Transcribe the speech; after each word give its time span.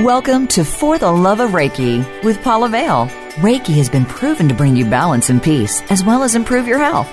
Welcome 0.00 0.48
to 0.48 0.64
For 0.64 0.98
the 0.98 1.12
Love 1.12 1.38
of 1.38 1.52
Reiki 1.52 2.24
with 2.24 2.42
Paula 2.42 2.68
Vale. 2.68 3.06
Reiki 3.36 3.76
has 3.76 3.88
been 3.88 4.04
proven 4.04 4.48
to 4.48 4.54
bring 4.54 4.74
you 4.74 4.84
balance 4.84 5.30
and 5.30 5.40
peace, 5.40 5.82
as 5.82 6.02
well 6.02 6.24
as 6.24 6.34
improve 6.34 6.66
your 6.66 6.80
health. 6.80 7.08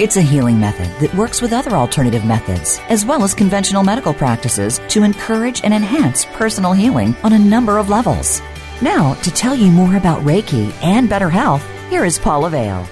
It's 0.00 0.16
a 0.16 0.20
healing 0.20 0.58
method 0.58 0.88
that 0.98 1.14
works 1.14 1.40
with 1.40 1.52
other 1.52 1.76
alternative 1.76 2.24
methods, 2.24 2.80
as 2.88 3.06
well 3.06 3.22
as 3.22 3.34
conventional 3.34 3.84
medical 3.84 4.12
practices, 4.12 4.80
to 4.88 5.04
encourage 5.04 5.62
and 5.62 5.72
enhance 5.72 6.24
personal 6.24 6.72
healing 6.72 7.14
on 7.22 7.34
a 7.34 7.38
number 7.38 7.78
of 7.78 7.88
levels. 7.88 8.42
Now, 8.82 9.14
to 9.22 9.30
tell 9.30 9.54
you 9.54 9.70
more 9.70 9.94
about 9.96 10.22
Reiki 10.22 10.72
and 10.82 11.08
better 11.08 11.30
health, 11.30 11.64
here 11.88 12.04
is 12.04 12.18
Paula 12.18 12.50
Vale. 12.50 12.82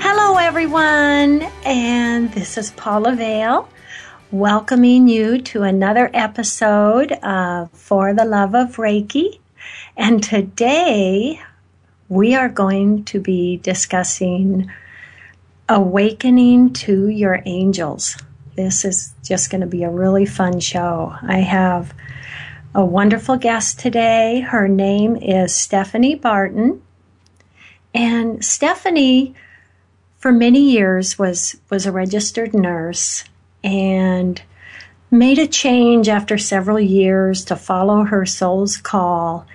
Hello, 0.00 0.38
everyone, 0.38 1.42
and 1.64 2.32
this 2.32 2.58
is 2.58 2.72
Paula 2.72 3.14
Vale 3.14 3.68
welcoming 4.30 5.08
you 5.08 5.40
to 5.40 5.62
another 5.62 6.10
episode 6.12 7.12
of 7.22 7.70
For 7.70 8.12
the 8.12 8.26
Love 8.26 8.54
of 8.54 8.76
Reiki. 8.76 9.38
And 9.96 10.22
today 10.22 11.40
we 12.10 12.34
are 12.34 12.50
going 12.50 13.04
to 13.04 13.20
be 13.20 13.56
discussing 13.56 14.70
awakening 15.66 16.74
to 16.74 17.08
your 17.08 17.40
angels. 17.46 18.18
This 18.54 18.84
is 18.84 19.14
just 19.24 19.50
going 19.50 19.62
to 19.62 19.66
be 19.66 19.82
a 19.82 19.90
really 19.90 20.26
fun 20.26 20.60
show. 20.60 21.14
I 21.22 21.38
have 21.38 21.94
a 22.74 22.84
wonderful 22.84 23.38
guest 23.38 23.78
today. 23.78 24.40
Her 24.40 24.68
name 24.68 25.16
is 25.16 25.52
Steffany 25.52 26.20
Barton. 26.20 26.82
And 27.94 28.40
Steffany, 28.40 29.34
for 30.18 30.32
many 30.32 30.70
years, 30.70 31.18
was, 31.18 31.58
was 31.70 31.86
a 31.86 31.92
registered 31.92 32.52
nurse 32.52 33.24
and 33.62 34.40
made 35.10 35.38
a 35.38 35.46
change 35.46 36.08
after 36.08 36.36
several 36.38 36.78
years 36.78 37.44
to 37.46 37.56
follow 37.56 38.04
her 38.04 38.26
soul's 38.26 38.76
call 38.76 39.46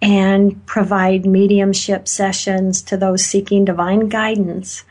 and 0.00 0.64
provide 0.66 1.24
mediumship 1.24 2.08
sessions 2.08 2.82
to 2.82 2.96
those 2.96 3.24
seeking 3.24 3.64
divine 3.64 4.08
guidance 4.08 4.84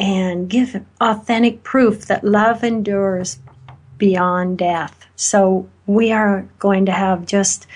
and 0.00 0.48
give 0.48 0.84
authentic 1.00 1.62
proof 1.62 2.06
that 2.06 2.24
love 2.24 2.64
endures 2.64 3.38
beyond 3.96 4.58
death. 4.58 5.06
So 5.14 5.68
we 5.86 6.10
are 6.10 6.48
going 6.58 6.86
to 6.86 6.92
have 6.92 7.26
just 7.26 7.66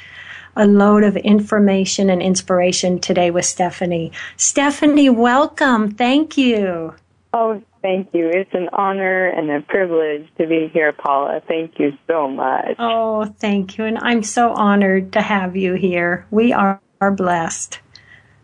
a 0.57 0.67
load 0.67 1.05
of 1.05 1.17
information 1.17 2.11
and 2.11 2.21
inspiration 2.21 2.99
today 2.99 3.31
with 3.31 3.45
Steffany. 3.45 4.13
Steffany, 4.37 5.15
welcome. 5.15 5.93
Thank 5.93 6.37
you. 6.37 6.95
Oh, 7.33 7.63
Thank 7.81 8.12
you. 8.12 8.29
It's 8.29 8.53
an 8.55 8.69
honor 8.73 9.29
and 9.29 9.51
a 9.51 9.61
privilege 9.61 10.29
to 10.39 10.47
be 10.47 10.69
here, 10.73 10.93
Paula. 10.93 11.41
Thank 11.47 11.79
you 11.79 11.93
so 12.09 12.29
much. 12.29 12.75
Oh, 12.79 13.25
thank 13.39 13.78
you. 13.78 13.84
And 13.84 13.99
I'm 14.00 14.22
so 14.22 14.53
honored 14.53 15.12
to 15.12 15.22
have 15.22 15.56
you 15.56 15.75
here. 15.75 16.27
We 16.31 16.53
are, 16.53 16.81
are 17.00 17.12
blessed. 17.12 17.78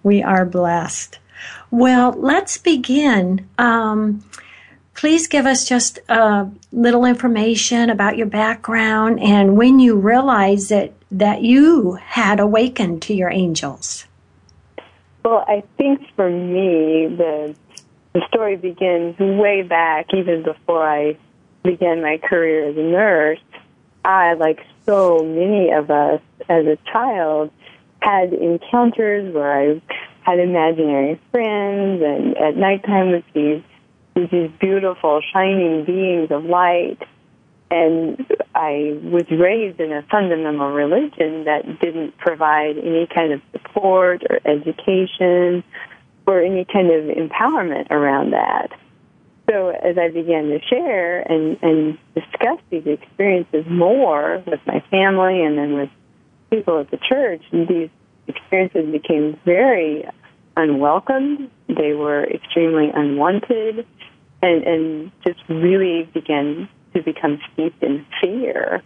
We 0.03 0.23
are 0.23 0.45
blessed. 0.45 1.19
Well, 1.71 2.13
let's 2.13 2.59
begin. 2.59 3.49
Um, 3.59 4.25
please 4.95 5.27
give 5.27 5.47
us 5.47 5.65
just 5.65 5.99
a 6.09 6.49
little 6.71 7.05
information 7.05 7.91
about 7.91 8.17
your 8.17 8.29
background 8.29 9.19
and 9.21 9.57
when 9.57 9.81
you 9.81 9.97
realized 9.97 10.71
that, 10.71 10.93
that 11.11 11.43
you 11.43 11.95
had 11.95 12.39
awakened 12.39 13.03
to 13.03 13.15
your 13.15 13.31
angels. 13.31 14.07
Well, 15.25 15.45
I 15.49 15.65
think 15.79 16.03
for 16.15 16.31
me, 16.31 17.09
the 17.09 17.57
the 18.15 18.23
story 18.29 18.57
begins 18.57 19.19
way 19.19 19.63
back, 19.63 20.07
even 20.15 20.45
before 20.45 20.89
I 20.89 21.19
began 21.65 22.01
my 22.01 22.19
career 22.19 22.69
as 22.69 22.77
a 22.77 22.83
nurse. 22.83 23.41
I, 24.05 24.35
like 24.35 24.61
so 24.87 25.25
many 25.25 25.73
of 25.73 25.91
us 25.91 26.21
as 26.49 26.65
a 26.67 26.79
child, 26.91 27.51
had 28.01 28.33
encounters 28.33 29.35
where 29.35 29.53
I 29.53 29.83
had 30.23 30.39
imaginary 30.39 31.21
friends, 31.33 32.03
and 32.03 32.37
at 32.37 32.57
nighttime 32.57 33.11
would 33.11 33.25
see 33.35 33.65
these 34.15 34.51
beautiful, 34.61 35.21
shining 35.33 35.85
beings 35.85 36.31
of 36.31 36.45
light. 36.45 36.99
And 37.71 38.25
I 38.55 38.97
was 39.03 39.25
raised 39.31 39.81
in 39.81 39.93
a 39.93 40.03
fundamental 40.03 40.71
religion 40.71 41.45
that 41.45 41.81
didn't 41.81 42.17
provide 42.19 42.79
any 42.79 43.09
kind 43.13 43.33
of 43.33 43.41
support 43.53 44.23
or 44.31 44.39
education 44.45 45.65
or 46.27 46.41
any 46.41 46.65
kind 46.65 46.91
of 46.91 47.05
empowerment 47.05 47.91
around 47.91 48.33
that. 48.33 48.71
So 49.51 49.69
as 49.69 49.99
I 49.99 50.09
began 50.09 50.49
to 50.49 50.59
share 50.71 51.21
and, 51.21 51.59
and 51.63 51.99
discuss 52.15 52.59
these 52.71 52.87
experiences 52.87 53.65
more 53.69 54.43
with 54.47 54.61
my 54.67 54.83
family 54.91 55.43
and 55.45 55.59
then 55.59 55.75
with 55.75 55.91
people 56.51 56.81
at 56.81 56.91
the 56.91 56.97
church, 56.97 57.43
these 57.53 57.91
experiences 58.27 58.91
became 58.91 59.39
very 59.45 60.09
unwelcomed. 60.57 61.51
They 61.69 61.93
were 61.93 62.25
extremely 62.25 62.91
unwanted 62.95 63.87
and, 64.43 64.63
and 64.65 65.13
just 65.27 65.41
really 65.49 66.09
began 66.15 66.69
to 66.95 67.03
become 67.03 67.39
steeped 67.53 67.83
in 67.83 68.07
fear. 68.23 68.83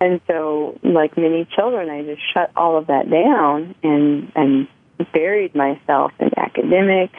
And 0.00 0.20
so, 0.26 0.78
like 0.82 1.16
many 1.16 1.46
children, 1.54 1.90
I 1.90 2.02
just 2.02 2.22
shut 2.32 2.50
all 2.56 2.78
of 2.78 2.86
that 2.88 3.10
down 3.10 3.74
and, 3.82 4.32
and 4.34 4.68
buried 5.12 5.54
myself 5.54 6.12
in 6.18 6.30
academics 6.36 7.18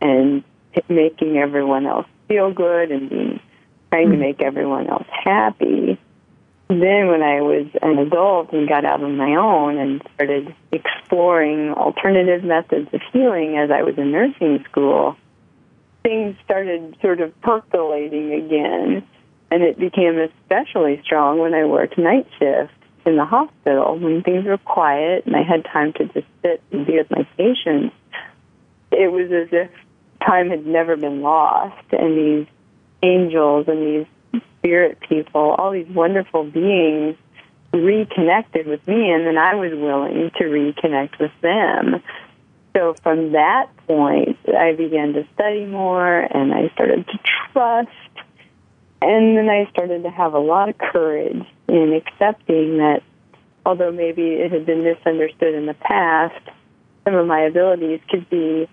and 0.00 0.44
making 0.88 1.38
everyone 1.38 1.86
else 1.86 2.06
feel 2.28 2.52
good 2.52 2.90
and 2.90 3.10
being, 3.10 3.40
trying 3.90 4.10
to 4.10 4.14
hmm. 4.14 4.20
make 4.20 4.40
everyone 4.40 4.88
else 4.88 5.06
happy. 5.24 5.98
Then, 6.68 7.08
when 7.08 7.22
I 7.22 7.40
was 7.40 7.66
an 7.82 7.98
adult 7.98 8.52
and 8.52 8.68
got 8.68 8.84
out 8.84 9.02
on 9.02 9.16
my 9.16 9.34
own 9.34 9.76
and 9.76 10.00
started 10.14 10.54
exploring 10.70 11.72
alternative 11.72 12.44
methods 12.44 12.88
of 12.92 13.00
healing 13.12 13.58
as 13.58 13.72
I 13.72 13.82
was 13.82 13.98
in 13.98 14.12
nursing 14.12 14.64
school, 14.70 15.16
things 16.04 16.36
started 16.44 16.96
sort 17.02 17.20
of 17.20 17.38
percolating 17.40 18.32
again. 18.32 19.04
And 19.50 19.64
it 19.64 19.80
became 19.80 20.16
especially 20.16 21.02
strong 21.04 21.40
when 21.40 21.54
I 21.54 21.64
worked 21.64 21.98
night 21.98 22.28
shift 22.38 22.72
in 23.06 23.16
the 23.16 23.24
hospital 23.24 23.98
when 23.98 24.22
things 24.22 24.44
were 24.44 24.58
quiet 24.58 25.26
and 25.26 25.36
I 25.36 25.42
had 25.42 25.64
time 25.64 25.92
to 25.94 26.04
just 26.06 26.26
sit 26.42 26.62
and 26.70 26.86
be 26.86 26.98
with 26.98 27.10
my 27.10 27.26
patients, 27.36 27.94
it 28.92 29.10
was 29.10 29.30
as 29.32 29.48
if 29.52 29.70
time 30.26 30.50
had 30.50 30.66
never 30.66 30.96
been 30.96 31.22
lost 31.22 31.84
and 31.92 32.16
these 32.16 32.46
angels 33.02 33.66
and 33.68 34.06
these 34.34 34.42
spirit 34.58 34.98
people, 35.08 35.54
all 35.58 35.70
these 35.72 35.88
wonderful 35.88 36.44
beings 36.44 37.16
reconnected 37.72 38.66
with 38.66 38.86
me 38.86 39.10
and 39.10 39.26
then 39.26 39.38
I 39.38 39.54
was 39.54 39.72
willing 39.72 40.30
to 40.38 40.44
reconnect 40.44 41.18
with 41.18 41.32
them. 41.40 42.02
So 42.76 42.94
from 43.02 43.32
that 43.32 43.68
point, 43.86 44.38
I 44.46 44.74
began 44.74 45.12
to 45.14 45.26
study 45.34 45.66
more 45.66 46.18
and 46.18 46.52
I 46.52 46.70
started 46.74 47.06
to 47.06 47.18
trust 47.52 47.90
and 49.02 49.36
then 49.36 49.48
I 49.48 49.68
started 49.70 50.02
to 50.02 50.10
have 50.10 50.34
a 50.34 50.38
lot 50.38 50.68
of 50.68 50.78
courage 50.78 51.46
in 51.70 51.92
accepting 51.94 52.78
that 52.78 53.02
although 53.64 53.92
maybe 53.92 54.22
it 54.22 54.50
had 54.52 54.66
been 54.66 54.82
misunderstood 54.84 55.54
in 55.54 55.66
the 55.66 55.74
past, 55.74 56.40
some 57.04 57.14
of 57.14 57.26
my 57.26 57.40
abilities 57.40 58.00
could 58.08 58.28
be 58.30 58.68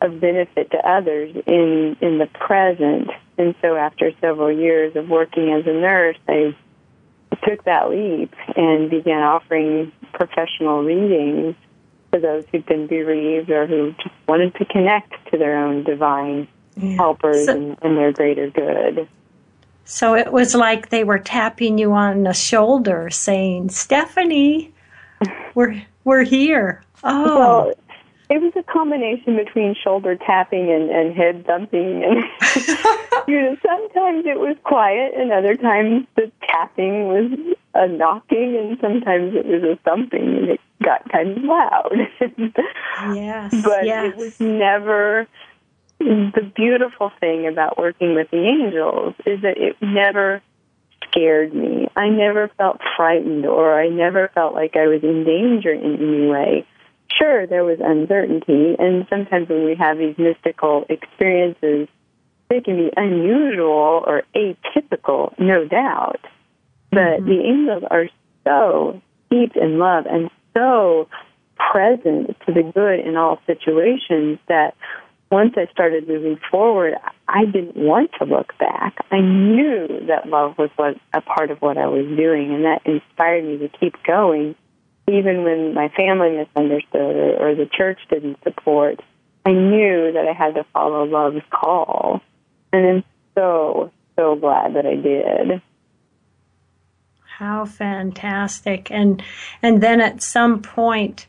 of 0.00 0.20
benefit 0.20 0.70
to 0.70 0.78
others 0.78 1.34
in, 1.46 1.96
in 2.00 2.18
the 2.18 2.26
present. 2.26 3.10
And 3.38 3.54
so 3.60 3.76
after 3.76 4.12
several 4.20 4.50
years 4.50 4.96
of 4.96 5.08
working 5.08 5.52
as 5.52 5.66
a 5.66 5.72
nurse, 5.72 6.16
I 6.28 6.54
took 7.46 7.64
that 7.64 7.90
leap 7.90 8.34
and 8.56 8.90
began 8.90 9.22
offering 9.22 9.92
professional 10.12 10.82
readings 10.82 11.54
to 12.12 12.20
those 12.20 12.44
who'd 12.50 12.66
been 12.66 12.86
bereaved 12.86 13.50
or 13.50 13.66
who 13.66 13.92
just 13.92 14.14
wanted 14.26 14.54
to 14.56 14.64
connect 14.64 15.12
to 15.30 15.38
their 15.38 15.56
own 15.56 15.84
divine 15.84 16.48
helpers 16.96 17.46
so, 17.46 17.56
and, 17.56 17.78
and 17.82 17.96
their 17.96 18.12
greater 18.12 18.50
good. 18.50 19.08
So 19.90 20.14
it 20.14 20.30
was 20.30 20.54
like 20.54 20.90
they 20.90 21.02
were 21.02 21.18
tapping 21.18 21.76
you 21.76 21.92
on 21.92 22.22
the 22.22 22.32
shoulder 22.32 23.10
saying, 23.10 23.70
Steffany, 23.70 24.70
we're, 25.56 25.82
we're 26.04 26.22
here. 26.22 26.84
Oh. 27.02 27.38
Well, 27.38 27.74
it 28.28 28.40
was 28.40 28.52
a 28.54 28.62
combination 28.62 29.34
between 29.34 29.74
shoulder 29.74 30.14
tapping 30.14 30.70
and, 30.70 30.90
and 30.90 31.12
head 31.12 31.44
thumping 31.44 32.04
and 32.04 32.22
you 33.28 33.42
know 33.42 33.56
sometimes 33.66 34.24
it 34.26 34.38
was 34.38 34.56
quiet 34.62 35.12
and 35.16 35.32
other 35.32 35.56
times 35.56 36.06
the 36.14 36.30
tapping 36.48 37.08
was 37.08 37.56
a 37.74 37.88
knocking 37.88 38.56
and 38.56 38.78
sometimes 38.80 39.34
it 39.34 39.44
was 39.44 39.64
a 39.64 39.76
thumping 39.82 40.36
and 40.36 40.50
it 40.50 40.60
got 40.84 41.10
kind 41.10 41.36
of 41.36 41.42
loud 41.42 41.92
yes 43.16 43.52
but 43.64 43.84
yes. 43.84 44.12
it 44.12 44.16
was 44.16 44.38
never 44.38 45.26
the 46.00 46.50
beautiful 46.54 47.12
thing 47.20 47.46
about 47.46 47.78
working 47.78 48.14
with 48.14 48.30
the 48.30 48.44
angels 48.44 49.14
is 49.26 49.42
that 49.42 49.58
it 49.58 49.76
never 49.80 50.42
scared 51.08 51.54
me 51.54 51.88
i 51.96 52.08
never 52.08 52.48
felt 52.58 52.78
frightened 52.96 53.46
or 53.46 53.78
i 53.78 53.88
never 53.88 54.30
felt 54.34 54.54
like 54.54 54.76
i 54.76 54.86
was 54.86 55.02
in 55.02 55.24
danger 55.24 55.72
in 55.72 55.94
any 55.96 56.26
way 56.28 56.66
sure, 57.20 57.46
there 57.46 57.64
was 57.64 57.78
uncertainty, 57.80 58.76
and 58.78 59.06
sometimes 59.08 59.48
when 59.48 59.64
we 59.64 59.74
have 59.76 59.98
these 59.98 60.16
mystical 60.18 60.84
experiences, 60.88 61.88
they 62.48 62.60
can 62.60 62.76
be 62.76 62.90
unusual 62.96 64.02
or 64.06 64.22
atypical, 64.34 65.38
no 65.38 65.66
doubt. 65.66 66.20
But 66.90 67.20
mm-hmm. 67.20 67.28
the 67.28 67.40
angels 67.40 67.84
are 67.90 68.08
so 68.44 69.00
deep 69.30 69.56
in 69.56 69.78
love 69.78 70.06
and 70.06 70.30
so 70.56 71.08
present 71.56 72.36
to 72.46 72.52
the 72.52 72.62
good 72.62 73.00
in 73.00 73.16
all 73.16 73.38
situations 73.46 74.38
that 74.48 74.74
once 75.30 75.54
I 75.56 75.66
started 75.72 76.08
moving 76.08 76.38
forward, 76.50 76.94
I 77.28 77.44
didn't 77.44 77.76
want 77.76 78.10
to 78.18 78.24
look 78.24 78.56
back. 78.58 78.96
I 79.10 79.20
knew 79.20 79.86
that 80.08 80.28
love 80.28 80.58
was 80.58 80.70
what 80.76 80.96
a 81.12 81.20
part 81.20 81.50
of 81.50 81.58
what 81.58 81.78
I 81.78 81.86
was 81.86 82.06
doing, 82.16 82.52
and 82.52 82.64
that 82.64 82.82
inspired 82.84 83.44
me 83.44 83.58
to 83.58 83.68
keep 83.78 83.94
going 84.04 84.56
even 85.10 85.44
when 85.44 85.74
my 85.74 85.88
family 85.96 86.36
misunderstood 86.36 87.16
or, 87.16 87.50
or 87.50 87.54
the 87.54 87.66
church 87.66 87.98
didn't 88.10 88.38
support, 88.42 89.00
I 89.44 89.52
knew 89.52 90.12
that 90.12 90.26
I 90.28 90.32
had 90.32 90.54
to 90.54 90.64
follow 90.72 91.04
love's 91.04 91.44
call. 91.50 92.20
And 92.72 92.86
I'm 92.86 93.04
so, 93.34 93.90
so 94.16 94.36
glad 94.36 94.74
that 94.74 94.86
I 94.86 94.94
did. 94.94 95.62
How 97.38 97.64
fantastic. 97.64 98.90
And 98.90 99.22
and 99.62 99.82
then 99.82 100.00
at 100.00 100.22
some 100.22 100.60
point 100.60 101.26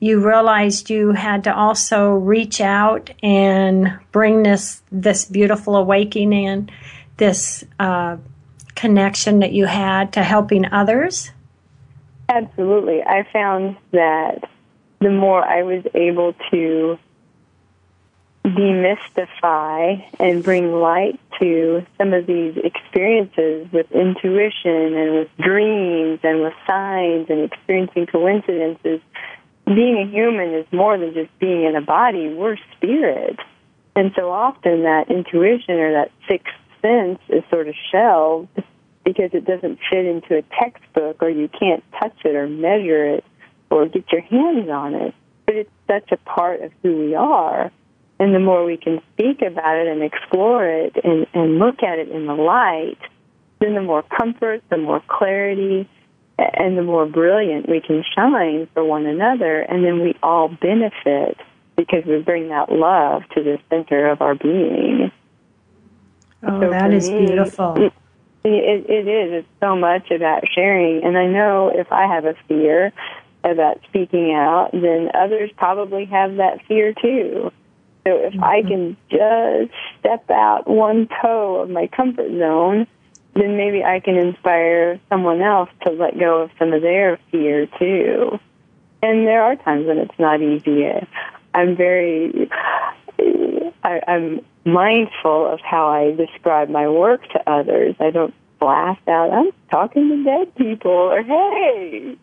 you 0.00 0.26
realized 0.26 0.90
you 0.90 1.12
had 1.12 1.44
to 1.44 1.54
also 1.54 2.12
reach 2.12 2.60
out 2.60 3.10
and 3.22 3.98
bring 4.12 4.42
this 4.42 4.82
this 4.90 5.24
beautiful 5.24 5.76
awakening, 5.76 6.46
and 6.48 6.72
this 7.16 7.64
uh, 7.78 8.16
connection 8.74 9.40
that 9.40 9.52
you 9.52 9.66
had 9.66 10.12
to 10.14 10.22
helping 10.22 10.66
others. 10.72 11.30
Absolutely. 12.28 13.02
I 13.02 13.26
found 13.32 13.76
that 13.92 14.48
the 15.00 15.10
more 15.10 15.44
I 15.44 15.62
was 15.62 15.84
able 15.94 16.34
to 16.50 16.98
demystify 18.44 20.04
and 20.20 20.42
bring 20.42 20.72
light 20.72 21.18
to 21.38 21.84
some 21.96 22.12
of 22.12 22.26
these 22.26 22.56
experiences 22.58 23.66
with 23.72 23.90
intuition 23.92 24.94
and 24.94 25.14
with 25.14 25.28
dreams 25.38 26.20
and 26.22 26.42
with 26.42 26.52
signs 26.66 27.30
and 27.30 27.40
experiencing 27.40 28.06
coincidences, 28.06 29.00
being 29.66 29.98
a 29.98 30.10
human 30.10 30.54
is 30.54 30.66
more 30.72 30.98
than 30.98 31.14
just 31.14 31.36
being 31.38 31.64
in 31.64 31.76
a 31.76 31.80
body. 31.80 32.32
We're 32.32 32.56
spirit. 32.76 33.38
And 33.96 34.12
so 34.16 34.30
often 34.30 34.82
that 34.82 35.10
intuition 35.10 35.76
or 35.78 35.92
that 35.92 36.10
sixth 36.28 36.54
sense 36.82 37.18
is 37.28 37.42
sort 37.50 37.68
of 37.68 37.74
shelved 37.90 38.62
because 39.04 39.30
it 39.32 39.44
doesn't 39.44 39.78
fit 39.90 40.04
into 40.06 40.36
a 40.36 40.42
textbook 40.60 41.22
or 41.22 41.30
you 41.30 41.48
can't 41.48 41.84
touch 42.00 42.16
it 42.24 42.34
or 42.34 42.48
measure 42.48 43.06
it 43.14 43.24
or 43.70 43.86
get 43.86 44.10
your 44.10 44.22
hands 44.22 44.68
on 44.68 44.94
it. 44.94 45.14
But 45.46 45.56
it's 45.56 45.70
such 45.86 46.10
a 46.12 46.16
part 46.16 46.62
of 46.62 46.72
who 46.82 46.96
we 46.98 47.14
are. 47.14 47.70
And 48.18 48.34
the 48.34 48.38
more 48.38 48.64
we 48.64 48.76
can 48.76 49.00
speak 49.12 49.42
about 49.42 49.76
it 49.76 49.88
and 49.88 50.02
explore 50.02 50.66
it 50.66 50.96
and, 51.02 51.26
and 51.34 51.58
look 51.58 51.82
at 51.82 51.98
it 51.98 52.08
in 52.08 52.26
the 52.26 52.34
light, 52.34 52.98
then 53.60 53.74
the 53.74 53.82
more 53.82 54.02
comfort, 54.02 54.62
the 54.70 54.76
more 54.76 55.02
clarity, 55.08 55.88
and 56.38 56.76
the 56.76 56.82
more 56.82 57.06
brilliant 57.06 57.68
we 57.68 57.80
can 57.80 58.02
shine 58.14 58.68
for 58.74 58.84
one 58.84 59.06
another. 59.06 59.60
And 59.60 59.84
then 59.84 60.00
we 60.00 60.16
all 60.22 60.48
benefit 60.48 61.38
because 61.76 62.04
we 62.06 62.18
bring 62.18 62.48
that 62.48 62.70
love 62.70 63.22
to 63.34 63.42
the 63.42 63.58
center 63.70 64.08
of 64.08 64.20
our 64.20 64.34
being. 64.34 65.12
Oh, 66.42 66.60
so 66.60 66.70
that 66.70 66.92
is 66.92 67.10
me, 67.10 67.26
beautiful. 67.26 67.76
It, 67.76 67.92
it 68.44 69.08
is. 69.08 69.44
It's 69.44 69.48
so 69.60 69.74
much 69.76 70.10
about 70.10 70.42
sharing. 70.54 71.04
And 71.04 71.16
I 71.16 71.26
know 71.26 71.72
if 71.74 71.90
I 71.90 72.06
have 72.06 72.26
a 72.26 72.34
fear 72.46 72.92
about 73.42 73.80
speaking 73.88 74.32
out, 74.32 74.70
then 74.72 75.10
others 75.14 75.50
probably 75.56 76.04
have 76.06 76.36
that 76.36 76.64
fear 76.66 76.92
too. 76.92 77.50
So 78.06 78.16
if 78.16 78.34
mm-hmm. 78.34 78.44
I 78.44 78.62
can 78.62 78.96
just 79.10 79.72
step 80.00 80.30
out 80.30 80.68
one 80.68 81.08
toe 81.22 81.62
of 81.62 81.70
my 81.70 81.86
comfort 81.86 82.28
zone, 82.38 82.86
then 83.34 83.56
maybe 83.56 83.82
I 83.84 84.00
can 84.00 84.16
inspire 84.16 85.00
someone 85.08 85.42
else 85.42 85.70
to 85.84 85.90
let 85.90 86.18
go 86.18 86.42
of 86.42 86.50
some 86.58 86.72
of 86.72 86.82
their 86.82 87.18
fear 87.30 87.66
too. 87.78 88.38
And 89.02 89.26
there 89.26 89.42
are 89.42 89.56
times 89.56 89.86
when 89.86 89.98
it's 89.98 90.18
not 90.18 90.40
easy. 90.40 90.86
I'm 91.52 91.76
very, 91.76 92.48
I, 93.82 94.00
I'm 94.08 94.40
mindful 94.64 95.52
of 95.52 95.60
how 95.60 95.88
I 95.88 96.12
describe 96.12 96.68
my 96.70 96.88
work 96.88 97.22
to 97.30 97.50
others. 97.50 97.96
I 98.00 98.10
don't 98.10 98.34
blast 98.60 99.06
out, 99.08 99.30
I'm 99.30 99.50
talking 99.70 100.08
to 100.08 100.24
dead 100.24 100.54
people, 100.54 100.90
or 100.90 101.22
hey, 101.22 102.16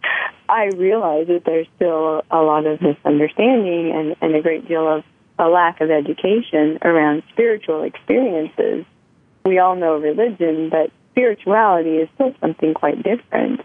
I 0.50 0.70
realize 0.76 1.28
that 1.28 1.44
there's 1.46 1.68
still 1.76 2.24
a 2.32 2.42
lot 2.42 2.66
of 2.66 2.82
misunderstanding 2.82 3.92
and, 3.92 4.16
and 4.22 4.36
a 4.36 4.42
great 4.42 4.68
deal 4.68 4.88
of 4.88 5.04
a 5.38 5.48
lack 5.48 5.82
of 5.82 5.92
education 5.92 6.80
around 6.82 7.22
spiritual 7.32 7.84
experiences. 7.84 8.86
We 9.46 9.60
all 9.60 9.76
know 9.76 9.98
religion, 9.98 10.70
but 10.70 10.92
spirituality 11.12 11.98
is 11.98 12.10
still 12.16 12.34
something 12.42 12.74
quite 12.74 13.04
different. 13.04 13.62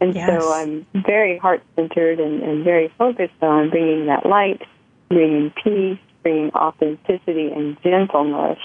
And 0.00 0.14
yes. 0.14 0.28
so 0.28 0.52
I'm 0.52 0.86
very 0.94 1.38
heart 1.38 1.62
centered 1.74 2.20
and, 2.20 2.42
and 2.42 2.64
very 2.64 2.92
focused 2.96 3.42
on 3.42 3.70
bringing 3.70 4.06
that 4.06 4.24
light, 4.24 4.62
bringing 5.08 5.52
peace, 5.62 5.98
bringing 6.22 6.50
authenticity 6.52 7.50
and 7.50 7.76
gentleness 7.82 8.58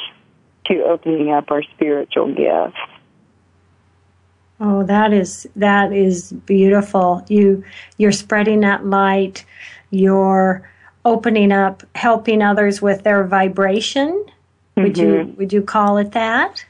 to 0.66 0.84
opening 0.84 1.32
up 1.32 1.50
our 1.52 1.64
spiritual 1.64 2.34
gifts. 2.34 2.78
Oh, 4.60 4.84
that 4.84 5.12
is 5.12 5.48
that 5.56 5.92
is 5.92 6.32
beautiful. 6.32 7.26
You 7.28 7.64
you're 7.98 8.12
spreading 8.12 8.62
that 8.62 8.86
light. 8.86 9.46
You're 9.90 10.70
opening 11.04 11.52
up, 11.52 11.84
helping 11.96 12.42
others 12.42 12.82
with 12.82 13.04
their 13.04 13.26
vibration. 13.26 14.12
Mm-hmm. 14.78 14.84
Would 14.84 14.98
you 14.98 15.08
mm-hmm. 15.08 15.38
would 15.38 15.52
you 15.52 15.64
call 15.64 15.98
it 15.98 16.12
that? 16.12 16.64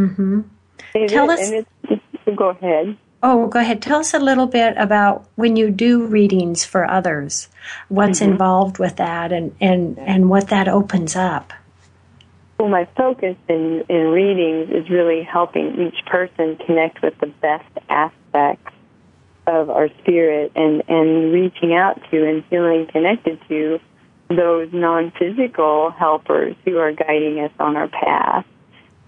Mhm. 0.00 0.44
Mhm. 0.94 1.08
Tell 1.08 1.30
us. 1.30 1.50
go 2.36 2.48
ahead. 2.50 2.96
Oh, 3.22 3.48
go 3.48 3.58
ahead. 3.58 3.82
Tell 3.82 4.00
us 4.00 4.14
a 4.14 4.18
little 4.18 4.46
bit 4.46 4.74
about 4.78 5.26
when 5.36 5.56
you 5.56 5.70
do 5.70 6.06
readings 6.06 6.64
for 6.64 6.90
others, 6.90 7.48
what's 7.88 8.20
mm-hmm. 8.20 8.32
involved 8.32 8.78
with 8.78 8.96
that 8.96 9.30
and, 9.30 9.54
and, 9.60 9.98
and 9.98 10.30
what 10.30 10.48
that 10.48 10.68
opens 10.68 11.16
up. 11.16 11.52
Well, 12.58 12.68
my 12.68 12.86
focus 12.96 13.36
in, 13.48 13.84
in 13.88 14.08
readings 14.08 14.70
is 14.70 14.88
really 14.88 15.22
helping 15.22 15.80
each 15.80 16.04
person 16.06 16.56
connect 16.56 17.02
with 17.02 17.18
the 17.18 17.26
best 17.26 17.68
aspects 17.88 18.72
of 19.46 19.68
our 19.68 19.88
spirit 20.00 20.52
and, 20.54 20.82
and 20.88 21.32
reaching 21.32 21.74
out 21.74 22.00
to 22.10 22.26
and 22.26 22.44
feeling 22.46 22.86
connected 22.86 23.38
to 23.48 23.80
those 24.28 24.68
non-physical 24.72 25.90
helpers 25.90 26.54
who 26.64 26.78
are 26.78 26.92
guiding 26.92 27.40
us 27.40 27.50
on 27.58 27.76
our 27.76 27.88
path. 27.88 28.46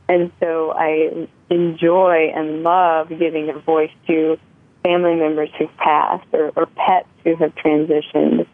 And 0.09 0.33
so 0.41 0.73
I 0.73 1.29
enjoy 1.51 2.33
and 2.35 2.63
love 2.63 3.09
giving 3.09 3.49
a 3.49 3.59
voice 3.59 3.93
to 4.07 4.39
family 4.83 5.15
members 5.15 5.51
who've 5.59 5.75
passed 5.77 6.27
or, 6.33 6.53
or 6.57 6.67
pets 6.67 7.09
who 7.25 7.37
have 7.37 7.55
transitioned, 7.55 8.47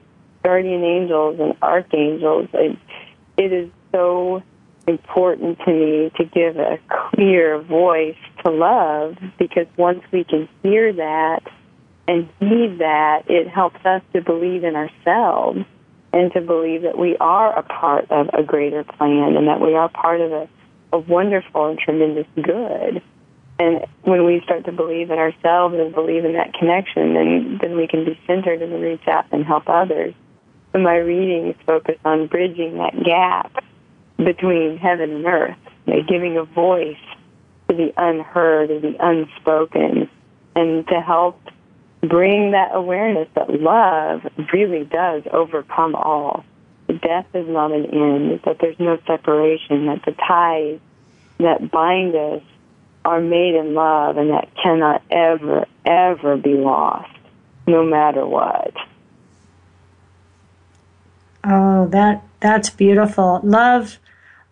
guardian 0.42 0.84
angels 0.84 1.40
and 1.40 1.56
archangels. 1.62 2.48
It, 2.52 2.78
it 3.36 3.52
is 3.52 3.70
so 3.92 4.42
important 4.86 5.58
to 5.60 5.72
me 5.72 6.10
to 6.16 6.24
give 6.24 6.56
a 6.56 6.78
clear 6.88 7.60
voice 7.60 8.16
to 8.44 8.50
love 8.50 9.16
because 9.38 9.66
once 9.76 10.02
we 10.12 10.24
can 10.24 10.48
hear 10.62 10.92
that 10.92 11.42
and 12.06 12.28
heed 12.40 12.78
that, 12.78 13.24
it 13.28 13.48
helps 13.48 13.84
us 13.84 14.02
to 14.14 14.22
believe 14.22 14.64
in 14.64 14.76
ourselves 14.76 15.60
and 16.12 16.32
to 16.32 16.40
believe 16.40 16.82
that 16.82 16.98
we 16.98 17.16
are 17.18 17.56
a 17.58 17.62
part 17.62 18.10
of 18.10 18.28
a 18.32 18.42
greater 18.42 18.82
plan 18.82 19.36
and 19.36 19.46
that 19.46 19.60
we 19.60 19.74
are 19.74 19.90
part 19.90 20.20
of 20.20 20.32
a 20.32 20.48
a 20.92 20.98
wonderful 20.98 21.66
and 21.66 21.78
tremendous 21.78 22.26
good. 22.36 23.02
And 23.58 23.84
when 24.02 24.24
we 24.24 24.40
start 24.44 24.64
to 24.66 24.72
believe 24.72 25.10
in 25.10 25.18
ourselves 25.18 25.74
and 25.76 25.92
believe 25.92 26.24
in 26.24 26.34
that 26.34 26.54
connection, 26.54 27.14
then 27.14 27.58
then 27.60 27.76
we 27.76 27.88
can 27.88 28.04
be 28.04 28.18
centered 28.26 28.62
and 28.62 28.80
reach 28.80 29.06
out 29.08 29.26
and 29.32 29.44
help 29.44 29.64
others. 29.66 30.14
So 30.72 30.78
my 30.78 30.96
readings 30.96 31.56
focus 31.66 31.96
on 32.04 32.28
bridging 32.28 32.78
that 32.78 32.94
gap 33.04 33.64
between 34.16 34.78
heaven 34.78 35.10
and 35.10 35.26
earth, 35.26 35.56
you 35.86 35.94
know, 35.94 36.02
giving 36.02 36.36
a 36.36 36.44
voice 36.44 36.96
to 37.68 37.76
the 37.76 37.92
unheard 37.96 38.70
and 38.70 38.82
the 38.82 38.96
unspoken, 39.00 40.08
and 40.54 40.86
to 40.88 41.00
help 41.00 41.40
bring 42.00 42.52
that 42.52 42.70
awareness 42.74 43.28
that 43.34 43.50
love 43.50 44.20
really 44.52 44.84
does 44.84 45.22
overcome 45.32 45.94
all. 45.96 46.44
Death 46.88 47.26
is 47.34 47.46
not 47.46 47.70
an 47.70 47.86
end, 47.86 48.40
that 48.44 48.58
there's 48.60 48.78
no 48.78 48.98
separation, 49.06 49.86
that 49.86 50.02
the 50.04 50.12
ties 50.12 50.80
that 51.38 51.70
bind 51.70 52.14
us 52.14 52.42
are 53.04 53.20
made 53.20 53.54
in 53.54 53.74
love 53.74 54.16
and 54.16 54.30
that 54.30 54.48
cannot 54.62 55.02
ever, 55.10 55.66
ever 55.84 56.36
be 56.36 56.54
lost, 56.54 57.10
no 57.66 57.84
matter 57.84 58.26
what. 58.26 58.74
Oh, 61.44 61.86
that 61.88 62.24
that's 62.40 62.70
beautiful. 62.70 63.40
Love 63.42 63.98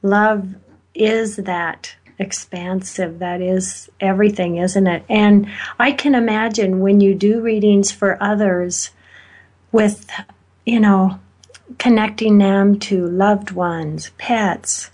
love 0.02 0.54
is 0.94 1.36
that 1.36 1.96
expansive. 2.18 3.18
That 3.18 3.40
is 3.40 3.90
everything, 4.00 4.56
isn't 4.56 4.86
it? 4.86 5.04
And 5.08 5.50
I 5.78 5.92
can 5.92 6.14
imagine 6.14 6.80
when 6.80 7.00
you 7.00 7.14
do 7.14 7.40
readings 7.40 7.90
for 7.90 8.22
others 8.22 8.90
with, 9.72 10.08
you 10.64 10.80
know, 10.80 11.20
connecting 11.78 12.38
them 12.38 12.78
to 12.78 13.06
loved 13.06 13.50
ones, 13.50 14.10
pets 14.18 14.90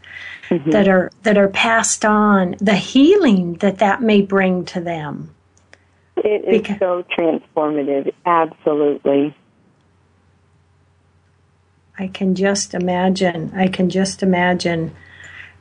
mm-hmm. 0.49 0.71
that 0.71 0.89
are 0.89 1.11
that 1.23 1.39
are 1.39 1.49
passed 1.49 2.05
on, 2.05 2.57
the 2.59 2.77
healing 2.77 3.55
that 3.55 3.79
that 3.79 4.03
may 4.03 4.23
bring 4.23 4.65
to 4.67 4.81
them. 4.81 5.35
It 6.17 6.45
is 6.45 6.61
because, 6.61 6.79
so 6.79 7.05
transformative, 7.17 8.13
absolutely. 8.27 9.35
I 11.99 12.09
can 12.09 12.35
just 12.35 12.75
imagine. 12.75 13.53
I 13.55 13.69
can 13.69 13.91
just 13.91 14.23
imagine 14.23 14.95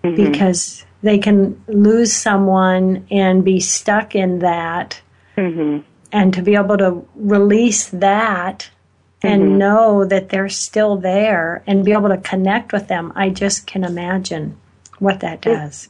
mm-hmm. 0.03 0.31
because 0.31 0.85
they 1.01 1.17
can 1.17 1.61
lose 1.67 2.13
someone 2.13 3.05
and 3.11 3.43
be 3.43 3.59
stuck 3.59 4.15
in 4.15 4.39
that. 4.39 5.01
Mm-hmm. 5.37 5.85
And 6.13 6.33
to 6.33 6.41
be 6.41 6.55
able 6.55 6.77
to 6.77 7.07
release 7.15 7.87
that 7.87 8.69
and 9.23 9.41
mm-hmm. 9.43 9.57
know 9.57 10.05
that 10.05 10.29
they're 10.29 10.49
still 10.49 10.97
there 10.97 11.63
and 11.67 11.85
be 11.85 11.91
able 11.91 12.09
to 12.09 12.17
connect 12.17 12.73
with 12.73 12.87
them, 12.87 13.11
I 13.15 13.29
just 13.29 13.67
can 13.67 13.83
imagine 13.83 14.57
what 14.99 15.19
that 15.19 15.41
does. 15.41 15.89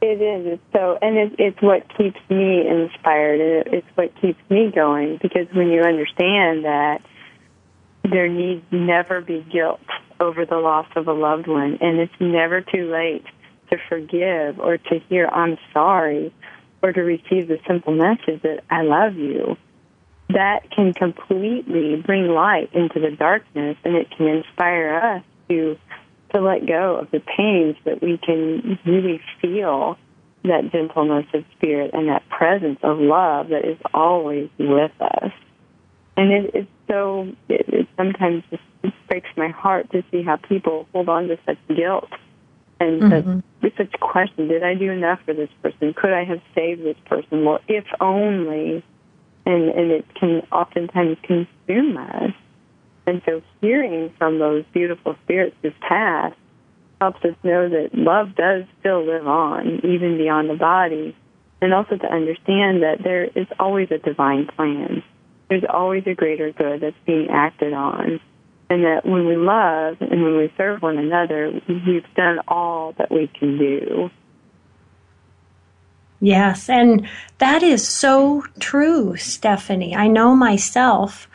It 0.00 0.20
is. 0.20 0.46
It's 0.46 0.62
so, 0.72 0.98
and 1.00 1.16
it, 1.16 1.32
it's 1.38 1.62
what 1.62 1.86
keeps 1.96 2.20
me 2.28 2.66
inspired. 2.66 3.40
It, 3.40 3.68
it's 3.72 3.86
what 3.94 4.12
keeps 4.20 4.38
me 4.50 4.70
going 4.74 5.18
because 5.22 5.46
when 5.52 5.68
you 5.68 5.80
understand 5.80 6.64
that 6.64 7.02
there 8.04 8.28
needs 8.28 8.64
never 8.70 9.20
be 9.20 9.44
guilt 9.50 9.80
over 10.20 10.44
the 10.44 10.56
loss 10.56 10.86
of 10.96 11.08
a 11.08 11.12
loved 11.12 11.46
one, 11.46 11.78
and 11.80 11.98
it's 11.98 12.12
never 12.20 12.60
too 12.60 12.90
late 12.92 13.24
to 13.70 13.78
forgive 13.88 14.60
or 14.60 14.78
to 14.78 14.98
hear 15.08 15.26
I'm 15.26 15.58
sorry 15.72 16.32
or 16.82 16.92
to 16.92 17.00
receive 17.00 17.48
the 17.48 17.58
simple 17.66 17.94
message 17.94 18.42
that 18.42 18.62
I 18.70 18.82
love 18.82 19.16
you, 19.16 19.56
that 20.28 20.70
can 20.70 20.92
completely 20.92 21.96
bring 22.04 22.28
light 22.28 22.70
into 22.72 23.00
the 23.00 23.10
darkness 23.10 23.76
and 23.84 23.94
it 23.94 24.10
can 24.16 24.26
inspire 24.26 24.98
us 24.98 25.22
to 25.48 25.78
to 26.34 26.40
let 26.40 26.66
go 26.66 26.96
of 26.96 27.10
the 27.12 27.20
pains 27.20 27.76
that 27.84 28.02
we 28.02 28.18
can 28.18 28.78
really 28.84 29.20
feel 29.40 29.96
that 30.42 30.70
gentleness 30.72 31.26
of 31.32 31.44
spirit 31.56 31.92
and 31.94 32.08
that 32.08 32.28
presence 32.28 32.78
of 32.82 32.98
love 32.98 33.48
that 33.48 33.64
is 33.64 33.78
always 33.94 34.48
with 34.58 34.92
us. 35.00 35.30
And 36.16 36.32
it, 36.32 36.50
it's 36.54 36.70
so, 36.88 37.32
it, 37.48 37.68
it 37.68 37.88
sometimes 37.96 38.42
just 38.50 38.62
breaks 39.08 39.28
my 39.36 39.48
heart 39.48 39.90
to 39.92 40.02
see 40.10 40.22
how 40.22 40.36
people 40.36 40.88
hold 40.92 41.08
on 41.08 41.28
to 41.28 41.38
such 41.46 41.58
guilt 41.68 42.10
and 42.78 43.02
mm-hmm. 43.02 43.40
with 43.62 43.72
such 43.76 43.92
question, 44.00 44.48
did 44.48 44.62
I 44.62 44.74
do 44.74 44.90
enough 44.90 45.20
for 45.24 45.32
this 45.32 45.48
person? 45.62 45.94
Could 45.94 46.12
I 46.12 46.24
have 46.24 46.40
saved 46.54 46.82
this 46.82 46.96
person? 47.06 47.44
Well, 47.44 47.60
if 47.68 47.84
only. 48.00 48.84
And, 49.46 49.68
and 49.70 49.90
it 49.92 50.04
can 50.14 50.42
oftentimes 50.52 51.16
consume 51.22 51.96
us. 51.96 52.32
And 53.06 53.22
so 53.24 53.42
hearing 53.60 54.12
from 54.18 54.38
those 54.38 54.64
beautiful 54.72 55.16
spirits 55.24 55.56
who've 55.62 55.72
passed 55.80 56.36
helps 57.00 57.24
us 57.24 57.36
know 57.44 57.68
that 57.68 57.90
love 57.94 58.34
does 58.34 58.64
still 58.80 59.06
live 59.06 59.26
on, 59.26 59.80
even 59.84 60.18
beyond 60.18 60.50
the 60.50 60.56
body. 60.56 61.16
And 61.62 61.72
also 61.72 61.96
to 61.96 62.12
understand 62.12 62.82
that 62.82 62.98
there 63.02 63.24
is 63.24 63.46
always 63.58 63.90
a 63.90 63.98
divine 63.98 64.48
plan. 64.48 65.02
There's 65.48 65.64
always 65.72 66.02
a 66.06 66.14
greater 66.14 66.50
good 66.50 66.80
that's 66.80 66.96
being 67.06 67.28
acted 67.30 67.72
on 67.72 68.20
and 68.68 68.84
that 68.84 69.06
when 69.06 69.26
we 69.26 69.36
love 69.36 69.96
and 70.00 70.22
when 70.22 70.36
we 70.36 70.52
serve 70.56 70.82
one 70.82 70.98
another, 70.98 71.52
we've 71.68 72.14
done 72.16 72.40
all 72.48 72.94
that 72.98 73.10
we 73.10 73.28
can 73.28 73.58
do. 73.58 74.10
Yes, 76.20 76.68
and 76.68 77.06
that 77.38 77.62
is 77.62 77.86
so 77.86 78.44
true, 78.58 79.14
Steffany. 79.14 79.94
I 79.94 80.08
know 80.08 80.34
myself. 80.34 81.28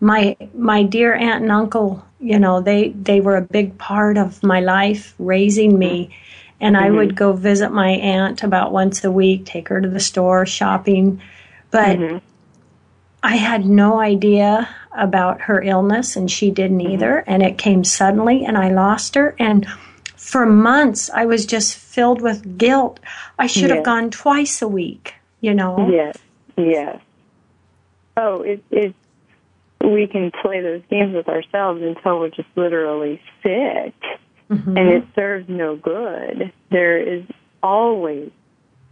My 0.00 0.36
my 0.54 0.82
dear 0.82 1.14
aunt 1.14 1.42
and 1.42 1.52
uncle, 1.52 2.04
you 2.18 2.38
know, 2.38 2.60
they 2.60 2.90
they 2.90 3.20
were 3.20 3.36
a 3.36 3.42
big 3.42 3.78
part 3.78 4.16
of 4.16 4.42
my 4.42 4.60
life, 4.60 5.14
raising 5.18 5.78
me. 5.78 6.16
And 6.60 6.76
mm-hmm. 6.76 6.84
I 6.84 6.90
would 6.90 7.16
go 7.16 7.32
visit 7.32 7.70
my 7.70 7.90
aunt 7.90 8.42
about 8.42 8.72
once 8.72 9.04
a 9.04 9.10
week, 9.10 9.44
take 9.44 9.68
her 9.68 9.80
to 9.80 9.88
the 9.88 10.00
store, 10.00 10.46
shopping. 10.46 11.20
But 11.70 11.98
mm-hmm. 11.98 12.18
I 13.22 13.36
had 13.36 13.66
no 13.66 14.00
idea 14.00 14.68
about 14.96 15.42
her 15.42 15.60
illness, 15.62 16.16
and 16.16 16.30
she 16.30 16.50
didn't 16.50 16.78
mm-hmm. 16.78 16.92
either. 16.92 17.18
And 17.26 17.42
it 17.42 17.58
came 17.58 17.84
suddenly, 17.84 18.44
and 18.44 18.56
I 18.56 18.70
lost 18.70 19.14
her. 19.16 19.34
And 19.38 19.66
for 20.32 20.46
months, 20.46 21.10
I 21.10 21.26
was 21.26 21.44
just 21.44 21.76
filled 21.76 22.22
with 22.22 22.56
guilt. 22.56 22.98
I 23.38 23.46
should 23.46 23.68
yes. 23.68 23.72
have 23.72 23.84
gone 23.84 24.10
twice 24.10 24.62
a 24.62 24.66
week, 24.66 25.14
you 25.42 25.52
know? 25.52 25.90
Yes, 25.90 26.16
yes. 26.56 26.98
Oh, 28.16 28.40
it, 28.40 28.64
it, 28.70 28.94
we 29.84 30.06
can 30.06 30.30
play 30.30 30.62
those 30.62 30.80
games 30.88 31.14
with 31.14 31.28
ourselves 31.28 31.82
until 31.82 32.18
we're 32.18 32.30
just 32.30 32.48
literally 32.56 33.20
sick, 33.42 33.94
mm-hmm. 34.50 34.74
and 34.74 34.88
it 34.88 35.04
serves 35.14 35.50
no 35.50 35.76
good. 35.76 36.50
There 36.70 36.96
is 36.96 37.24
always, 37.62 38.30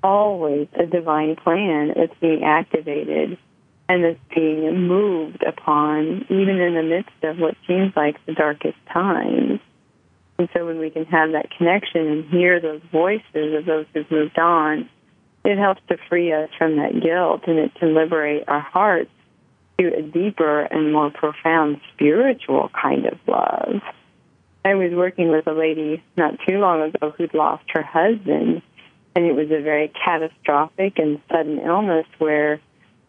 always 0.03 0.69
a 0.75 0.85
divine 0.85 1.37
plan 1.37 1.95
that's 1.97 2.15
being 2.21 2.45
activated 2.45 3.39
and 3.89 4.05
is 4.05 4.19
being 4.35 4.87
moved 4.87 5.43
upon, 5.43 6.27
even 6.29 6.61
in 6.61 6.75
the 6.75 6.83
midst 6.83 7.25
of 7.25 7.39
what 7.39 7.57
seems 7.67 7.97
like 7.97 8.25
the 8.27 8.35
darkest 8.35 8.77
times. 8.93 9.59
And 10.41 10.49
so 10.55 10.65
when 10.65 10.79
we 10.79 10.89
can 10.89 11.05
have 11.05 11.33
that 11.33 11.51
connection 11.51 12.07
and 12.07 12.25
hear 12.31 12.61
those 12.61 12.81
voices 12.91 13.55
of 13.59 13.67
those 13.67 13.85
who've 13.93 14.11
moved 14.11 14.39
on, 14.39 14.89
it 15.45 15.59
helps 15.59 15.83
to 15.89 15.99
free 16.09 16.33
us 16.33 16.49
from 16.57 16.77
that 16.77 16.99
guilt 16.99 17.43
and 17.47 17.59
it 17.59 17.75
can 17.75 17.95
liberate 17.95 18.45
our 18.49 18.63
hearts 18.63 19.11
to 19.79 19.89
a 19.95 20.01
deeper 20.01 20.63
and 20.63 20.95
more 20.95 21.11
profound 21.11 21.83
spiritual 21.93 22.71
kind 22.71 23.05
of 23.05 23.19
love. 23.27 23.83
I 24.65 24.77
was 24.77 24.93
working 24.95 25.29
with 25.29 25.47
a 25.47 25.53
lady 25.53 26.03
not 26.17 26.39
too 26.49 26.57
long 26.57 26.89
ago 26.89 27.11
who'd 27.19 27.35
lost 27.35 27.65
her 27.75 27.83
husband, 27.83 28.63
and 29.15 29.27
it 29.27 29.35
was 29.35 29.51
a 29.51 29.61
very 29.61 29.93
catastrophic 30.07 30.99
and 30.99 31.21
sudden 31.31 31.59
illness 31.59 32.07
where 32.17 32.63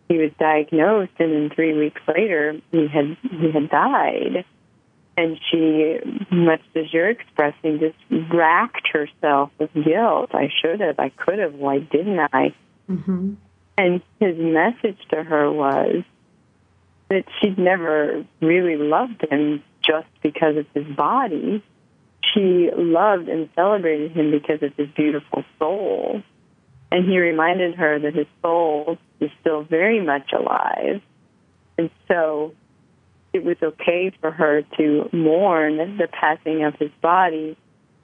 he 0.09 0.17
was 0.17 0.31
diagnosed, 0.37 1.13
and 1.17 1.31
then 1.31 1.49
three 1.55 1.77
weeks 1.77 2.01
later, 2.13 2.59
he 2.73 2.87
had 2.87 3.15
he 3.21 3.51
had 3.53 3.69
died. 3.69 4.43
And 5.17 5.37
she, 5.49 5.97
much 6.31 6.61
as 6.75 6.91
you're 6.93 7.09
expressing, 7.09 7.79
just 7.79 7.97
racked 8.33 8.87
herself 8.93 9.51
with 9.59 9.73
guilt. 9.73 10.31
I 10.33 10.49
should 10.61 10.79
have. 10.79 10.99
I 10.99 11.09
could 11.09 11.39
have. 11.39 11.53
Why 11.53 11.79
didn't 11.79 12.19
I? 12.19 12.55
Mm-hmm. 12.89 13.33
And 13.77 14.01
his 14.19 14.37
message 14.37 14.99
to 15.09 15.23
her 15.23 15.51
was 15.51 16.03
that 17.09 17.25
she'd 17.39 17.57
never 17.57 18.25
really 18.41 18.77
loved 18.77 19.25
him 19.29 19.63
just 19.81 20.07
because 20.23 20.55
of 20.57 20.65
his 20.73 20.85
body. 20.95 21.63
She 22.33 22.69
loved 22.75 23.27
and 23.27 23.49
celebrated 23.55 24.11
him 24.11 24.31
because 24.31 24.63
of 24.63 24.73
his 24.77 24.87
beautiful 24.95 25.43
soul. 25.59 26.21
And 26.91 27.09
he 27.09 27.17
reminded 27.19 27.75
her 27.75 27.99
that 27.99 28.15
his 28.15 28.27
soul 28.41 28.97
is 29.19 29.29
still 29.41 29.63
very 29.63 30.01
much 30.01 30.31
alive. 30.31 31.01
And 31.77 31.89
so 32.07 32.53
it 33.33 33.43
was 33.43 33.57
okay 33.61 34.11
for 34.19 34.31
her 34.31 34.63
to 34.77 35.09
mourn 35.13 35.77
the 35.77 36.07
passing 36.07 36.63
of 36.63 36.75
his 36.75 36.91
body, 37.01 37.57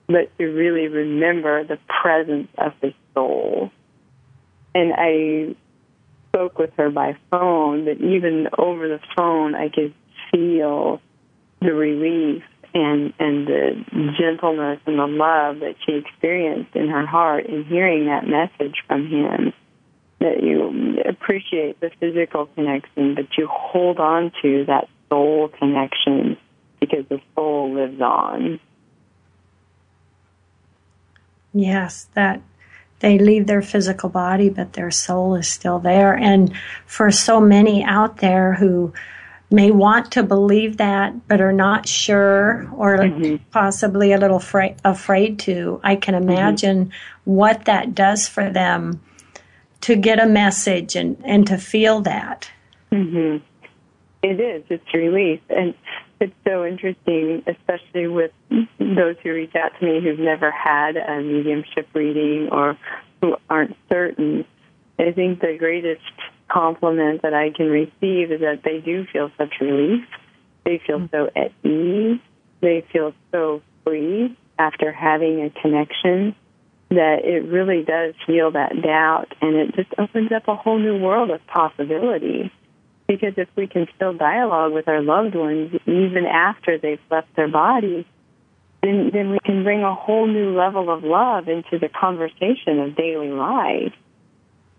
but 0.07 0.35
to 0.37 0.45
really 0.45 0.87
remember 0.87 1.63
the 1.63 1.77
presence 2.01 2.47
of 2.57 2.73
his 2.81 2.93
soul. 3.13 3.71
And 4.73 4.93
I 4.95 5.55
spoke 6.29 6.57
with 6.57 6.71
her 6.77 6.89
by 6.89 7.17
phone, 7.29 7.85
but 7.85 7.97
even 7.97 8.47
over 8.57 8.87
the 8.87 8.99
phone, 9.15 9.55
I 9.55 9.69
could 9.69 9.93
feel 10.31 11.01
the 11.61 11.73
relief 11.73 12.43
and 12.73 13.13
and 13.19 13.47
the 13.47 13.83
gentleness 14.19 14.79
and 14.85 14.99
the 14.99 15.07
love 15.07 15.59
that 15.61 15.75
she 15.85 15.93
experienced 15.93 16.75
in 16.75 16.89
her 16.89 17.05
heart 17.05 17.45
in 17.47 17.63
hearing 17.65 18.05
that 18.05 18.27
message 18.27 18.75
from 18.87 19.07
him 19.07 19.53
that 20.19 20.43
you 20.43 20.99
appreciate 21.07 21.79
the 21.79 21.89
physical 21.99 22.47
connection 22.47 23.15
but 23.15 23.25
you 23.37 23.47
hold 23.49 23.99
on 23.99 24.31
to 24.41 24.65
that 24.65 24.87
soul 25.09 25.49
connection 25.49 26.37
because 26.79 27.05
the 27.09 27.21
soul 27.35 27.73
lives 27.73 28.01
on 28.01 28.59
yes 31.53 32.07
that 32.13 32.41
they 32.99 33.19
leave 33.19 33.45
their 33.45 33.61
physical 33.61 34.09
body, 34.09 34.49
but 34.49 34.73
their 34.73 34.91
soul 34.91 35.35
is 35.35 35.47
still 35.47 35.79
there. 35.79 36.15
And 36.15 36.53
for 36.85 37.11
so 37.11 37.39
many 37.39 37.83
out 37.83 38.17
there 38.17 38.55
who 38.55 38.93
may 39.51 39.71
want 39.71 40.11
to 40.13 40.23
believe 40.23 40.77
that, 40.77 41.27
but 41.27 41.39
are 41.39 41.53
not 41.53 41.87
sure 41.87 42.67
or 42.75 42.97
mm-hmm. 42.97 43.35
possibly 43.51 44.13
a 44.13 44.17
little 44.17 44.39
fra- 44.39 44.75
afraid 44.83 45.39
to, 45.39 45.79
I 45.83 45.95
can 45.95 46.15
mm-hmm. 46.15 46.29
imagine 46.29 46.85
mm-hmm. 46.85 47.31
what 47.31 47.65
that 47.65 47.93
does 47.93 48.27
for 48.27 48.49
them 48.49 49.01
to 49.81 49.95
get 49.95 50.19
a 50.19 50.25
message 50.25 50.95
and, 50.95 51.21
and 51.23 51.45
to 51.47 51.57
feel 51.57 52.01
that. 52.01 52.49
Mm-hmm. 52.91 53.43
It 54.29 54.39
is. 54.39 54.63
It's 54.69 54.93
relief. 54.93 55.39
And 55.49 55.73
it's 56.19 56.33
so 56.45 56.65
interesting, 56.65 57.43
especially 57.47 58.07
with 58.07 58.31
those 58.49 59.15
who 59.23 59.31
reach 59.31 59.55
out 59.55 59.71
to 59.79 59.85
me 59.85 60.01
who've 60.03 60.19
never 60.19 60.51
had 60.51 60.97
a 60.97 61.21
mediumship 61.21 61.87
reading 61.93 62.49
or 62.51 62.77
who 63.21 63.35
aren't 63.49 63.75
certain. 63.89 64.45
I 64.99 65.11
think 65.11 65.39
the 65.39 65.55
greatest 65.57 66.01
compliment 66.51 67.21
that 67.21 67.33
I 67.33 67.51
can 67.51 67.67
receive 67.67 68.31
is 68.31 68.41
that 68.41 68.61
they 68.63 68.79
do 68.79 69.05
feel 69.13 69.31
such 69.37 69.53
relief. 69.61 70.03
They 70.65 70.81
feel 70.85 71.07
so 71.11 71.29
at 71.35 71.51
ease. 71.63 72.19
They 72.61 72.85
feel 72.91 73.13
so 73.31 73.61
free 73.83 74.35
after 74.59 74.91
having 74.91 75.41
a 75.41 75.61
connection 75.61 76.35
that 76.89 77.19
it 77.23 77.45
really 77.51 77.83
does 77.83 78.15
heal 78.25 78.51
that 78.51 78.81
doubt 78.81 79.33
and 79.41 79.55
it 79.55 79.75
just 79.75 79.89
opens 79.97 80.31
up 80.31 80.47
a 80.47 80.55
whole 80.55 80.79
new 80.79 80.97
world 80.97 81.29
of 81.29 81.45
possibility. 81.47 82.51
Because 83.07 83.33
if 83.37 83.47
we 83.55 83.67
can 83.67 83.87
still 83.95 84.13
dialogue 84.13 84.73
with 84.73 84.87
our 84.87 85.01
loved 85.01 85.35
ones 85.35 85.73
even 85.85 86.25
after 86.25 86.77
they've 86.77 86.99
left 87.09 87.33
their 87.35 87.47
body, 87.47 88.05
then, 88.83 89.11
then 89.13 89.31
we 89.31 89.39
can 89.43 89.63
bring 89.63 89.83
a 89.83 89.95
whole 89.95 90.27
new 90.27 90.55
level 90.57 90.89
of 90.89 91.03
love 91.03 91.47
into 91.47 91.79
the 91.79 91.89
conversation 91.89 92.79
of 92.79 92.95
daily 92.95 93.29
life. 93.29 93.93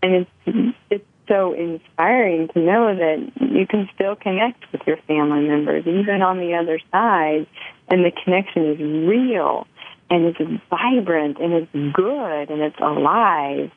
And 0.03 0.27
it's, 0.47 0.77
it's 0.91 1.05
so 1.27 1.53
inspiring 1.53 2.49
to 2.49 2.61
know 2.61 2.95
that 2.95 3.33
you 3.41 3.67
can 3.67 3.89
still 3.95 4.17
connect 4.17 4.71
with 4.73 4.83
your 4.87 4.99
family 5.09 5.49
members, 5.49 5.87
even 5.87 6.23
on 6.23 6.39
the 6.39 6.55
other 6.55 6.79
side, 6.93 7.47
and 7.89 8.05
the 8.05 8.13
connection 8.25 8.73
is 8.73 8.79
real 8.79 9.67
and 10.11 10.25
it's 10.25 10.63
vibrant 10.71 11.39
and 11.39 11.53
it's 11.53 11.95
good 11.95 12.51
and 12.51 12.63
it's 12.63 12.79
alive 12.81 13.71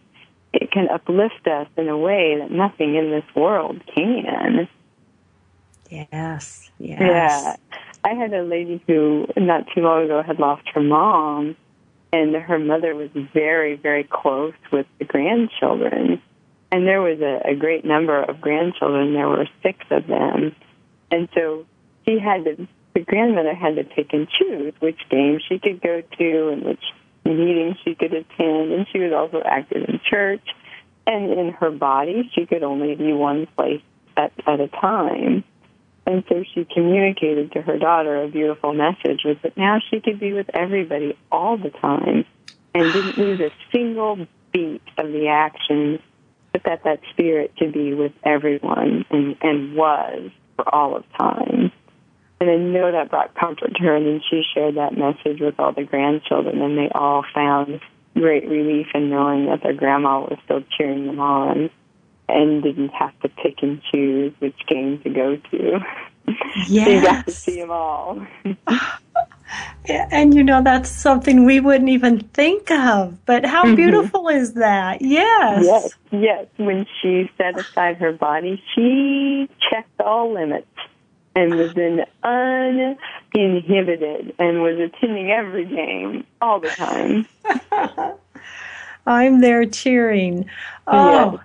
it 0.53 0.71
can 0.71 0.89
uplift 0.89 1.47
us 1.47 1.67
in 1.77 1.87
a 1.87 1.97
way 1.97 2.37
that 2.39 2.51
nothing 2.51 2.95
in 2.95 3.11
this 3.11 3.23
world 3.35 3.81
can. 3.93 4.67
Yes, 5.89 6.69
yes. 6.77 6.99
Yeah. 7.01 7.55
I 8.03 8.13
had 8.13 8.33
a 8.33 8.43
lady 8.43 8.81
who 8.87 9.27
not 9.37 9.65
too 9.73 9.81
long 9.81 10.05
ago 10.05 10.23
had 10.23 10.39
lost 10.39 10.67
her 10.73 10.81
mom 10.81 11.55
and 12.13 12.35
her 12.35 12.59
mother 12.59 12.95
was 12.95 13.09
very, 13.33 13.75
very 13.75 14.03
close 14.03 14.53
with 14.71 14.85
the 14.99 15.05
grandchildren. 15.05 16.21
And 16.71 16.87
there 16.87 17.01
was 17.01 17.19
a, 17.21 17.51
a 17.51 17.55
great 17.55 17.85
number 17.85 18.21
of 18.21 18.41
grandchildren. 18.41 19.13
There 19.13 19.29
were 19.29 19.47
six 19.61 19.79
of 19.91 20.07
them. 20.07 20.55
And 21.09 21.29
so 21.33 21.65
she 22.05 22.19
had 22.19 22.45
to, 22.45 22.67
the 22.93 23.01
grandmother 23.01 23.53
had 23.53 23.75
to 23.75 23.83
pick 23.83 24.13
and 24.13 24.27
choose 24.29 24.73
which 24.79 24.99
games 25.09 25.43
she 25.47 25.59
could 25.59 25.81
go 25.81 26.01
to 26.01 26.49
and 26.49 26.63
which 26.63 26.83
meetings 27.33 27.77
she 27.83 27.95
could 27.95 28.13
attend, 28.13 28.71
and 28.71 28.87
she 28.91 28.99
was 28.99 29.13
also 29.13 29.41
active 29.45 29.83
in 29.87 29.99
church. 30.09 30.45
And 31.07 31.31
in 31.31 31.51
her 31.53 31.71
body, 31.71 32.29
she 32.33 32.45
could 32.45 32.63
only 32.63 32.95
be 32.95 33.11
one 33.11 33.47
place 33.57 33.81
at, 34.15 34.31
at 34.45 34.59
a 34.59 34.67
time. 34.67 35.43
And 36.05 36.23
so 36.27 36.43
she 36.53 36.65
communicated 36.65 37.51
to 37.53 37.61
her 37.61 37.77
daughter 37.77 38.23
a 38.23 38.27
beautiful 38.27 38.73
message 38.73 39.21
was 39.23 39.37
that 39.43 39.55
now 39.57 39.79
she 39.89 39.99
could 39.99 40.19
be 40.19 40.33
with 40.33 40.49
everybody 40.53 41.17
all 41.31 41.57
the 41.57 41.69
time 41.69 42.25
and 42.73 42.93
didn't 42.93 43.17
lose 43.17 43.39
a 43.39 43.51
single 43.71 44.27
beat 44.51 44.81
of 44.97 45.07
the 45.07 45.27
action, 45.27 45.99
but 46.51 46.63
that 46.65 46.83
that 46.83 46.99
spirit 47.11 47.53
could 47.57 47.73
be 47.73 47.93
with 47.93 48.13
everyone 48.23 49.05
and, 49.09 49.37
and 49.41 49.75
was 49.75 50.31
for 50.55 50.73
all 50.73 50.95
of 50.95 51.03
time. 51.17 51.71
And 52.41 52.49
I 52.49 52.55
know 52.55 52.91
that 52.91 53.11
brought 53.11 53.35
comfort 53.35 53.75
to 53.75 53.83
her. 53.83 53.95
And 53.95 54.07
then 54.07 54.21
she 54.27 54.41
shared 54.53 54.75
that 54.75 54.97
message 54.97 55.39
with 55.39 55.59
all 55.59 55.73
the 55.73 55.83
grandchildren, 55.83 56.59
and 56.59 56.75
they 56.75 56.89
all 56.89 57.23
found 57.35 57.79
great 58.15 58.47
relief 58.49 58.87
in 58.95 59.11
knowing 59.11 59.45
that 59.45 59.61
their 59.61 59.73
grandma 59.73 60.21
was 60.21 60.39
still 60.43 60.63
cheering 60.75 61.05
them 61.05 61.19
on 61.19 61.69
and 62.27 62.63
didn't 62.63 62.89
have 62.89 63.17
to 63.19 63.29
pick 63.29 63.61
and 63.61 63.79
choose 63.91 64.33
which 64.39 64.57
game 64.67 64.99
to 65.03 65.09
go 65.09 65.37
to. 65.51 65.79
Yes. 66.67 66.87
you 66.87 67.01
got 67.01 67.25
to 67.25 67.31
see 67.31 67.59
them 67.59 67.71
all. 67.71 68.25
and 69.89 70.33
you 70.33 70.43
know 70.43 70.61
that's 70.61 70.89
something 70.89 71.45
we 71.45 71.59
wouldn't 71.59 71.89
even 71.89 72.19
think 72.19 72.69
of 72.71 73.25
but 73.25 73.45
how 73.45 73.63
mm-hmm. 73.63 73.75
beautiful 73.75 74.29
is 74.29 74.53
that 74.53 75.01
yes 75.01 75.63
yes 75.65 75.89
yes 76.11 76.45
when 76.57 76.85
she 77.01 77.29
set 77.37 77.59
aside 77.59 77.97
her 77.97 78.13
body 78.13 78.61
she 78.73 79.49
checked 79.69 79.99
all 79.99 80.31
limits 80.31 80.67
and 81.35 81.55
was 81.55 81.73
then 81.73 82.05
uninhibited 83.33 84.35
and 84.37 84.61
was 84.61 84.79
attending 84.79 85.31
every 85.31 85.65
game 85.65 86.25
all 86.41 86.59
the 86.59 86.69
time. 86.69 87.27
I'm 89.05 89.41
there 89.41 89.65
cheering. 89.65 90.49
Oh, 90.87 91.33
yes. 91.33 91.41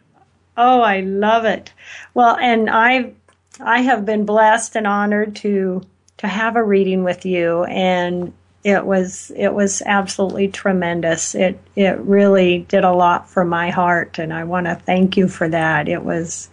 oh, 0.57 0.81
I 0.81 1.01
love 1.01 1.45
it. 1.45 1.73
Well, 2.15 2.37
and 2.37 2.69
I, 2.69 3.13
I 3.61 3.81
have 3.81 4.05
been 4.05 4.27
blessed 4.27 4.77
and 4.77 4.87
honored 4.87 5.37
to 5.37 5.83
to 6.19 6.27
have 6.27 6.57
a 6.57 6.65
reading 6.65 7.05
with 7.05 7.27
you, 7.27 7.65
and 7.65 8.33
it 8.65 8.85
was 8.85 9.31
it 9.37 9.55
was 9.55 9.83
absolutely 9.87 10.49
tremendous. 10.49 11.35
It 11.35 11.61
it 11.77 11.99
really 12.01 12.61
did 12.69 12.85
a 12.85 12.93
lot 12.93 13.29
for 13.29 13.45
my 13.45 13.71
heart, 13.71 14.19
and 14.19 14.33
I 14.33 14.45
want 14.45 14.67
to 14.67 14.75
thank 14.75 15.17
you 15.17 15.29
for 15.29 15.49
that. 15.49 15.89
It 15.89 16.03
was 16.03 16.49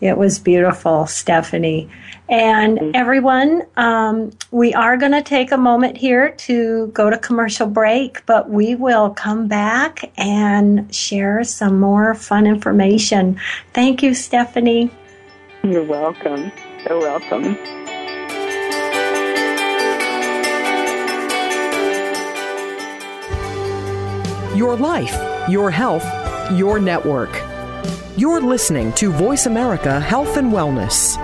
it 0.00 0.18
was 0.18 0.38
beautiful, 0.38 1.04
Steffany. 1.04 1.88
And 2.28 2.94
everyone, 2.94 3.62
um, 3.76 4.32
we 4.50 4.74
are 4.74 4.96
going 4.96 5.12
to 5.12 5.22
take 5.22 5.52
a 5.52 5.56
moment 5.56 5.96
here 5.96 6.30
to 6.30 6.88
go 6.88 7.08
to 7.08 7.16
commercial 7.18 7.68
break, 7.68 8.26
but 8.26 8.50
we 8.50 8.74
will 8.74 9.10
come 9.10 9.46
back 9.46 10.10
and 10.16 10.92
share 10.94 11.44
some 11.44 11.78
more 11.78 12.14
fun 12.14 12.46
information. 12.46 13.40
Thank 13.72 14.02
you, 14.02 14.10
Steffany. 14.10 14.90
You're 15.62 15.84
welcome. 15.84 16.50
So 16.86 16.98
welcome. 16.98 17.56
Your 24.56 24.76
life, 24.76 25.50
your 25.50 25.70
health, 25.70 26.04
your 26.52 26.80
network. 26.80 27.45
You're 28.16 28.40
listening 28.40 28.94
to 28.94 29.12
Voice 29.12 29.44
America 29.44 30.00
Health 30.00 30.38
and 30.38 30.50
Wellness. 30.50 31.18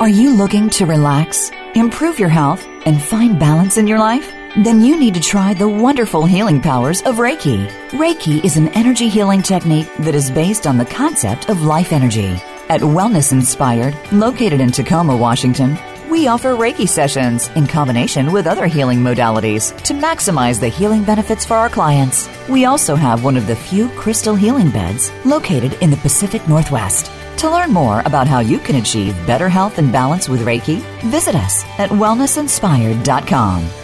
Are 0.00 0.08
you 0.08 0.36
looking 0.36 0.70
to 0.70 0.86
relax, 0.86 1.50
improve 1.74 2.20
your 2.20 2.28
health, 2.28 2.64
and 2.86 3.02
find 3.02 3.36
balance 3.36 3.78
in 3.78 3.88
your 3.88 3.98
life? 3.98 4.32
Then 4.62 4.80
you 4.80 4.96
need 4.96 5.14
to 5.14 5.20
try 5.20 5.54
the 5.54 5.68
wonderful 5.68 6.24
healing 6.24 6.60
powers 6.62 7.02
of 7.02 7.16
Reiki. 7.16 7.68
Reiki 7.90 8.44
is 8.44 8.56
an 8.56 8.68
energy 8.68 9.08
healing 9.08 9.42
technique 9.42 9.92
that 9.98 10.14
is 10.14 10.30
based 10.30 10.68
on 10.68 10.78
the 10.78 10.84
concept 10.84 11.48
of 11.48 11.62
life 11.62 11.92
energy. 11.92 12.40
At 12.68 12.80
Wellness 12.80 13.32
Inspired, 13.32 13.96
located 14.12 14.60
in 14.60 14.70
Tacoma, 14.70 15.16
Washington, 15.16 15.76
we 16.14 16.28
offer 16.28 16.50
Reiki 16.50 16.88
sessions 16.88 17.48
in 17.56 17.66
combination 17.66 18.30
with 18.30 18.46
other 18.46 18.66
healing 18.66 19.00
modalities 19.00 19.76
to 19.82 19.94
maximize 19.94 20.60
the 20.60 20.68
healing 20.68 21.02
benefits 21.02 21.44
for 21.44 21.54
our 21.54 21.68
clients. 21.68 22.28
We 22.48 22.66
also 22.66 22.94
have 22.94 23.24
one 23.24 23.36
of 23.36 23.48
the 23.48 23.56
few 23.56 23.88
crystal 23.98 24.36
healing 24.36 24.70
beds 24.70 25.10
located 25.24 25.72
in 25.82 25.90
the 25.90 25.96
Pacific 25.96 26.46
Northwest. 26.46 27.10
To 27.38 27.50
learn 27.50 27.72
more 27.72 28.00
about 28.04 28.28
how 28.28 28.38
you 28.38 28.60
can 28.60 28.76
achieve 28.76 29.26
better 29.26 29.48
health 29.48 29.78
and 29.78 29.90
balance 29.90 30.28
with 30.28 30.46
Reiki, 30.46 30.82
visit 31.10 31.34
us 31.34 31.64
at 31.80 31.90
wellnessinspired.com. 31.90 33.83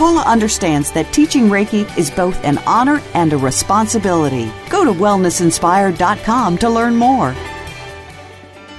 Paula 0.00 0.22
understands 0.22 0.90
that 0.92 1.12
teaching 1.12 1.50
Reiki 1.50 1.84
is 1.98 2.10
both 2.10 2.42
an 2.42 2.56
honor 2.66 3.02
and 3.12 3.34
a 3.34 3.36
responsibility. 3.36 4.50
Go 4.70 4.82
to 4.82 4.92
wellnessinspired.com 4.92 6.56
to 6.56 6.70
learn 6.70 6.96
more. 6.96 7.34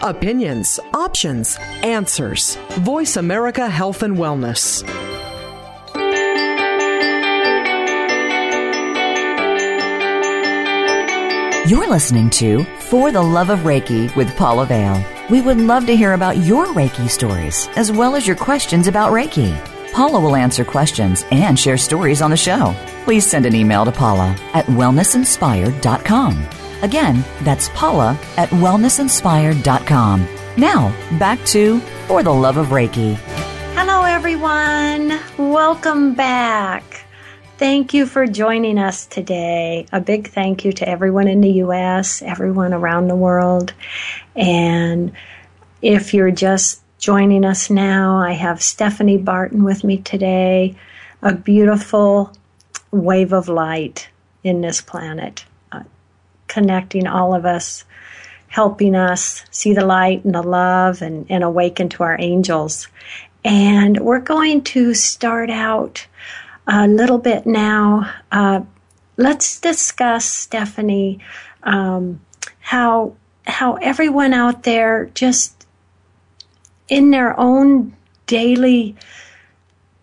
Opinions, 0.01 0.79
options, 0.95 1.59
answers. 1.83 2.55
Voice 2.79 3.17
America 3.17 3.69
Health 3.69 4.01
and 4.01 4.17
Wellness. 4.17 4.81
You're 11.69 11.87
listening 11.87 12.31
to 12.31 12.63
For 12.79 13.11
the 13.11 13.21
Love 13.21 13.51
of 13.51 13.59
Reiki 13.59 14.15
with 14.15 14.35
Paula 14.37 14.65
Vale. 14.65 15.05
We 15.29 15.41
would 15.41 15.57
love 15.57 15.85
to 15.85 15.95
hear 15.95 16.13
about 16.13 16.37
your 16.37 16.65
Reiki 16.73 17.07
stories 17.07 17.67
as 17.75 17.91
well 17.91 18.15
as 18.15 18.25
your 18.25 18.35
questions 18.35 18.87
about 18.87 19.11
Reiki. 19.11 19.70
Paula 19.93 20.19
will 20.19 20.35
answer 20.35 20.63
questions 20.63 21.25
and 21.31 21.59
share 21.59 21.77
stories 21.77 22.21
on 22.21 22.31
the 22.31 22.37
show. 22.37 22.73
Please 23.03 23.25
send 23.25 23.45
an 23.45 23.55
email 23.55 23.83
to 23.85 23.91
Paula 23.91 24.35
at 24.53 24.65
wellnessinspired.com. 24.67 26.47
Again, 26.81 27.23
that's 27.41 27.69
Paula 27.69 28.17
at 28.37 28.49
wellnessinspired.com. 28.49 30.27
Now, 30.57 31.17
back 31.19 31.43
to 31.47 31.79
For 32.07 32.23
the 32.23 32.33
Love 32.33 32.57
of 32.57 32.67
Reiki. 32.67 33.15
Hello, 33.75 34.03
everyone. 34.03 35.19
Welcome 35.37 36.13
back. 36.13 37.05
Thank 37.57 37.93
you 37.93 38.05
for 38.05 38.25
joining 38.25 38.79
us 38.79 39.05
today. 39.05 39.85
A 39.91 40.01
big 40.01 40.29
thank 40.29 40.65
you 40.65 40.71
to 40.73 40.89
everyone 40.89 41.27
in 41.27 41.41
the 41.41 41.51
U.S., 41.65 42.21
everyone 42.21 42.73
around 42.73 43.07
the 43.07 43.15
world. 43.15 43.73
And 44.35 45.11
if 45.81 46.13
you're 46.13 46.31
just 46.31 46.80
joining 47.01 47.43
us 47.43 47.71
now, 47.71 48.17
I 48.17 48.33
have 48.33 48.59
Steffany 48.59 49.25
Barton 49.25 49.63
with 49.63 49.83
me 49.83 49.97
today, 49.97 50.75
a 51.23 51.33
beautiful 51.33 52.31
wave 52.91 53.33
of 53.33 53.49
light 53.49 54.07
in 54.43 54.61
this 54.61 54.81
planet, 54.81 55.43
uh, 55.71 55.81
connecting 56.47 57.07
all 57.07 57.33
of 57.33 57.43
us, 57.43 57.85
helping 58.47 58.95
us 58.95 59.43
see 59.49 59.73
the 59.73 59.85
light 59.85 60.23
and 60.23 60.35
the 60.35 60.43
love 60.43 61.01
and, 61.01 61.25
and 61.27 61.43
awaken 61.43 61.89
to 61.89 62.03
our 62.03 62.17
angels. 62.19 62.87
And 63.43 63.99
we're 63.99 64.19
going 64.19 64.61
to 64.65 64.93
start 64.93 65.49
out 65.49 66.05
a 66.67 66.87
little 66.87 67.17
bit 67.17 67.47
now. 67.47 68.13
Uh, 68.31 68.61
let's 69.17 69.59
discuss, 69.59 70.47
Steffany, 70.47 71.19
um, 71.63 72.21
how 72.59 73.15
how 73.47 73.73
everyone 73.77 74.33
out 74.33 74.61
there 74.63 75.09
just 75.15 75.60
in 76.91 77.09
their 77.09 77.37
own 77.39 77.95
daily 78.27 78.95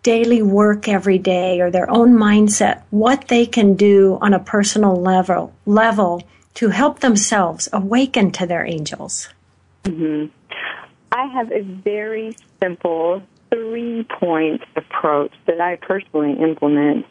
daily 0.03 0.41
work 0.41 0.87
every 0.87 1.17
day 1.17 1.61
or 1.61 1.71
their 1.71 1.89
own 1.89 2.13
mindset 2.13 2.81
what 2.89 3.27
they 3.27 3.45
can 3.45 3.75
do 3.75 4.17
on 4.21 4.33
a 4.33 4.39
personal 4.39 4.95
level 4.95 5.53
level 5.65 6.21
to 6.53 6.69
help 6.69 6.99
themselves 6.99 7.69
awaken 7.71 8.31
to 8.31 8.45
their 8.45 8.65
angels 8.65 9.29
mm-hmm. 9.83 10.25
i 11.11 11.25
have 11.25 11.51
a 11.51 11.61
very 11.61 12.35
simple 12.59 13.21
three 13.49 14.05
point 14.19 14.61
approach 14.75 15.31
that 15.45 15.59
I 15.59 15.77
personally 15.77 16.33
implement. 16.33 17.05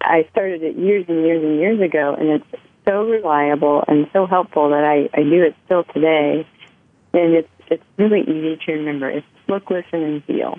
I 0.00 0.26
started 0.30 0.62
it 0.62 0.76
years 0.76 1.04
and 1.08 1.24
years 1.24 1.42
and 1.42 1.56
years 1.56 1.80
ago, 1.80 2.14
and 2.18 2.28
it's 2.28 2.62
so 2.88 3.04
reliable 3.04 3.84
and 3.86 4.08
so 4.12 4.26
helpful 4.26 4.70
that 4.70 4.84
I, 4.84 5.08
I 5.14 5.22
do 5.22 5.42
it 5.42 5.54
still 5.66 5.84
today. 5.84 6.46
And 7.12 7.34
it's 7.34 7.48
it's 7.70 7.84
really 7.96 8.22
easy 8.22 8.58
to 8.66 8.72
remember. 8.72 9.08
It's 9.08 9.26
look, 9.48 9.70
listen, 9.70 10.02
and 10.02 10.24
feel. 10.24 10.58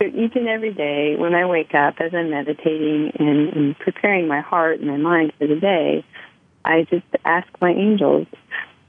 So 0.00 0.06
each 0.06 0.36
and 0.36 0.48
every 0.48 0.72
day 0.72 1.16
when 1.16 1.34
I 1.34 1.46
wake 1.46 1.74
up, 1.74 1.96
as 2.00 2.14
I'm 2.14 2.30
meditating 2.30 3.12
and, 3.18 3.48
and 3.48 3.78
preparing 3.78 4.28
my 4.28 4.40
heart 4.40 4.80
and 4.80 4.88
my 4.88 4.96
mind 4.96 5.32
for 5.38 5.46
the 5.46 5.56
day, 5.56 6.04
I 6.64 6.84
just 6.84 7.06
ask 7.24 7.48
my 7.60 7.70
angels, 7.70 8.26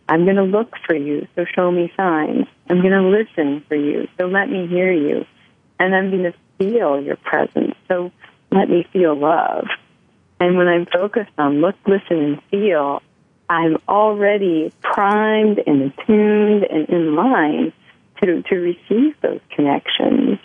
I'm 0.08 0.26
going 0.26 0.38
to 0.38 0.44
look 0.44 0.74
for 0.86 0.96
you, 0.96 1.28
so 1.36 1.46
show 1.46 1.72
me 1.72 1.92
signs. 1.96 2.46
I'm 2.70 2.82
going 2.82 2.94
to 2.94 3.02
listen 3.02 3.64
for 3.68 3.76
you, 3.76 4.08
so 4.18 4.26
let 4.28 4.50
me 4.50 4.68
hear 4.68 4.92
you. 4.92 5.26
And 5.80 5.96
I'm 5.96 6.10
going 6.10 6.24
to 6.24 6.34
feel 6.58 7.02
your 7.02 7.16
presence, 7.16 7.76
so 7.88 8.12
let 8.52 8.70
me 8.70 8.88
feel 8.92 9.16
love. 9.16 9.68
And 10.40 10.58
when 10.58 10.68
I'm 10.68 10.86
focused 10.86 11.32
on 11.38 11.62
look, 11.62 11.76
listen, 11.88 12.18
and 12.18 12.44
feel, 12.52 13.02
I'm 13.50 13.78
already 13.88 14.72
primed 14.82 15.60
and 15.66 15.92
attuned 15.92 16.64
and 16.64 16.88
in 16.88 17.16
line 17.16 17.74
to, 18.22 18.44
to 18.44 18.56
receive 18.56 19.20
those 19.22 19.40
connections. 19.56 20.40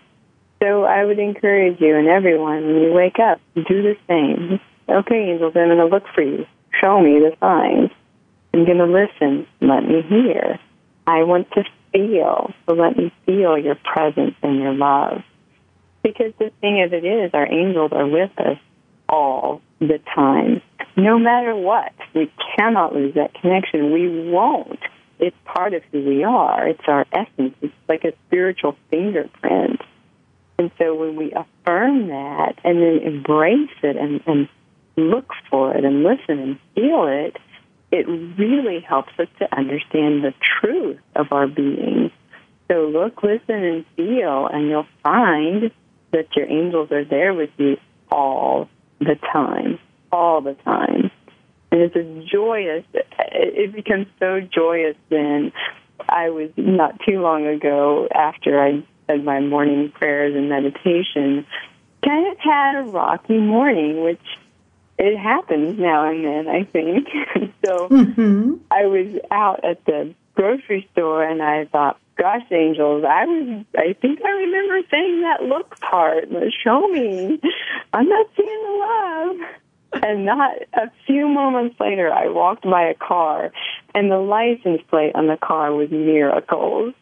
So 0.62 0.84
I 0.84 1.04
would 1.04 1.18
encourage 1.18 1.80
you 1.80 1.96
and 1.96 2.08
everyone 2.08 2.64
when 2.66 2.82
you 2.82 2.92
wake 2.92 3.18
up, 3.18 3.40
do 3.54 3.82
the 3.82 3.96
same. 4.08 4.58
Okay, 4.88 5.30
angels, 5.32 5.52
I'm 5.54 5.68
going 5.68 5.78
to 5.78 5.86
look 5.86 6.04
for 6.14 6.22
you. 6.22 6.46
Show 6.80 7.00
me 7.00 7.18
the 7.18 7.36
signs. 7.40 7.90
I'm 8.54 8.64
going 8.64 8.78
to 8.78 8.86
listen. 8.86 9.46
Let 9.60 9.82
me 9.82 10.02
hear. 10.08 10.58
I 11.06 11.24
want 11.24 11.50
to 11.52 11.64
feel. 11.92 12.52
So 12.66 12.74
let 12.74 12.96
me 12.96 13.12
feel 13.26 13.58
your 13.58 13.74
presence 13.74 14.34
and 14.42 14.56
your 14.56 14.72
love. 14.72 15.22
Because 16.02 16.32
the 16.38 16.50
thing 16.60 16.82
of 16.82 16.92
it 16.92 17.04
is, 17.04 17.30
our 17.34 17.46
angels 17.46 17.92
are 17.92 18.06
with 18.06 18.30
us 18.38 18.58
all 19.08 19.60
the 19.80 20.00
time. 20.14 20.62
No 20.96 21.18
matter 21.18 21.54
what, 21.54 21.92
we 22.14 22.30
cannot 22.56 22.94
lose 22.94 23.14
that 23.14 23.34
connection. 23.34 23.92
We 23.92 24.30
won't. 24.30 24.78
It's 25.18 25.36
part 25.44 25.74
of 25.74 25.82
who 25.90 26.04
we 26.04 26.24
are. 26.24 26.68
It's 26.68 26.84
our 26.86 27.06
essence. 27.12 27.54
It's 27.62 27.74
like 27.88 28.04
a 28.04 28.12
spiritual 28.26 28.76
fingerprint. 28.90 29.80
And 30.58 30.70
so 30.78 30.94
when 30.94 31.16
we 31.16 31.32
affirm 31.32 32.08
that 32.08 32.54
and 32.62 32.80
then 32.80 33.00
embrace 33.04 33.70
it 33.82 33.96
and, 33.96 34.20
and 34.26 34.48
look 34.96 35.30
for 35.50 35.76
it 35.76 35.84
and 35.84 36.04
listen 36.04 36.38
and 36.38 36.58
feel 36.74 37.06
it, 37.06 37.36
it 37.90 38.06
really 38.08 38.80
helps 38.80 39.12
us 39.18 39.28
to 39.38 39.56
understand 39.56 40.24
the 40.24 40.34
truth 40.60 40.98
of 41.14 41.32
our 41.32 41.46
being. 41.46 42.10
So 42.68 42.86
look, 42.86 43.22
listen, 43.22 43.62
and 43.62 43.84
feel, 43.96 44.46
and 44.46 44.68
you'll 44.68 44.86
find 45.02 45.70
that 46.12 46.34
your 46.36 46.46
angels 46.46 46.90
are 46.92 47.04
there 47.04 47.34
with 47.34 47.50
you 47.56 47.76
all 48.10 48.68
the 49.00 49.16
time, 49.32 49.78
all 50.14 50.40
the 50.40 50.54
time. 50.54 51.10
And 51.72 51.80
it's 51.80 51.96
a 51.96 52.24
joyous, 52.30 52.84
it 53.18 53.74
becomes 53.74 54.06
so 54.20 54.40
joyous 54.40 54.96
then. 55.10 55.52
I 56.08 56.30
was 56.30 56.50
not 56.56 57.00
too 57.06 57.20
long 57.20 57.46
ago 57.46 58.08
after 58.14 58.62
I 58.62 58.84
said 59.06 59.24
my 59.24 59.40
morning 59.40 59.90
prayers 59.90 60.34
and 60.36 60.48
meditation, 60.48 61.46
kind 62.04 62.30
of 62.30 62.38
had 62.38 62.76
a 62.76 62.82
rocky 62.84 63.38
morning, 63.38 64.02
which 64.04 64.22
it 64.98 65.18
happens 65.18 65.78
now 65.78 66.08
and 66.08 66.24
then, 66.24 66.48
I 66.48 66.64
think. 66.64 67.08
so 67.64 67.88
mm-hmm. 67.88 68.54
I 68.70 68.86
was 68.86 69.20
out 69.30 69.64
at 69.64 69.84
the 69.84 70.14
grocery 70.34 70.88
store 70.92 71.24
and 71.24 71.42
I 71.42 71.64
thought, 71.66 71.98
gosh, 72.16 72.42
angels, 72.52 73.04
I 73.04 73.24
was, 73.24 73.64
I 73.76 73.94
think 73.94 74.20
I 74.24 74.30
remember 74.30 74.80
saying 74.90 75.22
that 75.22 75.42
look 75.42 75.78
part. 75.80 76.28
Show 76.62 76.86
me. 76.88 77.40
I'm 77.92 78.08
not 78.08 78.26
seeing 78.36 78.62
the 78.62 79.38
love. 79.40 79.63
And 80.04 80.26
not 80.26 80.52
a 80.74 80.90
few 81.06 81.26
moments 81.26 81.76
later, 81.80 82.12
I 82.12 82.28
walked 82.28 82.64
by 82.64 82.82
a 82.82 82.94
car, 82.94 83.50
and 83.94 84.10
the 84.10 84.18
license 84.18 84.82
plate 84.90 85.12
on 85.14 85.28
the 85.28 85.38
car 85.38 85.72
was 85.72 85.90
miracles. 85.90 86.92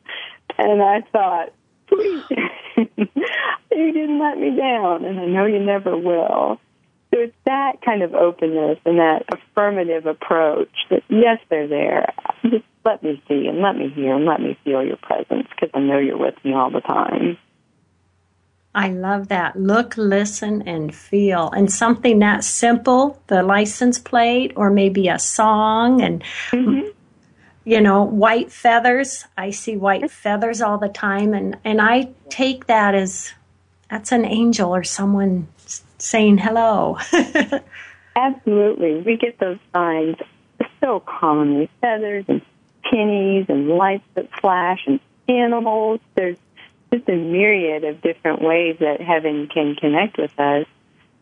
And 0.56 0.80
I 0.80 1.00
thought, 1.10 1.52
please, 1.88 2.22
you 2.76 3.92
didn't 3.92 4.20
let 4.20 4.38
me 4.38 4.56
down, 4.56 5.04
and 5.04 5.18
I 5.18 5.26
know 5.26 5.46
you 5.46 5.58
never 5.58 5.96
will. 5.96 6.60
So 7.12 7.20
it's 7.20 7.34
that 7.44 7.82
kind 7.84 8.04
of 8.04 8.14
openness 8.14 8.78
and 8.84 9.00
that 9.00 9.24
affirmative 9.32 10.06
approach 10.06 10.70
that, 10.90 11.02
yes, 11.08 11.40
they're 11.50 11.66
there. 11.66 12.14
Just 12.44 12.64
let 12.84 13.02
me 13.02 13.20
see 13.26 13.48
and 13.48 13.60
let 13.62 13.76
me 13.76 13.88
hear 13.88 14.14
and 14.14 14.26
let 14.26 14.40
me 14.40 14.56
feel 14.62 14.84
your 14.84 14.96
presence 14.96 15.48
because 15.50 15.70
I 15.74 15.80
know 15.80 15.98
you're 15.98 16.16
with 16.16 16.36
me 16.44 16.54
all 16.54 16.70
the 16.70 16.80
time. 16.80 17.36
I 18.74 18.88
love 18.88 19.28
that. 19.28 19.56
Look, 19.56 19.96
listen, 19.96 20.62
and 20.62 20.94
feel. 20.94 21.50
And 21.50 21.70
something 21.70 22.20
that 22.20 22.42
simple, 22.42 23.20
the 23.26 23.42
license 23.42 23.98
plate, 23.98 24.52
or 24.56 24.70
maybe 24.70 25.08
a 25.08 25.18
song, 25.18 26.00
and, 26.00 26.22
mm-hmm. 26.50 26.88
you 27.64 27.80
know, 27.82 28.02
white 28.02 28.50
feathers. 28.50 29.26
I 29.36 29.50
see 29.50 29.76
white 29.76 30.10
feathers 30.10 30.62
all 30.62 30.78
the 30.78 30.88
time, 30.88 31.34
and, 31.34 31.58
and 31.64 31.82
I 31.82 32.08
take 32.30 32.66
that 32.66 32.94
as 32.94 33.34
that's 33.90 34.10
an 34.10 34.24
angel 34.24 34.74
or 34.74 34.84
someone 34.84 35.48
saying 35.98 36.38
hello. 36.38 36.98
Absolutely. 38.16 39.02
We 39.02 39.18
get 39.18 39.38
those 39.38 39.58
signs 39.74 40.16
so 40.80 41.00
commonly 41.00 41.68
feathers 41.82 42.24
and 42.28 42.40
pennies 42.90 43.46
and 43.48 43.68
lights 43.68 44.04
that 44.14 44.28
flash 44.40 44.80
and 44.86 44.98
animals. 45.28 46.00
There's 46.14 46.38
just 46.92 47.08
a 47.08 47.16
myriad 47.16 47.84
of 47.84 48.02
different 48.02 48.42
ways 48.42 48.76
that 48.80 49.00
heaven 49.00 49.48
can 49.52 49.74
connect 49.74 50.18
with 50.18 50.38
us. 50.38 50.66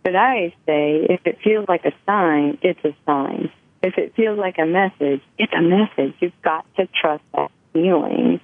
But 0.03 0.17
I 0.17 0.55
say 0.67 1.07
if 1.09 1.21
it 1.27 1.39
feels 1.43 1.69
like 1.69 1.85
a 1.85 1.93
sign, 2.07 2.59
it's 2.63 2.83
a 2.85 2.95
sign. 3.07 3.51
If 3.83 3.97
it 3.97 4.15
feels 4.15 4.39
like 4.39 4.59
a 4.59 4.67
message, 4.67 5.23
it's 5.39 5.53
a 5.53 5.63
message. 5.63 6.15
You've 6.21 6.43
got 6.43 6.67
to 6.77 6.87
trust 6.87 7.23
that 7.35 7.51
feeling. 7.73 8.41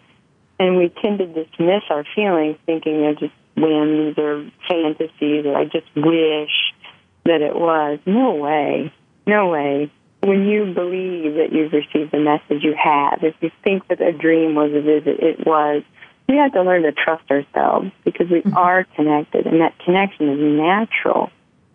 And 0.58 0.76
we 0.76 0.88
tend 1.02 1.18
to 1.18 1.26
dismiss 1.26 1.82
our 1.90 2.04
feelings 2.14 2.56
thinking 2.64 3.00
they're 3.00 3.14
just 3.14 3.34
whims 3.56 4.16
or 4.18 4.50
fantasies 4.68 5.44
or 5.46 5.56
I 5.56 5.64
just 5.64 5.86
wish 5.94 6.72
that 7.24 7.42
it 7.42 7.54
was. 7.54 7.98
No 8.06 8.34
way. 8.34 8.92
No 9.26 9.48
way. 9.48 9.90
When 10.22 10.46
you 10.46 10.72
believe 10.72 11.34
that 11.34 11.52
you've 11.52 11.72
received 11.72 12.12
the 12.12 12.20
message 12.20 12.62
you 12.64 12.74
have, 12.82 13.22
if 13.22 13.34
you 13.40 13.50
think 13.62 13.88
that 13.88 14.00
a 14.00 14.12
dream 14.12 14.54
was 14.54 14.72
a 14.72 14.80
visit, 14.80 15.20
it 15.20 15.46
was. 15.46 15.82
We 16.28 16.36
have 16.36 16.52
to 16.52 16.62
learn 16.62 16.82
to 16.82 16.92
trust 16.92 17.30
ourselves 17.30 17.90
because 18.04 18.28
we 18.30 18.40
mm-hmm. 18.40 18.56
are 18.56 18.84
connected 18.96 19.46
and 19.46 19.60
that 19.60 19.78
connection 19.78 20.28
is 20.28 20.38
natural 20.40 21.30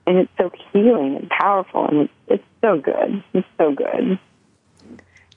and 0.06 0.18
it's 0.18 0.32
so 0.38 0.52
healing 0.74 1.16
and 1.16 1.30
powerful 1.30 1.86
and 1.88 2.02
it's, 2.02 2.14
it's 2.28 2.44
so 2.62 2.78
good. 2.78 3.24
It's 3.34 3.48
so 3.58 3.72
good. 3.72 4.20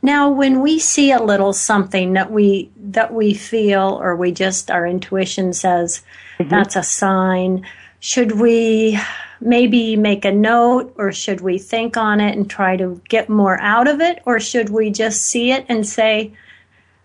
Now, 0.05 0.31
when 0.31 0.61
we 0.61 0.79
see 0.81 1.12
a 1.12 1.22
little 1.22 1.55
something 1.55 2.12
that 2.12 2.31
we 2.31 2.70
that 2.77 3.14
we 3.14 3.33
feel, 3.33 3.98
or 4.03 4.14
we 4.14 4.33
just 4.33 4.70
our 4.70 4.87
intuition 4.87 5.55
says 5.55 6.03
mm-hmm. 6.38 6.50
that's 6.50 6.77
a 6.77 6.83
sign, 6.83 7.64
should 8.00 8.33
we 8.33 9.00
maybe 9.40 9.96
make 9.96 10.27
a 10.27 10.31
note, 10.31 10.92
or 10.98 11.11
should 11.11 11.40
we 11.40 11.57
think 11.57 11.96
on 11.96 12.20
it 12.20 12.37
and 12.37 12.50
try 12.50 12.77
to 12.77 13.00
get 13.09 13.31
more 13.31 13.59
out 13.61 13.88
of 13.88 14.03
it, 14.03 14.20
or 14.27 14.38
should 14.38 14.68
we 14.68 14.90
just 14.90 15.22
see 15.22 15.53
it 15.53 15.64
and 15.70 15.87
say 15.87 16.35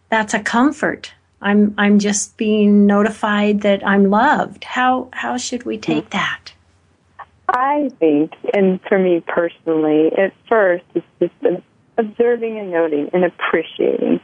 that's 0.09 0.33
a 0.33 0.41
comfort? 0.41 1.13
I'm 1.41 1.73
I'm 1.77 1.99
just 1.99 2.37
being 2.37 2.85
notified 2.85 3.61
that 3.61 3.85
I'm 3.85 4.09
loved. 4.09 4.63
How 4.63 5.09
how 5.13 5.37
should 5.37 5.63
we 5.63 5.77
take 5.77 6.09
mm-hmm. 6.09 6.17
that? 6.17 6.53
I 7.47 7.89
think, 7.99 8.33
and 8.53 8.79
for 8.87 8.99
me 8.99 9.23
personally, 9.25 10.11
at 10.17 10.33
first 10.47 10.85
it's 10.93 11.05
just 11.19 11.63
observing 11.97 12.59
and 12.59 12.71
noting 12.71 13.09
and 13.13 13.25
appreciating. 13.25 14.19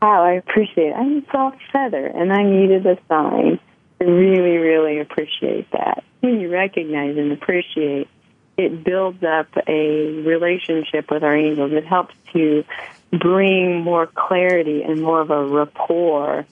Wow, 0.00 0.22
I 0.22 0.32
appreciate. 0.32 0.90
It. 0.90 0.94
I'm 0.94 1.18
a 1.18 1.32
soft 1.32 1.58
feather, 1.72 2.06
and 2.06 2.32
I 2.32 2.44
needed 2.44 2.86
a 2.86 2.98
sign. 3.08 3.58
I 4.00 4.04
really, 4.04 4.58
really 4.58 5.00
appreciate 5.00 5.68
that. 5.72 6.04
When 6.20 6.38
you 6.38 6.52
recognize 6.52 7.16
and 7.16 7.32
appreciate, 7.32 8.08
it 8.56 8.84
builds 8.84 9.24
up 9.24 9.48
a 9.66 10.22
relationship 10.22 11.10
with 11.10 11.24
our 11.24 11.36
angels. 11.36 11.72
It 11.72 11.84
helps 11.84 12.14
to 12.32 12.64
bring 13.10 13.80
more 13.80 14.06
clarity 14.06 14.82
and 14.82 15.02
more 15.02 15.20
of 15.20 15.30
a 15.30 15.44
rapport 15.44 16.46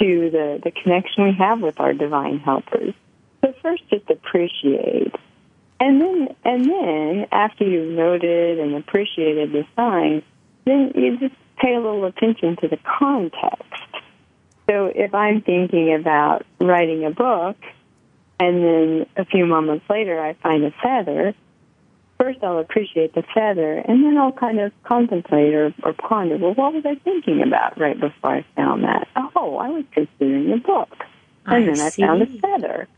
to 0.00 0.30
the, 0.30 0.60
the 0.62 0.70
connection 0.70 1.24
we 1.24 1.32
have 1.38 1.60
with 1.60 1.78
our 1.78 1.92
divine 1.92 2.38
helpers. 2.38 2.94
So 3.42 3.54
first 3.62 3.82
just 3.88 4.08
appreciate. 4.10 5.14
And 5.78 6.00
then 6.00 6.36
and 6.44 6.64
then 6.66 7.26
after 7.32 7.64
you've 7.64 7.96
noted 7.96 8.58
and 8.58 8.74
appreciated 8.76 9.52
the 9.52 9.64
signs, 9.76 10.22
then 10.66 10.92
you 10.94 11.18
just 11.18 11.34
pay 11.56 11.74
a 11.74 11.80
little 11.80 12.04
attention 12.04 12.56
to 12.56 12.68
the 12.68 12.78
context. 12.78 13.64
So 14.68 14.86
if 14.94 15.14
I'm 15.14 15.40
thinking 15.42 15.94
about 15.94 16.44
writing 16.60 17.04
a 17.04 17.10
book 17.10 17.56
and 18.38 18.62
then 18.62 19.06
a 19.16 19.24
few 19.24 19.46
moments 19.46 19.84
later 19.88 20.20
I 20.20 20.34
find 20.34 20.64
a 20.64 20.70
feather, 20.82 21.34
first 22.20 22.42
I'll 22.42 22.58
appreciate 22.58 23.14
the 23.14 23.22
feather, 23.34 23.78
and 23.78 24.04
then 24.04 24.18
I'll 24.18 24.32
kind 24.32 24.60
of 24.60 24.72
contemplate 24.84 25.54
or, 25.54 25.74
or 25.82 25.94
ponder, 25.94 26.36
well, 26.36 26.54
what 26.54 26.74
was 26.74 26.84
I 26.84 26.96
thinking 26.96 27.42
about 27.42 27.80
right 27.80 27.98
before 27.98 28.36
I 28.36 28.46
found 28.54 28.84
that? 28.84 29.08
Oh, 29.34 29.56
I 29.56 29.70
was 29.70 29.84
considering 29.92 30.52
a 30.52 30.58
book. 30.58 30.90
And 31.46 31.64
I 31.64 31.66
then 31.66 31.76
see. 31.76 32.02
I 32.02 32.06
found 32.06 32.22
a 32.22 32.26
feather. 32.26 32.88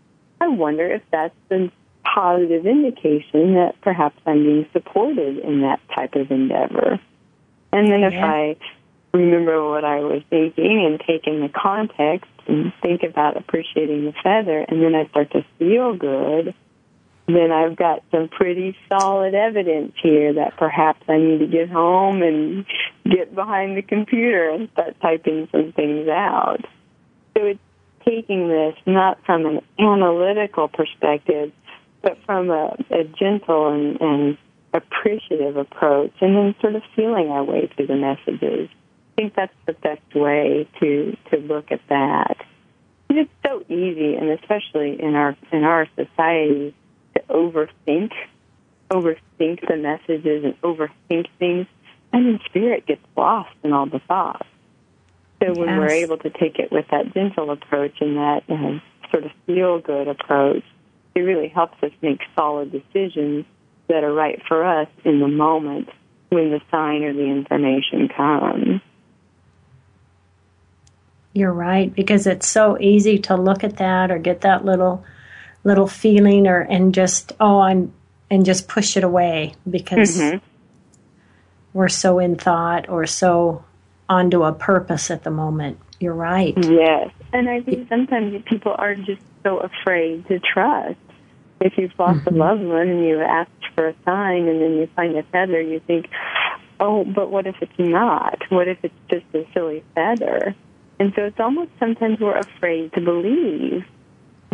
I 0.40 0.48
wonder 0.48 0.90
if 0.90 1.02
that's 1.12 1.34
a 1.52 1.70
positive 2.02 2.66
indication 2.66 3.54
that 3.54 3.74
perhaps 3.80 4.18
I'm 4.26 4.42
being 4.42 4.66
supported 4.72 5.38
in 5.38 5.60
that 5.60 5.80
type 5.94 6.16
of 6.16 6.30
endeavor. 6.30 6.98
And 7.72 7.90
then 7.90 8.02
if 8.02 8.12
yeah. 8.12 8.26
I 8.26 8.56
remember 9.12 9.68
what 9.68 9.84
I 9.84 10.00
was 10.00 10.22
thinking 10.30 10.84
and 10.84 11.00
take 11.06 11.28
in 11.28 11.40
the 11.40 11.48
context 11.48 12.28
and 12.48 12.72
think 12.82 13.04
about 13.04 13.36
appreciating 13.36 14.04
the 14.04 14.12
feather, 14.22 14.58
and 14.68 14.82
then 14.82 14.96
I 14.96 15.06
start 15.08 15.30
to 15.30 15.44
feel 15.60 15.94
good, 15.94 16.54
then 17.34 17.52
I've 17.52 17.76
got 17.76 18.02
some 18.10 18.28
pretty 18.28 18.76
solid 18.90 19.34
evidence 19.34 19.92
here 20.02 20.34
that 20.34 20.56
perhaps 20.56 21.02
I 21.08 21.18
need 21.18 21.38
to 21.38 21.46
get 21.46 21.68
home 21.68 22.22
and 22.22 22.64
get 23.04 23.34
behind 23.34 23.76
the 23.76 23.82
computer 23.82 24.50
and 24.50 24.68
start 24.72 24.96
typing 25.00 25.48
some 25.52 25.72
things 25.72 26.08
out. 26.08 26.60
So 27.36 27.44
it's 27.44 27.60
taking 28.04 28.48
this 28.48 28.74
not 28.86 29.18
from 29.24 29.46
an 29.46 29.60
analytical 29.78 30.68
perspective, 30.68 31.52
but 32.02 32.18
from 32.26 32.50
a, 32.50 32.76
a 32.90 33.04
gentle 33.04 33.68
and, 33.68 34.00
and 34.00 34.38
appreciative 34.74 35.56
approach, 35.56 36.12
and 36.20 36.36
then 36.36 36.54
sort 36.60 36.74
of 36.74 36.82
feeling 36.96 37.28
our 37.28 37.44
way 37.44 37.70
through 37.74 37.86
the 37.86 37.96
messages. 37.96 38.68
I 38.70 39.14
think 39.16 39.34
that's 39.34 39.54
the 39.66 39.74
best 39.74 40.14
way 40.14 40.68
to 40.80 41.16
to 41.30 41.36
look 41.36 41.70
at 41.70 41.80
that. 41.88 42.36
It's 43.10 43.30
so 43.46 43.62
easy, 43.68 44.14
and 44.14 44.30
especially 44.30 45.00
in 45.00 45.14
our 45.14 45.36
in 45.52 45.64
our 45.64 45.86
society, 45.94 46.74
overthink, 47.28 48.12
overthink 48.90 49.66
the 49.66 49.76
messages 49.76 50.44
and 50.44 50.60
overthink 50.62 51.26
things, 51.38 51.66
and 52.12 52.26
then 52.26 52.40
spirit 52.46 52.86
gets 52.86 53.02
lost 53.16 53.54
in 53.62 53.72
all 53.72 53.86
the 53.86 54.00
thoughts. 54.00 54.46
So 55.42 55.52
when 55.54 55.68
yes. 55.68 55.78
we're 55.78 55.90
able 55.90 56.18
to 56.18 56.30
take 56.30 56.58
it 56.58 56.70
with 56.70 56.86
that 56.90 57.12
gentle 57.14 57.50
approach 57.50 57.94
and 58.00 58.16
that 58.16 58.42
uh, 58.48 58.78
sort 59.10 59.24
of 59.24 59.32
feel 59.46 59.80
good 59.80 60.08
approach, 60.08 60.62
it 61.14 61.20
really 61.20 61.48
helps 61.48 61.82
us 61.82 61.90
make 62.00 62.20
solid 62.36 62.70
decisions 62.70 63.44
that 63.88 64.04
are 64.04 64.12
right 64.12 64.40
for 64.46 64.64
us 64.64 64.88
in 65.04 65.20
the 65.20 65.28
moment 65.28 65.88
when 66.28 66.50
the 66.50 66.60
sign 66.70 67.02
or 67.02 67.12
the 67.12 67.24
information 67.24 68.08
comes. 68.08 68.80
You're 71.34 71.52
right 71.52 71.92
because 71.92 72.26
it's 72.26 72.46
so 72.46 72.78
easy 72.78 73.18
to 73.20 73.36
look 73.36 73.64
at 73.64 73.78
that 73.78 74.10
or 74.10 74.18
get 74.18 74.42
that 74.42 74.64
little 74.64 75.04
little 75.64 75.86
feeling 75.86 76.46
or 76.46 76.60
and 76.60 76.94
just 76.94 77.32
oh 77.40 77.60
I'm 77.60 77.92
and 78.30 78.44
just 78.46 78.66
push 78.66 78.96
it 78.96 79.04
away 79.04 79.54
because 79.68 80.18
mm-hmm. 80.18 80.38
we're 81.74 81.88
so 81.88 82.18
in 82.18 82.36
thought 82.36 82.88
or 82.88 83.06
so 83.06 83.64
onto 84.08 84.42
a 84.42 84.52
purpose 84.52 85.10
at 85.10 85.22
the 85.22 85.30
moment. 85.30 85.78
You're 86.00 86.14
right. 86.14 86.54
Yes. 86.56 87.10
And 87.32 87.48
I 87.48 87.60
think 87.60 87.88
sometimes 87.88 88.42
people 88.46 88.74
are 88.76 88.94
just 88.94 89.22
so 89.42 89.58
afraid 89.58 90.26
to 90.28 90.40
trust. 90.40 90.96
If 91.60 91.78
you've 91.78 91.92
lost 91.98 92.20
mm-hmm. 92.20 92.34
a 92.34 92.38
loved 92.38 92.62
one 92.62 92.88
and 92.88 93.04
you 93.04 93.20
asked 93.20 93.50
for 93.74 93.88
a 93.88 93.94
sign 94.04 94.48
and 94.48 94.60
then 94.60 94.72
you 94.78 94.88
find 94.96 95.16
a 95.16 95.22
feather, 95.24 95.60
you 95.60 95.80
think, 95.86 96.08
oh, 96.80 97.04
but 97.04 97.30
what 97.30 97.46
if 97.46 97.56
it's 97.60 97.78
not? 97.78 98.38
What 98.48 98.66
if 98.66 98.78
it's 98.82 98.94
just 99.10 99.26
a 99.34 99.46
silly 99.54 99.84
feather? 99.94 100.54
And 100.98 101.12
so 101.14 101.24
it's 101.24 101.38
almost 101.38 101.70
sometimes 101.78 102.18
we're 102.18 102.38
afraid 102.38 102.92
to 102.94 103.00
believe 103.00 103.84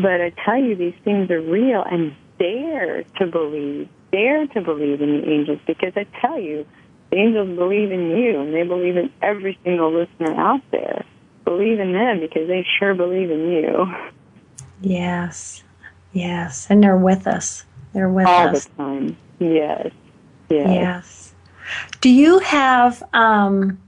but 0.00 0.20
I 0.20 0.32
tell 0.44 0.58
you, 0.58 0.76
these 0.76 0.94
things 1.04 1.30
are 1.30 1.40
real 1.40 1.82
and 1.82 2.14
dare 2.38 3.02
to 3.18 3.26
believe, 3.26 3.88
dare 4.12 4.46
to 4.46 4.60
believe 4.60 5.02
in 5.02 5.20
the 5.20 5.28
angels 5.28 5.58
because 5.66 5.92
I 5.96 6.06
tell 6.20 6.38
you, 6.38 6.66
the 7.10 7.16
angels 7.16 7.56
believe 7.56 7.90
in 7.90 8.10
you 8.10 8.40
and 8.40 8.54
they 8.54 8.62
believe 8.62 8.96
in 8.96 9.12
every 9.22 9.58
single 9.64 9.92
listener 9.92 10.34
out 10.34 10.62
there. 10.70 11.04
Believe 11.44 11.80
in 11.80 11.92
them 11.92 12.20
because 12.20 12.46
they 12.46 12.64
sure 12.78 12.94
believe 12.94 13.30
in 13.30 13.50
you. 13.50 13.94
Yes, 14.80 15.64
yes. 16.12 16.66
And 16.70 16.82
they're 16.82 16.96
with 16.96 17.26
us. 17.26 17.64
They're 17.92 18.08
with 18.08 18.26
All 18.26 18.48
us. 18.48 18.68
All 18.78 18.86
the 18.86 19.00
time. 19.00 19.16
Yes. 19.40 19.90
Yes. 20.50 20.68
Yes. 20.68 21.34
Do 22.00 22.10
you 22.10 22.38
have 22.38 23.02
um, 23.12 23.78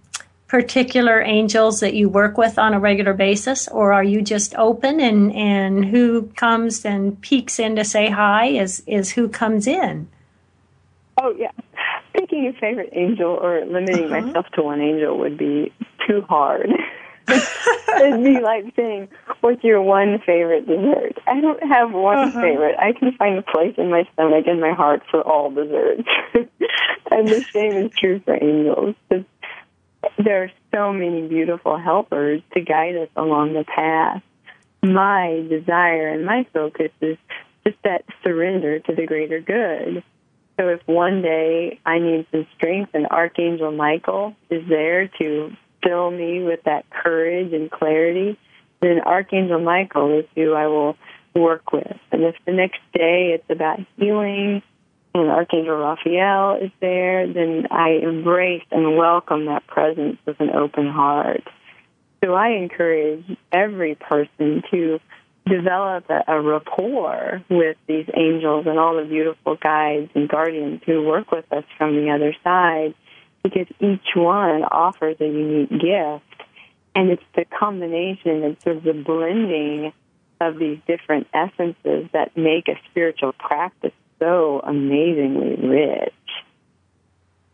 particular 0.50 1.22
angels 1.22 1.78
that 1.78 1.94
you 1.94 2.08
work 2.08 2.36
with 2.36 2.58
on 2.58 2.74
a 2.74 2.80
regular 2.80 3.14
basis, 3.14 3.68
or 3.68 3.92
are 3.92 4.02
you 4.02 4.20
just 4.20 4.52
open 4.56 4.98
and, 4.98 5.32
and 5.32 5.84
who 5.84 6.26
comes 6.34 6.84
and 6.84 7.18
peeks 7.20 7.60
in 7.60 7.76
to 7.76 7.84
say 7.84 8.10
hi 8.10 8.46
is, 8.46 8.82
is 8.84 9.12
who 9.12 9.28
comes 9.28 9.68
in? 9.68 10.08
Oh, 11.22 11.32
yeah. 11.38 11.52
Picking 12.14 12.48
a 12.48 12.52
favorite 12.58 12.88
angel 12.94 13.28
or 13.28 13.64
limiting 13.64 14.06
uh-huh. 14.06 14.22
myself 14.22 14.46
to 14.54 14.62
one 14.64 14.80
angel 14.80 15.16
would 15.20 15.38
be 15.38 15.72
too 16.08 16.22
hard. 16.28 16.68
It'd 17.28 18.24
be 18.24 18.40
like 18.40 18.74
saying, 18.74 19.08
What's 19.42 19.62
your 19.62 19.80
one 19.80 20.20
favorite 20.26 20.66
dessert? 20.66 21.16
I 21.28 21.40
don't 21.40 21.62
have 21.62 21.92
one 21.92 22.18
uh-huh. 22.18 22.40
favorite. 22.40 22.74
I 22.76 22.92
can 22.92 23.12
find 23.12 23.38
a 23.38 23.42
place 23.42 23.74
in 23.78 23.88
my 23.88 24.02
stomach 24.14 24.46
and 24.48 24.60
my 24.60 24.72
heart 24.72 25.02
for 25.12 25.22
all 25.22 25.52
desserts. 25.52 26.08
and 27.12 27.28
the 27.28 27.44
same 27.52 27.72
is 27.72 27.92
true 27.96 28.20
for 28.24 28.34
angels 28.34 28.96
there 30.18 30.44
are 30.44 30.52
so 30.74 30.92
many 30.92 31.26
beautiful 31.28 31.78
helpers 31.78 32.42
to 32.54 32.60
guide 32.60 32.96
us 32.96 33.08
along 33.16 33.52
the 33.52 33.64
path. 33.64 34.22
My 34.82 35.44
desire 35.48 36.08
and 36.08 36.24
my 36.24 36.46
focus 36.52 36.90
is 37.00 37.18
just 37.66 37.76
that 37.84 38.04
surrender 38.22 38.78
to 38.80 38.94
the 38.94 39.06
greater 39.06 39.40
good. 39.40 40.02
So 40.58 40.68
if 40.68 40.80
one 40.86 41.22
day 41.22 41.80
I 41.84 41.98
need 41.98 42.26
some 42.30 42.46
strength 42.56 42.90
and 42.94 43.06
Archangel 43.06 43.72
Michael 43.72 44.34
is 44.50 44.62
there 44.68 45.08
to 45.18 45.52
fill 45.82 46.10
me 46.10 46.42
with 46.42 46.62
that 46.64 46.88
courage 46.90 47.52
and 47.52 47.70
clarity, 47.70 48.38
then 48.80 49.00
Archangel 49.00 49.60
Michael 49.60 50.18
is 50.18 50.26
who 50.34 50.52
I 50.54 50.66
will 50.66 50.96
work 51.34 51.72
with. 51.72 51.96
And 52.12 52.24
if 52.24 52.34
the 52.46 52.52
next 52.52 52.80
day 52.92 53.32
it's 53.34 53.50
about 53.50 53.80
healing 53.96 54.62
and 55.14 55.28
Archangel 55.28 55.76
Raphael 55.76 56.58
is 56.62 56.70
there, 56.80 57.32
then 57.32 57.66
I 57.70 57.98
embrace 58.02 58.64
and 58.70 58.96
welcome 58.96 59.46
that 59.46 59.66
presence 59.66 60.18
with 60.24 60.40
an 60.40 60.50
open 60.50 60.88
heart. 60.88 61.42
So 62.22 62.34
I 62.34 62.50
encourage 62.50 63.24
every 63.50 63.96
person 63.96 64.62
to 64.70 65.00
develop 65.48 66.08
a, 66.10 66.22
a, 66.28 66.40
rapport 66.40 67.42
with 67.48 67.76
these 67.88 68.06
angels 68.14 68.66
and 68.66 68.78
all 68.78 68.96
the 68.96 69.04
beautiful 69.04 69.56
guides 69.56 70.10
and 70.14 70.28
guardians 70.28 70.82
who 70.86 71.02
work 71.02 71.32
with 71.32 71.50
us 71.50 71.64
from 71.76 71.96
the 71.96 72.10
other 72.10 72.34
side 72.44 72.94
because 73.42 73.66
each 73.80 74.14
one 74.14 74.62
offers 74.64 75.16
a 75.18 75.26
unique 75.26 75.70
gift. 75.70 76.24
And 76.94 77.10
it's 77.10 77.22
the 77.34 77.46
combination 77.46 78.44
and 78.44 78.56
sort 78.62 78.76
of 78.76 78.82
the 78.84 78.92
blending 78.92 79.92
of 80.40 80.58
these 80.58 80.78
different 80.86 81.26
essences 81.32 82.08
that 82.12 82.36
make 82.36 82.68
a 82.68 82.74
spiritual 82.90 83.32
practice 83.32 83.92
so 84.20 84.60
amazingly 84.60 85.56
rich. 85.66 86.12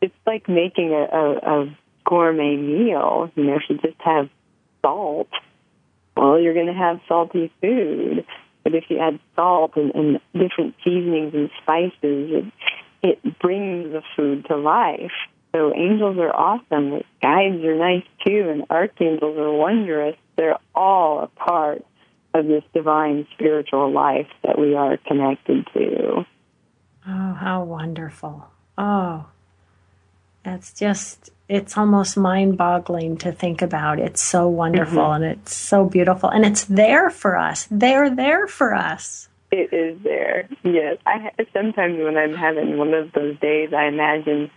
It's 0.03 0.15
like 0.27 0.49
making 0.49 0.93
a, 0.93 1.17
a, 1.17 1.63
a 1.63 1.77
gourmet 2.05 2.57
meal. 2.57 3.31
You 3.35 3.45
know, 3.45 3.57
if 3.57 3.63
you 3.69 3.79
just 3.79 4.01
have 4.01 4.29
salt, 4.83 5.29
well, 6.17 6.39
you're 6.39 6.55
going 6.55 6.67
to 6.67 6.75
have 6.75 7.01
salty 7.09 7.51
food. 7.61 8.27
But 8.63 8.75
if 8.75 8.85
you 8.89 8.99
add 8.99 9.21
salt 9.37 9.77
and, 9.77 9.95
and 9.95 10.21
different 10.35 10.75
seasonings 10.85 11.35
and 11.35 11.51
spices, 11.63 11.93
it, 12.03 12.45
it 13.03 13.39
brings 13.39 13.93
the 13.93 14.03
food 14.17 14.45
to 14.49 14.57
life. 14.57 15.13
So 15.55 15.73
angels 15.75 16.19
are 16.19 16.35
awesome. 16.35 17.03
Guides 17.23 17.65
are 17.65 17.77
nice 17.77 18.05
too, 18.27 18.49
and 18.51 18.65
archangels 18.69 19.39
are 19.39 19.53
wondrous. 19.53 20.17
They're 20.37 20.59
all 20.75 21.23
a 21.23 21.27
part 21.29 21.85
of 22.35 22.47
this 22.47 22.63
divine 22.75 23.27
spiritual 23.33 23.91
life 23.91 24.29
that 24.43 24.59
we 24.59 24.75
are 24.75 24.99
connected 24.99 25.67
to. 25.73 26.27
Oh, 27.09 27.35
how 27.35 27.63
wonderful. 27.63 28.47
Oh, 28.77 29.27
that's 30.43 30.73
just, 30.73 31.31
it's 31.49 31.77
almost 31.77 32.17
mind 32.17 32.57
boggling 32.59 33.17
to 33.19 33.33
think 33.33 33.63
about. 33.63 33.99
It's 33.99 34.23
so 34.23 34.49
wonderful 34.49 35.03
mm-hmm. 35.03 35.23
and 35.23 35.39
it's 35.39 35.55
so 35.55 35.85
beautiful. 35.85 36.29
And 36.29 36.45
it's 36.45 36.65
there 36.65 37.11
for 37.11 37.37
us. 37.37 37.69
They're 37.71 38.15
there 38.15 38.47
for 38.47 38.75
us. 38.75 39.29
It 39.53 39.73
is 39.73 40.03
there. 40.03 40.49
Yes. 40.65 40.99
I 41.07 41.31
sometimes 41.53 41.99
when 41.99 42.17
I'm 42.17 42.35
having 42.35 42.77
one 42.77 42.93
of 42.95 43.13
those 43.13 43.39
days, 43.39 43.73
I 43.73 43.87
imagine 43.87 44.51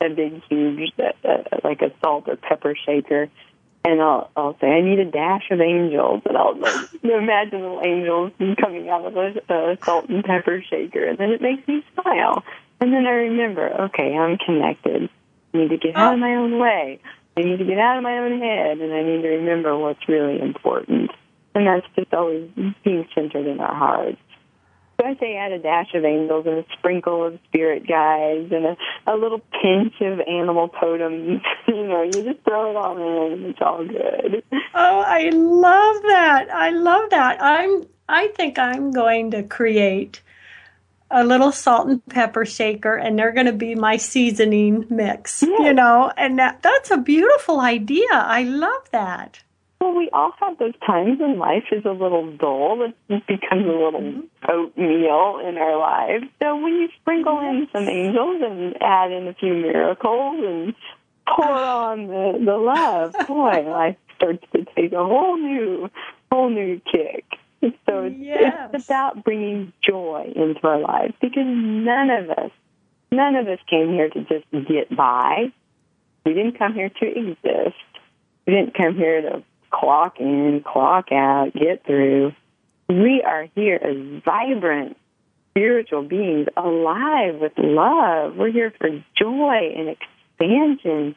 a 0.00 0.08
big, 0.08 0.42
huge, 0.48 0.92
uh, 0.98 1.28
uh, 1.28 1.42
like 1.64 1.82
a 1.82 1.90
salt 2.00 2.28
or 2.28 2.36
pepper 2.36 2.76
shaker, 2.86 3.28
and 3.86 4.02
I'll 4.02 4.30
I'll 4.36 4.56
say 4.60 4.66
I 4.66 4.80
need 4.80 4.98
a 4.98 5.04
dash 5.04 5.48
of 5.50 5.60
angels, 5.60 6.22
and 6.26 6.36
I'll 6.36 6.58
like, 6.58 6.92
imagine 7.04 7.60
little 7.60 7.80
angels 7.84 8.32
coming 8.60 8.88
out 8.88 9.06
of 9.06 9.16
a, 9.16 9.40
a 9.48 9.78
salt 9.84 10.08
and 10.08 10.24
pepper 10.24 10.60
shaker, 10.68 11.04
and 11.04 11.16
then 11.16 11.30
it 11.30 11.40
makes 11.40 11.66
me 11.68 11.84
smile. 11.94 12.42
And 12.80 12.92
then 12.92 13.06
I 13.06 13.10
remember, 13.10 13.82
okay, 13.84 14.14
I'm 14.14 14.38
connected. 14.38 15.08
I 15.54 15.58
need 15.58 15.70
to 15.70 15.78
get 15.78 15.96
out 15.96 16.14
of 16.14 16.20
my 16.20 16.34
own 16.34 16.58
way. 16.58 17.00
I 17.36 17.42
need 17.42 17.58
to 17.58 17.64
get 17.64 17.78
out 17.78 17.96
of 17.96 18.02
my 18.02 18.18
own 18.18 18.40
head, 18.40 18.78
and 18.78 18.92
I 18.92 19.02
need 19.02 19.22
to 19.22 19.28
remember 19.28 19.78
what's 19.78 20.06
really 20.08 20.40
important. 20.40 21.12
And 21.54 21.66
that's 21.66 21.86
just 21.94 22.12
always 22.12 22.50
being 22.84 23.08
centered 23.14 23.46
in 23.46 23.60
our 23.60 23.74
hearts. 23.74 24.18
I 25.06 25.16
say 25.18 25.36
add 25.36 25.52
a 25.52 25.58
dash 25.58 25.94
of 25.94 26.04
angels 26.04 26.46
and 26.46 26.58
a 26.58 26.64
sprinkle 26.78 27.24
of 27.24 27.38
spirit 27.48 27.86
guides 27.86 28.52
and 28.52 28.66
a, 28.66 28.76
a 29.06 29.16
little 29.16 29.40
pinch 29.62 29.94
of 30.00 30.20
animal 30.20 30.68
totems. 30.68 31.40
you 31.68 31.86
know, 31.86 32.02
you 32.02 32.12
just 32.12 32.44
throw 32.44 32.70
it 32.70 32.76
all 32.76 32.96
in 32.96 33.32
and 33.32 33.46
it's 33.46 33.60
all 33.60 33.84
good. 33.84 34.42
Oh, 34.74 35.00
I 35.06 35.30
love 35.30 36.02
that. 36.02 36.48
I 36.52 36.70
love 36.70 37.10
that. 37.10 37.40
I'm 37.40 37.86
I 38.08 38.28
think 38.28 38.58
I'm 38.58 38.92
going 38.92 39.32
to 39.32 39.42
create 39.42 40.22
a 41.10 41.24
little 41.24 41.52
salt 41.52 41.88
and 41.88 42.04
pepper 42.06 42.44
shaker 42.44 42.96
and 42.96 43.18
they're 43.18 43.32
going 43.32 43.46
to 43.46 43.52
be 43.52 43.74
my 43.74 43.96
seasoning 43.96 44.86
mix, 44.90 45.42
you 45.42 45.72
know, 45.72 46.12
and 46.16 46.38
that, 46.38 46.62
that's 46.62 46.90
a 46.90 46.96
beautiful 46.96 47.60
idea. 47.60 48.06
I 48.10 48.42
love 48.42 48.90
that. 48.90 49.42
Well, 49.86 49.94
we 49.94 50.10
all 50.12 50.32
have 50.40 50.58
those 50.58 50.74
times 50.84 51.20
when 51.20 51.38
life 51.38 51.66
is 51.70 51.84
a 51.84 51.92
little 51.92 52.36
dull. 52.36 52.92
It 53.08 53.26
becomes 53.28 53.66
a 53.66 53.68
little 53.68 54.00
mm-hmm. 54.00 54.50
oatmeal 54.50 55.38
in 55.46 55.56
our 55.58 55.78
lives. 55.78 56.24
So 56.42 56.56
when 56.56 56.72
you 56.74 56.88
sprinkle 57.00 57.38
in 57.38 57.68
some 57.72 57.88
angels 57.88 58.42
and 58.42 58.76
add 58.82 59.12
in 59.12 59.28
a 59.28 59.34
few 59.34 59.54
miracles 59.54 60.40
and 60.44 60.74
pour 61.28 61.46
on 61.46 62.08
the, 62.08 62.42
the 62.44 62.56
love, 62.56 63.14
boy, 63.28 63.62
life 63.70 63.96
starts 64.16 64.44
to 64.56 64.66
take 64.74 64.92
a 64.92 65.04
whole 65.04 65.36
new, 65.36 65.88
whole 66.32 66.50
new 66.50 66.80
kick. 66.90 67.24
So 67.60 68.06
it's, 68.06 68.16
yes. 68.18 68.70
it's 68.74 68.86
about 68.86 69.22
bringing 69.22 69.72
joy 69.88 70.32
into 70.34 70.66
our 70.66 70.80
lives 70.80 71.14
because 71.20 71.46
none 71.46 72.10
of 72.10 72.30
us, 72.30 72.50
none 73.12 73.36
of 73.36 73.46
us 73.46 73.60
came 73.70 73.92
here 73.92 74.08
to 74.08 74.20
just 74.24 74.68
get 74.68 74.94
by. 74.96 75.52
We 76.24 76.34
didn't 76.34 76.58
come 76.58 76.74
here 76.74 76.88
to 76.88 77.06
exist. 77.06 77.76
We 78.48 78.52
didn't 78.52 78.74
come 78.74 78.96
here 78.96 79.22
to 79.22 79.44
clock 79.70 80.20
in, 80.20 80.62
clock 80.64 81.12
out, 81.12 81.52
get 81.52 81.84
through. 81.86 82.32
We 82.88 83.22
are 83.26 83.48
here 83.54 83.76
as 83.76 84.22
vibrant 84.24 84.96
spiritual 85.50 86.02
beings 86.02 86.48
alive 86.56 87.36
with 87.40 87.52
love. 87.56 88.36
We're 88.36 88.52
here 88.52 88.72
for 88.78 88.90
joy 89.16 89.74
and 89.76 89.88
expansion 89.88 91.16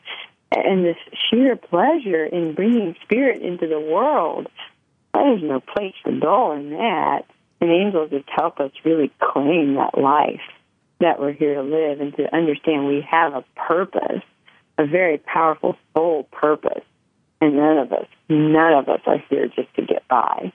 and 0.51 0.83
this 0.83 0.97
sheer 1.29 1.55
pleasure 1.55 2.25
in 2.25 2.55
bringing 2.55 2.95
spirit 3.03 3.41
into 3.41 3.67
the 3.67 3.79
world. 3.79 4.47
There's 5.13 5.43
no 5.43 5.59
place 5.59 5.93
for 6.03 6.11
dull 6.11 6.53
in 6.53 6.71
that. 6.71 7.25
And 7.61 7.69
angels 7.69 8.11
just 8.11 8.29
help 8.29 8.59
us 8.59 8.71
really 8.85 9.11
claim 9.19 9.75
that 9.75 9.97
life 9.97 10.41
that 10.99 11.19
we're 11.19 11.33
here 11.33 11.55
to 11.55 11.61
live 11.61 12.01
and 12.01 12.15
to 12.15 12.33
understand 12.35 12.87
we 12.87 13.05
have 13.09 13.33
a 13.33 13.43
purpose, 13.55 14.23
a 14.77 14.85
very 14.85 15.17
powerful 15.17 15.75
soul 15.95 16.23
purpose. 16.31 16.83
And 17.41 17.55
none 17.55 17.77
of 17.77 17.91
us, 17.93 18.07
none 18.27 18.73
of 18.73 18.89
us 18.89 19.01
are 19.05 19.23
here 19.29 19.47
just 19.47 19.73
to 19.75 19.81
get 19.81 20.07
by. 20.07 20.51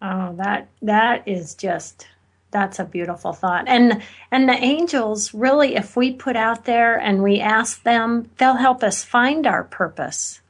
Oh, 0.00 0.34
that 0.36 0.68
that 0.82 1.26
is 1.26 1.54
just 1.54 2.08
that's 2.50 2.78
a 2.78 2.84
beautiful 2.84 3.32
thought. 3.32 3.64
And 3.66 4.02
and 4.30 4.48
the 4.48 4.54
angels 4.54 5.34
really 5.34 5.76
if 5.76 5.96
we 5.96 6.12
put 6.12 6.36
out 6.36 6.64
there 6.64 6.98
and 6.98 7.22
we 7.22 7.40
ask 7.40 7.82
them, 7.82 8.30
they'll 8.38 8.56
help 8.56 8.82
us 8.82 9.02
find 9.02 9.46
our 9.46 9.64
purpose. 9.64 10.40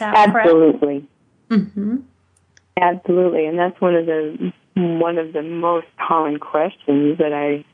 Absolutely. 0.00 1.06
Mm-hmm. 1.50 1.96
Absolutely. 2.80 3.46
And 3.46 3.58
that's 3.58 3.80
one 3.80 3.96
of 3.96 4.06
the 4.06 4.52
one 4.76 5.18
of 5.18 5.32
the 5.32 5.42
most 5.42 5.86
common 6.06 6.38
questions 6.38 7.18
that 7.18 7.32
I 7.32 7.64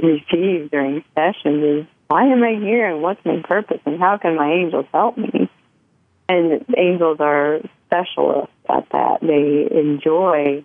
receive 0.00 0.70
during 0.70 1.04
sessions 1.14 1.62
is 1.62 1.86
why 2.08 2.24
am 2.24 2.42
I 2.42 2.54
here 2.58 2.88
and 2.90 3.02
what's 3.02 3.24
my 3.24 3.42
purpose 3.46 3.80
and 3.84 4.00
how 4.00 4.16
can 4.16 4.36
my 4.36 4.50
angels 4.50 4.86
help 4.92 5.18
me? 5.18 5.47
And 6.28 6.64
angels 6.76 7.18
are 7.20 7.60
specialists 7.86 8.52
at 8.68 8.88
that. 8.92 9.20
They 9.22 9.68
enjoy 9.76 10.64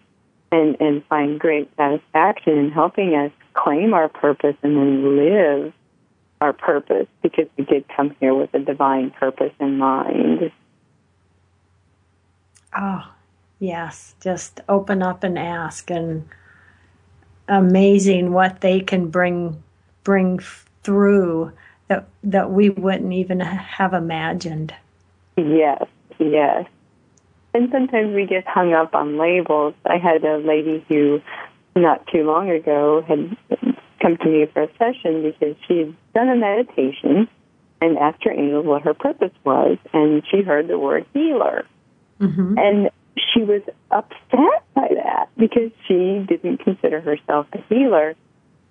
and, 0.51 0.77
and 0.79 1.05
find 1.05 1.39
great 1.39 1.69
satisfaction 1.77 2.57
in 2.57 2.71
helping 2.71 3.15
us 3.15 3.31
claim 3.53 3.93
our 3.93 4.09
purpose 4.09 4.55
and 4.61 4.75
then 4.77 5.17
live 5.17 5.73
our 6.41 6.53
purpose 6.53 7.07
because 7.21 7.47
we 7.57 7.63
did 7.65 7.85
come 7.95 8.15
here 8.19 8.33
with 8.33 8.53
a 8.53 8.59
divine 8.59 9.11
purpose 9.11 9.53
in 9.59 9.77
mind. 9.77 10.51
Oh, 12.77 13.09
yes. 13.59 14.15
Just 14.21 14.59
open 14.67 15.01
up 15.01 15.23
and 15.23 15.39
ask 15.39 15.89
and 15.89 16.27
amazing 17.47 18.31
what 18.33 18.61
they 18.61 18.79
can 18.79 19.07
bring 19.09 19.61
bring 20.03 20.39
through 20.83 21.51
that 21.87 22.07
that 22.23 22.51
we 22.51 22.69
wouldn't 22.69 23.13
even 23.13 23.39
have 23.39 23.93
imagined. 23.93 24.73
Yes, 25.37 25.85
yes. 26.19 26.65
And 27.53 27.69
sometimes 27.71 28.15
we 28.15 28.25
get 28.25 28.47
hung 28.47 28.73
up 28.73 28.95
on 28.95 29.17
labels. 29.17 29.75
I 29.85 29.97
had 29.97 30.23
a 30.23 30.37
lady 30.37 30.83
who, 30.87 31.21
not 31.75 32.05
too 32.07 32.23
long 32.23 32.49
ago, 32.49 33.03
had 33.07 33.37
come 34.01 34.17
to 34.17 34.25
me 34.25 34.45
for 34.51 34.63
a 34.63 34.69
session 34.77 35.21
because 35.23 35.55
she 35.67 35.79
had 35.79 35.95
done 36.13 36.29
a 36.29 36.35
meditation 36.35 37.27
and 37.81 37.97
asked 37.97 38.23
her 38.23 38.31
angels 38.31 38.65
what 38.65 38.81
her 38.83 38.93
purpose 38.93 39.33
was, 39.43 39.77
and 39.93 40.23
she 40.31 40.41
heard 40.41 40.67
the 40.67 40.79
word 40.79 41.05
healer. 41.13 41.65
Mm-hmm. 42.19 42.57
And 42.57 42.89
she 43.33 43.41
was 43.43 43.61
upset 43.91 44.63
by 44.73 44.87
that 44.95 45.29
because 45.37 45.71
she 45.87 46.25
didn't 46.27 46.57
consider 46.57 47.01
herself 47.01 47.47
a 47.53 47.61
healer 47.69 48.15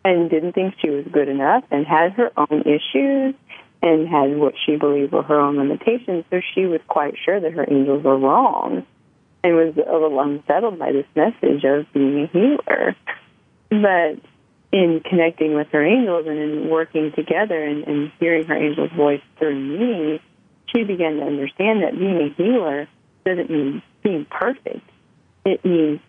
and 0.05 0.31
didn't 0.31 0.53
think 0.53 0.75
she 0.81 0.91
was 0.91 1.05
good 1.13 1.29
enough 1.29 1.65
and 1.71 1.87
had 1.87 2.13
her 2.13 2.33
own 2.37 2.63
issues 2.63 3.35
and 3.83 4.09
had 4.09 4.39
what 4.39 4.55
she 4.65 4.77
believed 4.77 5.13
were 5.13 5.23
her 5.23 5.41
own 5.41 5.57
limitations. 5.57 6.25
So 6.31 6.41
she 6.55 6.67
was 6.67 6.81
quite 6.87 7.15
sure 7.25 7.41
that 7.41 7.53
her 7.53 7.67
angels 7.69 8.05
were 8.05 8.17
wrong 8.17 8.87
and 9.43 9.57
was 9.57 9.75
a 9.77 9.93
little 9.93 10.21
unsettled 10.21 10.79
by 10.79 10.93
this 10.93 11.07
message 11.17 11.65
of 11.65 11.93
being 11.93 12.23
a 12.23 12.27
healer. 12.29 12.97
But 13.71 14.21
in 14.73 15.03
connecting 15.09 15.55
with 15.55 15.69
her 15.73 15.85
angels 15.85 16.27
and 16.29 16.39
in 16.39 16.71
working 16.71 17.13
together 17.13 17.63
and, 17.63 17.85
and 17.85 18.13
hearing 18.21 18.47
her 18.47 18.55
angel's 18.55 18.93
voice 18.93 19.21
through 19.39 19.59
me, 19.59 20.21
she 20.75 20.85
began 20.85 21.17
to 21.17 21.25
understand 21.25 21.83
that 21.83 21.99
being 21.99 22.21
a 22.21 22.35
healer 22.35 22.89
doesn't 23.25 23.51
mean 23.51 23.83
being 24.03 24.27
perfect. 24.31 24.89
It 25.45 25.65
means 25.65 26.01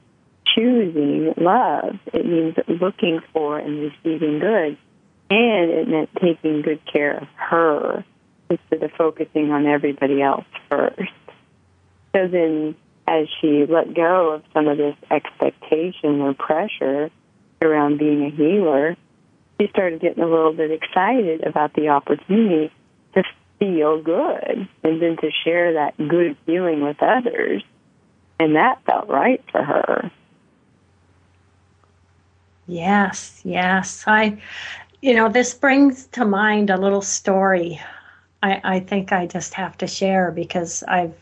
choosing 0.55 1.33
love. 1.37 1.97
It 2.13 2.25
means 2.25 2.55
looking 2.67 3.19
for 3.33 3.57
and 3.57 3.91
receiving 3.91 4.39
good 4.39 4.77
and 5.33 5.71
it 5.71 5.87
meant 5.87 6.09
taking 6.21 6.61
good 6.61 6.79
care 6.85 7.17
of 7.17 7.27
her 7.35 8.05
instead 8.49 8.83
of 8.83 8.91
focusing 8.97 9.51
on 9.51 9.65
everybody 9.65 10.21
else 10.21 10.45
first. 10.69 11.11
So 12.15 12.27
then, 12.27 12.75
as 13.07 13.27
she 13.41 13.65
let 13.65 13.93
go 13.93 14.33
of 14.33 14.43
some 14.53 14.67
of 14.67 14.77
this 14.77 14.95
expectation 15.09 16.21
or 16.21 16.33
pressure 16.33 17.09
around 17.61 17.97
being 17.97 18.23
a 18.25 18.29
healer, 18.29 18.95
she 19.59 19.67
started 19.69 20.01
getting 20.01 20.23
a 20.23 20.27
little 20.27 20.53
bit 20.53 20.71
excited 20.71 21.43
about 21.45 21.73
the 21.73 21.89
opportunity 21.89 22.71
to 23.15 23.23
feel 23.59 24.01
good 24.01 24.67
and 24.83 25.01
then 25.01 25.17
to 25.17 25.31
share 25.43 25.73
that 25.73 25.97
good 25.97 26.37
feeling 26.45 26.81
with 26.81 27.01
others. 27.01 27.63
And 28.39 28.55
that 28.55 28.83
felt 28.85 29.07
right 29.07 29.43
for 29.51 29.63
her. 29.63 30.11
Yes, 32.67 33.41
yes. 33.43 34.05
I 34.07 34.37
you 35.03 35.13
know, 35.13 35.27
this 35.27 35.53
brings 35.53 36.05
to 36.07 36.23
mind 36.23 36.69
a 36.69 36.77
little 36.77 37.01
story. 37.01 37.77
I, 38.41 38.61
I 38.63 38.79
think 38.79 39.11
I 39.11 39.27
just 39.27 39.53
have 39.53 39.77
to 39.79 39.85
share 39.85 40.31
because 40.31 40.81
I've 40.87 41.13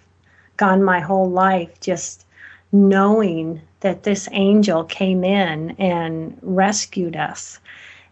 gone 0.55 0.84
my 0.84 0.99
whole 0.99 1.27
life 1.27 1.79
just 1.79 2.27
knowing 2.71 3.59
that 3.79 4.03
this 4.03 4.29
angel 4.34 4.84
came 4.84 5.23
in 5.23 5.71
and 5.79 6.38
rescued 6.43 7.15
us. 7.15 7.59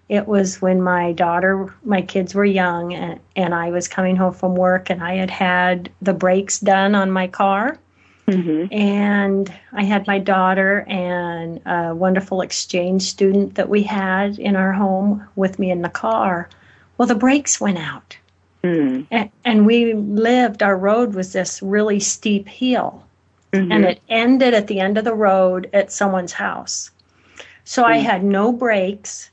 It 0.09 0.27
was 0.27 0.59
when 0.59 0.81
my 0.81 1.11
daughter, 1.11 1.71
my 1.83 2.01
kids 2.01 2.33
were 2.33 2.45
young, 2.45 2.95
and, 2.95 3.19
and 3.35 3.53
I 3.53 3.69
was 3.69 3.87
coming 3.87 4.15
home 4.15 4.33
from 4.33 4.55
work, 4.55 4.89
and 4.89 5.03
I 5.03 5.17
had 5.17 5.29
had 5.29 5.91
the 6.01 6.15
brakes 6.15 6.59
done 6.59 6.95
on 6.95 7.11
my 7.11 7.27
car. 7.27 7.77
Mm-hmm. 8.29 8.73
And 8.73 9.53
I 9.73 9.83
had 9.83 10.07
my 10.07 10.19
daughter 10.19 10.85
and 10.87 11.61
a 11.65 11.95
wonderful 11.95 12.41
exchange 12.41 13.03
student 13.03 13.55
that 13.55 13.69
we 13.69 13.83
had 13.83 14.39
in 14.39 14.55
our 14.55 14.73
home 14.73 15.27
with 15.35 15.59
me 15.59 15.71
in 15.71 15.81
the 15.81 15.89
car. 15.89 16.49
Well, 16.97 17.07
the 17.07 17.15
brakes 17.15 17.59
went 17.59 17.77
out. 17.77 18.17
Mm. 18.63 19.07
And, 19.09 19.29
and, 19.45 19.65
we 19.65 19.93
lived, 19.93 20.61
our 20.61 20.77
road 20.77 21.13
was 21.13 21.31
this 21.31 21.61
really 21.61 22.01
steep 22.01 22.47
hill. 22.47 23.03
Mm-hmm. 23.53 23.71
And 23.71 23.85
it 23.85 24.01
ended 24.09 24.53
at 24.53 24.67
the 24.67 24.81
end 24.81 24.97
of 24.97 25.05
the 25.05 25.13
road 25.13 25.69
at 25.71 25.93
someone's 25.93 26.33
house. 26.33 26.91
So 27.63 27.83
mm. 27.83 27.87
I 27.87 27.97
had 27.97 28.23
no 28.23 28.51
brakes 28.51 29.29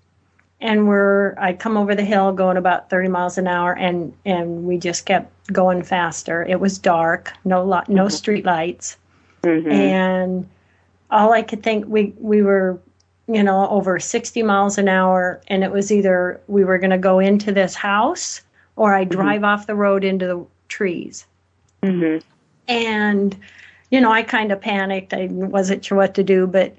and 0.60 0.88
we're 0.88 1.34
I 1.38 1.52
come 1.52 1.76
over 1.76 1.94
the 1.94 2.04
hill 2.04 2.32
going 2.32 2.56
about 2.56 2.90
30 2.90 3.08
miles 3.08 3.38
an 3.38 3.46
hour 3.46 3.76
and 3.76 4.14
and 4.24 4.64
we 4.64 4.78
just 4.78 5.04
kept 5.06 5.30
going 5.46 5.82
faster. 5.82 6.44
It 6.44 6.60
was 6.60 6.78
dark, 6.78 7.32
no 7.44 7.64
lot, 7.64 7.88
no 7.88 8.04
mm-hmm. 8.04 8.10
street 8.10 8.44
lights. 8.44 8.96
Mm-hmm. 9.42 9.70
And 9.70 10.48
all 11.10 11.32
I 11.32 11.42
could 11.42 11.62
think 11.62 11.86
we 11.86 12.14
we 12.18 12.42
were 12.42 12.80
you 13.28 13.42
know 13.42 13.68
over 13.68 13.98
60 13.98 14.42
miles 14.42 14.78
an 14.78 14.88
hour 14.88 15.40
and 15.48 15.64
it 15.64 15.70
was 15.70 15.90
either 15.92 16.40
we 16.48 16.64
were 16.64 16.78
going 16.78 16.90
to 16.90 16.98
go 16.98 17.18
into 17.18 17.52
this 17.52 17.74
house 17.74 18.42
or 18.76 18.94
I 18.94 19.04
mm-hmm. 19.04 19.10
drive 19.10 19.36
mm-hmm. 19.36 19.44
off 19.44 19.66
the 19.66 19.74
road 19.74 20.04
into 20.04 20.26
the 20.26 20.46
trees. 20.68 21.26
Mm-hmm. 21.82 22.26
And 22.68 23.36
you 23.90 24.00
know, 24.00 24.10
I 24.10 24.22
kind 24.22 24.50
of 24.50 24.60
panicked. 24.60 25.14
I 25.14 25.28
wasn't 25.30 25.84
sure 25.84 25.98
what 25.98 26.14
to 26.14 26.24
do, 26.24 26.46
but 26.46 26.76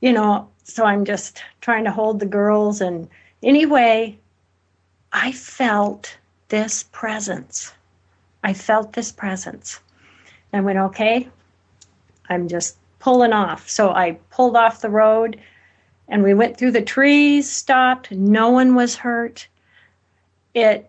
you 0.00 0.12
know, 0.12 0.48
so 0.62 0.84
I'm 0.84 1.04
just 1.04 1.42
trying 1.60 1.84
to 1.84 1.90
hold 1.90 2.20
the 2.20 2.26
girls. 2.26 2.80
And 2.80 3.08
anyway, 3.42 4.16
I 5.12 5.32
felt 5.32 6.16
this 6.48 6.84
presence. 6.84 7.72
I 8.44 8.52
felt 8.52 8.92
this 8.92 9.10
presence. 9.10 9.80
I 10.52 10.60
went, 10.60 10.78
okay, 10.78 11.28
I'm 12.28 12.46
just 12.46 12.76
pulling 13.00 13.32
off. 13.32 13.68
So 13.68 13.90
I 13.90 14.18
pulled 14.30 14.54
off 14.54 14.82
the 14.82 14.90
road 14.90 15.40
and 16.08 16.22
we 16.22 16.34
went 16.34 16.56
through 16.56 16.72
the 16.72 16.82
trees, 16.82 17.50
stopped. 17.50 18.12
No 18.12 18.50
one 18.50 18.74
was 18.74 18.94
hurt. 18.94 19.48
It, 20.52 20.88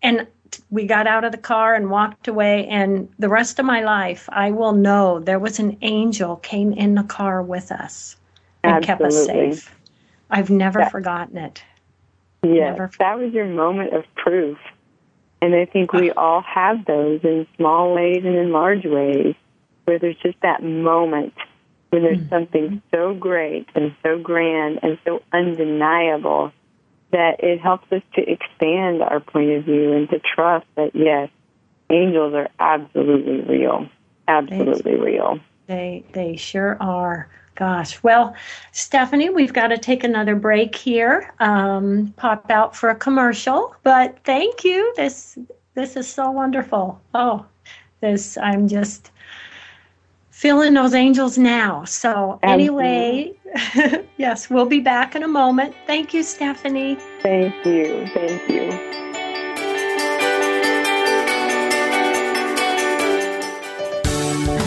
and 0.00 0.26
we 0.70 0.86
got 0.86 1.06
out 1.06 1.24
of 1.24 1.32
the 1.32 1.38
car 1.38 1.74
and 1.74 1.90
walked 1.90 2.28
away 2.28 2.66
and 2.68 3.08
the 3.18 3.28
rest 3.28 3.58
of 3.58 3.64
my 3.64 3.82
life 3.82 4.28
i 4.32 4.50
will 4.50 4.74
know 4.74 5.18
there 5.18 5.38
was 5.38 5.58
an 5.58 5.78
angel 5.80 6.36
came 6.36 6.74
in 6.74 6.94
the 6.94 7.02
car 7.04 7.42
with 7.42 7.72
us 7.72 8.16
and 8.62 8.84
Absolutely. 8.84 8.86
kept 8.86 9.02
us 9.02 9.26
safe 9.26 9.74
i've 10.30 10.50
never 10.50 10.80
that, 10.80 10.92
forgotten 10.92 11.38
it 11.38 11.62
yes 12.42 12.72
never 12.72 12.90
that 12.98 13.18
was 13.18 13.32
your 13.32 13.46
moment 13.46 13.94
of 13.94 14.04
proof 14.14 14.58
and 15.42 15.54
i 15.54 15.66
think 15.66 15.92
we 15.92 16.10
all 16.12 16.40
have 16.40 16.84
those 16.86 17.20
in 17.22 17.46
small 17.56 17.94
ways 17.94 18.22
and 18.24 18.34
in 18.34 18.50
large 18.50 18.86
ways 18.86 19.34
where 19.84 19.98
there's 19.98 20.16
just 20.22 20.40
that 20.40 20.62
moment 20.62 21.34
when 21.90 22.02
there's 22.02 22.16
mm-hmm. 22.16 22.28
something 22.30 22.82
so 22.90 23.12
great 23.12 23.68
and 23.74 23.94
so 24.02 24.18
grand 24.18 24.80
and 24.82 24.98
so 25.04 25.20
undeniable 25.30 26.50
that 27.12 27.44
it 27.44 27.60
helps 27.60 27.90
us 27.92 28.02
to 28.14 28.22
expand 28.22 29.02
our 29.02 29.20
point 29.20 29.50
of 29.50 29.64
view 29.64 29.92
and 29.92 30.08
to 30.08 30.18
trust 30.18 30.66
that 30.76 30.96
yes, 30.96 31.28
angels 31.90 32.32
are 32.34 32.48
absolutely 32.58 33.42
real, 33.42 33.86
absolutely 34.26 34.94
they, 34.94 34.98
real. 35.00 35.38
They 35.66 36.04
they 36.12 36.36
sure 36.36 36.76
are. 36.80 37.28
Gosh, 37.54 38.02
well, 38.02 38.34
Steffany, 38.72 39.32
we've 39.32 39.52
got 39.52 39.68
to 39.68 39.78
take 39.78 40.04
another 40.04 40.34
break 40.34 40.74
here. 40.74 41.32
Um, 41.38 42.14
pop 42.16 42.50
out 42.50 42.74
for 42.74 42.88
a 42.88 42.94
commercial, 42.94 43.76
but 43.82 44.18
thank 44.24 44.64
you. 44.64 44.92
This 44.96 45.38
this 45.74 45.96
is 45.96 46.08
so 46.08 46.30
wonderful. 46.30 47.00
Oh, 47.14 47.44
this 48.00 48.38
I'm 48.38 48.68
just 48.68 49.10
feeling 50.30 50.74
those 50.74 50.94
angels 50.94 51.38
now. 51.38 51.84
So, 51.84 52.40
anyway, 52.42 53.32
yes, 54.16 54.50
we'll 54.50 54.66
be 54.66 54.80
back 54.80 55.14
in 55.14 55.22
a 55.22 55.28
moment. 55.28 55.74
Thank 55.86 56.12
you, 56.12 56.22
Steffany. 56.22 57.00
Thank 57.22 57.64
you. 57.64 58.06
Thank 58.14 58.48
you. 58.48 58.92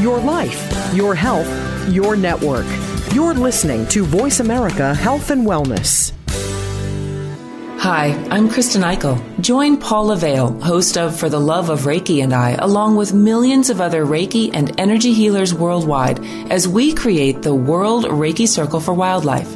Your 0.01 0.19
life, 0.19 0.93
your 0.93 1.15
health, 1.15 1.49
your 1.89 2.15
network. 2.15 2.65
You're 3.13 3.33
listening 3.33 3.87
to 3.87 4.03
Voice 4.03 4.39
America 4.39 4.93
Health 4.93 5.29
and 5.29 5.45
Wellness. 5.45 6.11
Hi, 7.79 8.13
I'm 8.31 8.49
Kristen 8.49 8.81
Eichel. 8.81 9.21
Join 9.41 9.77
Paula 9.77 10.15
Vale, 10.15 10.51
host 10.61 10.97
of 10.97 11.19
For 11.19 11.29
the 11.29 11.39
Love 11.39 11.69
of 11.69 11.81
Reiki 11.81 12.23
and 12.23 12.33
I, 12.33 12.51
along 12.51 12.95
with 12.95 13.13
millions 13.13 13.69
of 13.69 13.79
other 13.79 14.05
Reiki 14.05 14.49
and 14.53 14.79
energy 14.79 15.13
healers 15.13 15.53
worldwide, 15.53 16.19
as 16.49 16.67
we 16.67 16.93
create 16.93 17.43
the 17.43 17.53
World 17.53 18.05
Reiki 18.05 18.47
Circle 18.47 18.79
for 18.79 18.93
Wildlife 18.93 19.55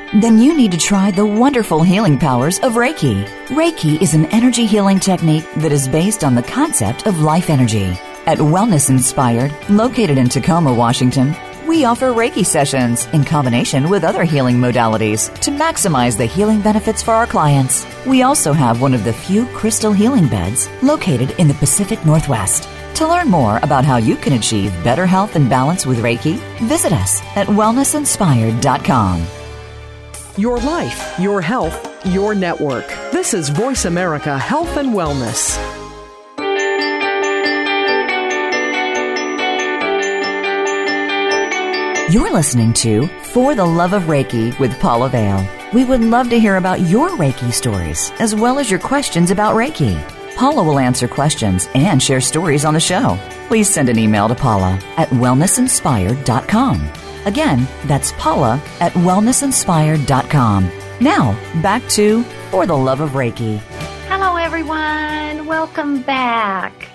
Then 0.13 0.39
you 0.39 0.53
need 0.53 0.73
to 0.73 0.77
try 0.77 1.09
the 1.09 1.25
wonderful 1.25 1.83
healing 1.83 2.19
powers 2.19 2.59
of 2.59 2.73
Reiki. 2.73 3.25
Reiki 3.47 4.01
is 4.01 4.13
an 4.13 4.25
energy 4.25 4.65
healing 4.65 4.99
technique 4.99 5.49
that 5.57 5.71
is 5.71 5.87
based 5.87 6.25
on 6.25 6.35
the 6.35 6.43
concept 6.43 7.07
of 7.07 7.21
life 7.21 7.49
energy. 7.49 7.97
At 8.25 8.37
Wellness 8.37 8.89
Inspired, 8.89 9.53
located 9.69 10.17
in 10.17 10.27
Tacoma, 10.27 10.73
Washington, 10.73 11.33
we 11.65 11.85
offer 11.85 12.07
Reiki 12.07 12.45
sessions 12.45 13.05
in 13.13 13.23
combination 13.23 13.89
with 13.89 14.03
other 14.03 14.25
healing 14.25 14.57
modalities 14.57 15.33
to 15.39 15.51
maximize 15.51 16.17
the 16.17 16.25
healing 16.25 16.59
benefits 16.59 17.01
for 17.01 17.11
our 17.11 17.25
clients. 17.25 17.85
We 18.05 18.23
also 18.23 18.51
have 18.51 18.81
one 18.81 18.93
of 18.93 19.05
the 19.05 19.13
few 19.13 19.45
crystal 19.47 19.93
healing 19.93 20.27
beds 20.27 20.67
located 20.83 21.31
in 21.39 21.47
the 21.47 21.53
Pacific 21.53 22.05
Northwest. 22.05 22.67
To 22.95 23.07
learn 23.07 23.29
more 23.29 23.59
about 23.63 23.85
how 23.85 23.95
you 23.95 24.17
can 24.17 24.33
achieve 24.33 24.73
better 24.83 25.05
health 25.05 25.37
and 25.37 25.49
balance 25.49 25.85
with 25.85 25.99
Reiki, 25.99 26.35
visit 26.67 26.91
us 26.91 27.21
at 27.37 27.47
wellnessinspired.com. 27.47 29.40
Your 30.37 30.59
life, 30.59 31.19
your 31.19 31.41
health, 31.41 32.05
your 32.05 32.33
network. 32.33 32.87
This 33.11 33.33
is 33.33 33.49
Voice 33.49 33.85
America 33.85 34.37
Health 34.37 34.77
and 34.77 34.89
Wellness. 34.89 35.57
You're 42.11 42.31
listening 42.33 42.73
to 42.73 43.07
For 43.23 43.55
the 43.55 43.65
Love 43.65 43.93
of 43.93 44.03
Reiki 44.03 44.57
with 44.59 44.77
Paula 44.79 45.07
Vale. 45.09 45.47
We 45.73 45.85
would 45.85 46.01
love 46.01 46.29
to 46.29 46.39
hear 46.39 46.57
about 46.57 46.81
your 46.81 47.09
Reiki 47.11 47.53
stories 47.53 48.11
as 48.19 48.35
well 48.35 48.59
as 48.59 48.69
your 48.69 48.79
questions 48.81 49.31
about 49.31 49.55
Reiki. 49.55 49.95
Paula 50.35 50.63
will 50.63 50.79
answer 50.79 51.07
questions 51.07 51.69
and 51.73 52.01
share 52.03 52.19
stories 52.19 52.65
on 52.65 52.73
the 52.73 52.79
show. 52.79 53.17
Please 53.47 53.69
send 53.69 53.87
an 53.89 53.99
email 53.99 54.27
to 54.27 54.35
Paula 54.35 54.79
at 54.97 55.07
wellnessinspired.com. 55.09 57.00
Again, 57.25 57.67
that's 57.85 58.11
Paula 58.13 58.61
at 58.79 58.93
wellnessinspired.com. 58.93 60.71
Now, 60.99 61.61
back 61.61 61.87
to 61.89 62.23
For 62.49 62.65
the 62.65 62.75
Love 62.75 62.99
of 62.99 63.11
Reiki. 63.11 63.57
Hello, 64.07 64.37
everyone. 64.37 65.45
Welcome 65.45 66.01
back. 66.01 66.87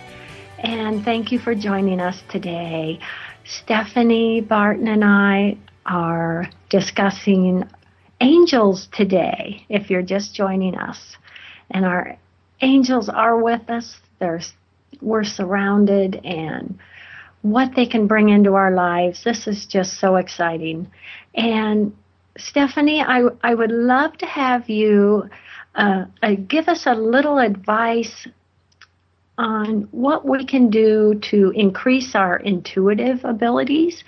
And 0.59 1.05
thank 1.05 1.31
you 1.31 1.39
for 1.39 1.55
joining 1.55 2.01
us 2.01 2.23
today. 2.29 2.99
Steffany 3.45 4.47
Barton 4.47 4.89
and 4.89 5.05
I 5.05 5.59
are 5.85 6.51
discussing 6.71 7.65
angels 8.21 8.89
today, 8.93 9.65
if 9.69 9.91
you're 9.91 10.03
just 10.03 10.35
joining 10.35 10.77
us. 10.77 11.17
And 11.71 11.85
our 11.85 12.17
angels 12.61 13.09
are 13.09 13.41
with 13.41 13.71
us. 13.71 14.01
They're, 14.19 14.41
we're 15.01 15.25
surrounded 15.25 16.21
and 16.25 16.79
what 17.51 17.75
they 17.75 17.87
can 17.87 18.07
bring 18.07 18.29
into 18.29 18.55
our 18.55 18.73
lives. 18.73 19.25
This 19.25 19.47
is 19.47 19.67
just 19.67 20.01
so 20.01 20.17
exciting. 20.17 20.91
And 21.35 21.95
Steffany, 22.39 23.03
I, 23.03 23.23
I 23.43 23.55
would 23.55 23.71
love 23.71 24.17
to 24.19 24.27
have 24.27 24.69
you 24.69 25.29
uh, 25.75 26.07
uh, 26.23 26.35
give 26.49 26.69
us 26.69 26.87
a 26.87 26.95
little 26.95 27.39
advice 27.39 28.27
on 29.39 29.83
what 29.91 30.27
we 30.27 30.45
can 30.47 30.71
do 30.71 31.15
to 31.31 31.53
increase 31.55 32.15
our 32.15 32.39
intuitive 32.39 33.23
abilities 33.25 34.03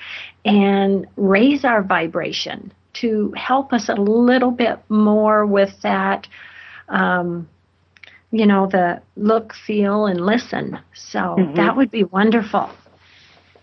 and 0.45 1.07
raise 1.16 1.64
our 1.64 1.82
vibration 1.82 2.72
to 2.95 3.32
help 3.36 3.72
us 3.72 3.89
a 3.89 3.95
little 3.95 4.51
bit 4.51 4.78
more 4.89 5.45
with 5.45 5.74
that, 5.82 6.26
um, 6.89 7.49
you 8.30 8.47
know, 8.47 8.66
the 8.66 9.01
look, 9.16 9.55
feel, 9.66 10.07
and 10.07 10.24
listen. 10.24 10.78
So 10.95 11.18
mm-hmm. 11.18 11.55
that 11.57 11.76
would 11.76 11.91
be 11.91 12.05
wonderful. 12.05 12.70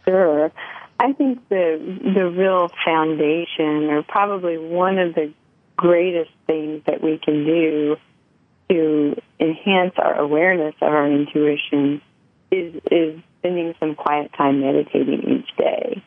Sure. 0.07 0.51
I 0.99 1.13
think 1.13 1.47
the 1.49 1.99
the 2.15 2.29
real 2.29 2.69
foundation, 2.85 3.89
or 3.89 4.03
probably 4.03 4.57
one 4.57 4.97
of 4.97 5.13
the 5.13 5.33
greatest 5.75 6.31
things 6.47 6.83
that 6.85 7.03
we 7.03 7.17
can 7.17 7.45
do 7.45 7.97
to 8.69 9.21
enhance 9.39 9.93
our 9.97 10.17
awareness 10.17 10.73
of 10.81 10.87
our 10.93 11.07
intuition, 11.11 12.01
is 12.51 12.75
is 12.89 13.19
spending 13.39 13.75
some 13.79 13.95
quiet 13.95 14.31
time 14.37 14.61
meditating 14.61 15.21
each 15.23 15.57
day. 15.57 16.01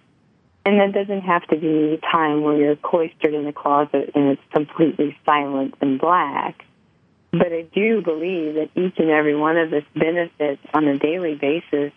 And 0.65 0.81
that 0.81 0.93
doesn't 0.93 1.23
have 1.23 1.47
to 1.49 1.57
be 1.57 1.99
time 2.11 2.43
where 2.43 2.57
you're 2.57 2.77
cloistered 2.77 3.33
in 3.33 3.45
the 3.45 3.53
closet 3.53 4.11
and 4.15 4.29
it's 4.29 4.43
completely 4.53 5.17
silent 5.25 5.75
and 5.81 5.99
black. 5.99 6.65
But 7.31 7.53
I 7.53 7.63
do 7.75 8.03
believe 8.03 8.55
that 8.55 8.71
each 8.75 8.99
and 8.99 9.09
every 9.11 9.35
one 9.35 9.57
of 9.57 9.73
us 9.73 9.85
benefits 9.95 10.61
on 10.75 10.87
a 10.89 10.99
daily 10.99 11.35
basis 11.37 11.93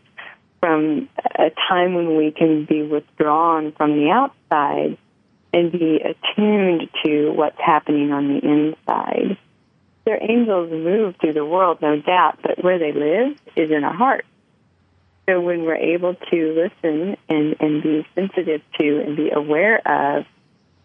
from 0.62 1.10
a 1.38 1.50
time 1.68 1.96
when 1.96 2.16
we 2.16 2.32
can 2.32 2.66
be 2.66 2.84
withdrawn 2.84 3.74
from 3.74 3.98
the 3.98 4.10
outside 4.10 4.98
and 5.54 5.72
be 5.72 6.00
attuned 6.00 6.88
to 7.04 7.32
what's 7.32 7.60
happening 7.60 8.14
on 8.14 8.28
the 8.30 8.40
inside. 8.40 9.38
Their 10.06 10.22
angels 10.22 10.72
move 10.72 11.16
through 11.20 11.34
the 11.34 11.46
world, 11.46 11.80
no 11.82 12.00
doubt, 12.00 12.40
but 12.42 12.64
where 12.64 12.80
they 12.80 12.94
live 12.94 13.38
is 13.56 13.70
in 13.72 13.84
our 13.84 13.94
heart. 13.94 14.26
So 15.28 15.40
when 15.42 15.64
we're 15.64 15.76
able 15.76 16.16
to 16.16 16.54
listen 16.54 17.18
and, 17.30 17.56
and 17.60 17.84
be 17.84 18.08
sensitive 18.16 18.62
to 18.80 19.02
and 19.02 19.18
be 19.18 19.30
aware 19.32 19.78
of 19.78 20.26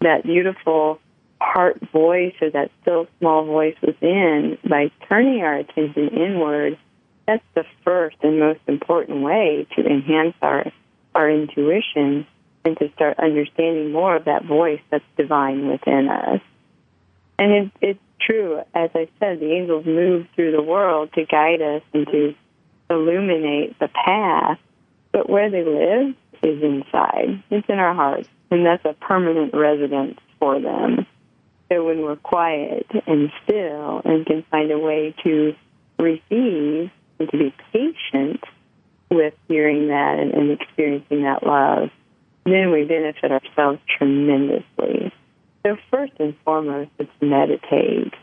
that 0.01 0.25
beautiful 0.25 1.01
heart 1.41 1.81
voice 1.93 2.35
or 2.41 2.51
that 2.51 2.71
still 2.83 3.07
small 3.19 3.45
voice 3.45 3.77
within 3.83 4.59
by 4.69 4.91
turning 5.09 5.43
our 5.43 5.55
attention 5.55 6.09
inward, 6.09 6.79
that's 7.27 7.45
the 7.55 7.65
first 7.85 8.17
and 8.23 8.39
most 8.39 8.61
important 8.67 9.23
way 9.23 9.67
to 9.77 9.85
enhance 9.85 10.35
our 10.43 10.73
our 11.15 11.31
intuition 11.31 12.27
and 12.65 12.77
to 12.79 12.91
start 12.95 13.19
understanding 13.19 13.91
more 13.91 14.17
of 14.17 14.27
that 14.27 14.45
voice 14.45 14.81
that's 14.91 15.05
divine 15.17 15.69
within 15.69 16.09
us. 16.09 16.41
And 17.39 17.53
it, 17.53 17.71
it's 17.81 18.01
true, 18.21 18.61
as 18.75 18.91
I 18.95 19.09
said, 19.19 19.41
the 19.41 19.53
angels 19.53 19.87
move 19.87 20.27
through 20.35 20.53
the 20.53 20.63
world 20.63 21.11
to 21.15 21.25
guide 21.25 21.63
us 21.63 21.83
and 21.95 22.07
to 22.09 22.35
illuminate 22.91 23.79
the 23.79 23.89
path, 23.89 24.59
but 25.13 25.29
where 25.29 25.51
they 25.51 25.65
live 25.65 26.15
is 26.43 26.63
inside. 26.63 27.43
It's 27.51 27.69
in 27.69 27.79
our 27.79 27.95
hearts, 27.95 28.29
and 28.51 28.67
that's 28.67 28.85
a 28.85 28.93
permanent 28.93 29.55
residence 29.55 30.19
for 30.39 30.61
them. 30.61 31.07
So 31.71 31.85
when 31.85 32.03
we're 32.03 32.17
quiet 32.17 32.87
and 33.07 33.31
still 33.45 34.03
and 34.05 34.27
can 34.27 34.45
find 34.51 34.71
a 34.71 34.79
way 34.79 35.15
to 35.25 35.55
receive 35.99 36.91
and 37.19 37.29
to 37.31 37.39
be 37.39 37.55
patient 37.73 38.43
with 39.11 39.35
hearing 39.49 39.89
that 39.89 40.19
and, 40.19 40.33
and 40.33 40.51
experiencing 40.61 41.23
that 41.23 41.47
love, 41.47 41.91
then 42.45 42.71
we 42.71 42.85
benefit 42.85 43.33
ourselves 43.33 43.81
tremendously. 43.97 45.13
So 45.65 45.77
first 45.91 46.13
and 46.19 46.35
foremost, 46.45 46.91
it's 46.99 47.11
meditate. 47.21 48.15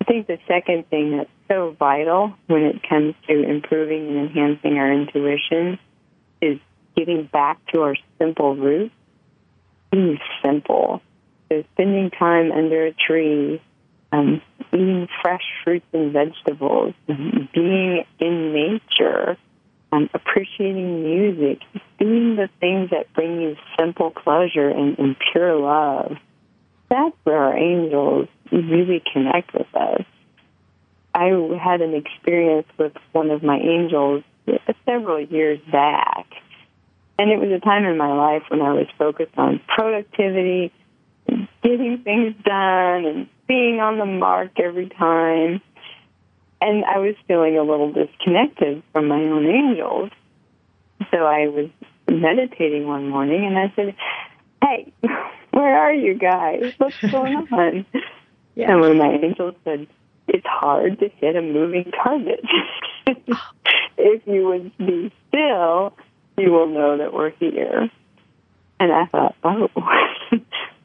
I 0.00 0.04
think 0.04 0.26
the 0.26 0.38
second 0.46 0.88
thing 0.88 1.16
that's 1.16 1.30
so 1.48 1.76
vital 1.78 2.34
when 2.46 2.62
it 2.62 2.86
comes 2.88 3.14
to 3.28 3.42
improving 3.42 4.08
and 4.08 4.28
enhancing 4.28 4.78
our 4.78 4.92
intuition 4.92 5.78
is 6.40 6.58
getting 6.96 7.24
back 7.24 7.58
to 7.72 7.82
our 7.82 7.96
simple 8.18 8.56
roots. 8.56 8.94
Being 9.90 10.18
simple. 10.42 11.00
So 11.48 11.64
spending 11.74 12.10
time 12.10 12.50
under 12.50 12.86
a 12.86 12.92
tree, 12.92 13.62
um, 14.14 14.40
eating 14.72 15.08
fresh 15.22 15.42
fruits 15.62 15.86
and 15.92 16.12
vegetables, 16.12 16.94
being 17.06 18.04
in 18.20 18.52
nature, 18.52 19.36
um, 19.92 20.08
appreciating 20.14 21.02
music, 21.02 21.60
doing 21.98 22.36
the 22.36 22.48
things 22.60 22.90
that 22.90 23.12
bring 23.14 23.40
you 23.40 23.56
simple 23.78 24.10
pleasure 24.10 24.68
and, 24.68 24.98
and 24.98 25.16
pure 25.32 25.56
love. 25.56 26.16
That's 26.90 27.16
where 27.24 27.38
our 27.38 27.56
angels 27.56 28.28
really 28.52 29.02
connect 29.12 29.52
with 29.52 29.74
us. 29.74 30.04
I 31.14 31.26
had 31.62 31.80
an 31.80 31.94
experience 31.94 32.66
with 32.78 32.92
one 33.12 33.30
of 33.30 33.42
my 33.42 33.58
angels 33.58 34.24
several 34.84 35.20
years 35.20 35.60
back. 35.70 36.26
And 37.18 37.30
it 37.30 37.38
was 37.38 37.50
a 37.50 37.60
time 37.60 37.84
in 37.84 37.96
my 37.96 38.12
life 38.12 38.42
when 38.48 38.60
I 38.60 38.72
was 38.72 38.86
focused 38.98 39.36
on 39.36 39.60
productivity, 39.68 40.72
getting 41.62 42.02
things 42.02 42.34
done, 42.44 43.04
and 43.04 43.28
being 43.46 43.80
on 43.80 43.98
the 43.98 44.06
mark 44.06 44.58
every 44.58 44.88
time. 44.88 45.60
And 46.60 46.84
I 46.84 46.98
was 46.98 47.14
feeling 47.28 47.58
a 47.58 47.62
little 47.62 47.92
disconnected 47.92 48.82
from 48.92 49.08
my 49.08 49.20
own 49.20 49.46
angels. 49.46 50.10
So 51.10 51.18
I 51.18 51.48
was 51.48 51.68
meditating 52.08 52.86
one 52.86 53.08
morning 53.08 53.44
and 53.44 53.58
I 53.58 53.72
said, 53.76 53.94
Hey, 54.62 54.92
where 55.50 55.78
are 55.78 55.92
you 55.92 56.14
guys? 56.14 56.72
What's 56.78 56.98
going 57.00 57.34
on? 57.52 57.86
Yeah. 58.54 58.72
And 58.72 58.80
one 58.80 58.92
of 58.92 58.96
my 58.96 59.12
angels 59.12 59.54
said, 59.64 59.86
It's 60.28 60.46
hard 60.46 60.98
to 61.00 61.08
hit 61.08 61.36
a 61.36 61.42
moving 61.42 61.90
target. 62.02 62.44
if 63.98 64.26
you 64.26 64.46
would 64.46 64.76
be 64.78 65.12
still, 65.28 65.92
you 66.38 66.50
will 66.50 66.68
know 66.68 66.98
that 66.98 67.12
we're 67.12 67.30
here. 67.30 67.90
And 68.80 68.92
I 68.92 69.06
thought, 69.06 69.34
oh, 69.44 69.68
well, 69.76 70.40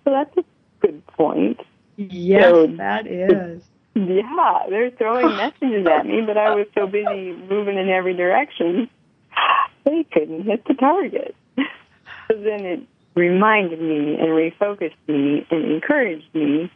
that's 0.06 0.38
a 0.38 0.44
good 0.80 1.06
point. 1.08 1.60
Yes, 2.00 2.44
so, 2.44 2.68
that 2.78 3.08
is. 3.08 3.62
Yeah, 3.96 4.64
they're 4.70 4.92
throwing 4.92 5.36
messages 5.38 5.86
at 5.88 6.06
me, 6.06 6.22
but 6.26 6.38
I 6.38 6.56
was 6.56 6.68
so 6.74 6.88
busy 6.88 7.34
moving 7.50 7.78
in 7.78 7.90
every 7.90 8.14
direction, 8.14 8.90
they 9.84 10.06
couldn't 10.12 10.44
hit 10.44 10.66
the 10.66 10.76
target. 10.76 11.36
So 11.58 12.38
then 12.38 12.66
it 12.66 12.80
reminded 13.16 13.82
me 13.82 14.16
and 14.16 14.30
refocused 14.30 14.94
me 15.08 15.46
and 15.50 15.66
encouraged 15.66 16.34
me 16.34 16.72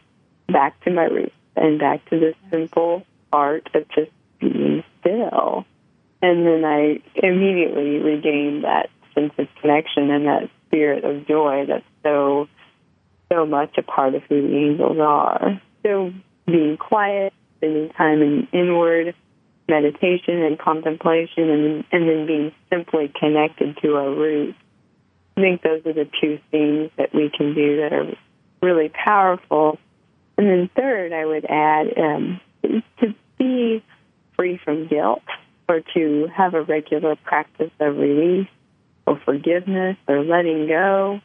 back 0.48 0.78
to 0.84 0.90
my 0.90 1.04
roots 1.04 1.34
and 1.56 1.78
back 1.78 2.04
to 2.10 2.18
the 2.18 2.34
simple 2.50 3.06
art 3.32 3.68
of 3.74 3.88
just 3.90 4.10
being 4.40 4.82
still. 5.00 5.64
And 6.20 6.46
then 6.46 6.64
I 6.64 7.00
immediately 7.14 7.98
regained 7.98 8.64
that 8.64 8.90
sense 9.14 9.32
of 9.38 9.46
connection 9.60 10.10
and 10.10 10.26
that 10.26 10.50
spirit 10.66 11.04
of 11.04 11.26
joy 11.26 11.66
that's 11.68 11.84
so, 12.02 12.48
so 13.32 13.46
much 13.46 13.76
a 13.78 13.82
part 13.82 14.14
of 14.14 14.22
who 14.28 14.42
the 14.42 14.56
angels 14.56 14.98
are. 15.00 15.60
So 15.82 16.12
being 16.46 16.76
quiet, 16.76 17.32
spending 17.58 17.90
time 17.90 18.22
in 18.22 18.48
inward 18.52 19.14
meditation 19.68 20.42
and 20.42 20.58
contemplation, 20.58 21.48
and, 21.50 21.84
and 21.90 22.08
then 22.08 22.26
being 22.26 22.52
simply 22.70 23.12
connected 23.18 23.78
to 23.82 23.96
our 23.96 24.10
roots. 24.10 24.58
I 25.36 25.40
think 25.40 25.62
those 25.62 25.80
are 25.86 25.92
the 25.92 26.08
two 26.20 26.38
things 26.50 26.90
that 26.96 27.14
we 27.14 27.30
can 27.34 27.54
do 27.54 27.78
that 27.78 27.92
are 27.92 28.14
really 28.62 28.90
powerful. 28.90 29.78
And 30.36 30.46
then 30.46 30.70
third, 30.76 31.12
I 31.12 31.24
would 31.24 31.44
add 31.46 31.98
um, 31.98 32.40
to 32.62 33.14
be 33.38 33.82
free 34.36 34.60
from 34.62 34.86
guilt 34.86 35.22
or 35.68 35.80
to 35.94 36.28
have 36.34 36.54
a 36.54 36.62
regular 36.62 37.16
practice 37.16 37.70
of 37.80 37.96
release 37.96 38.48
or 39.06 39.20
forgiveness 39.24 39.96
or 40.06 40.22
letting 40.22 40.66
go. 40.66 41.20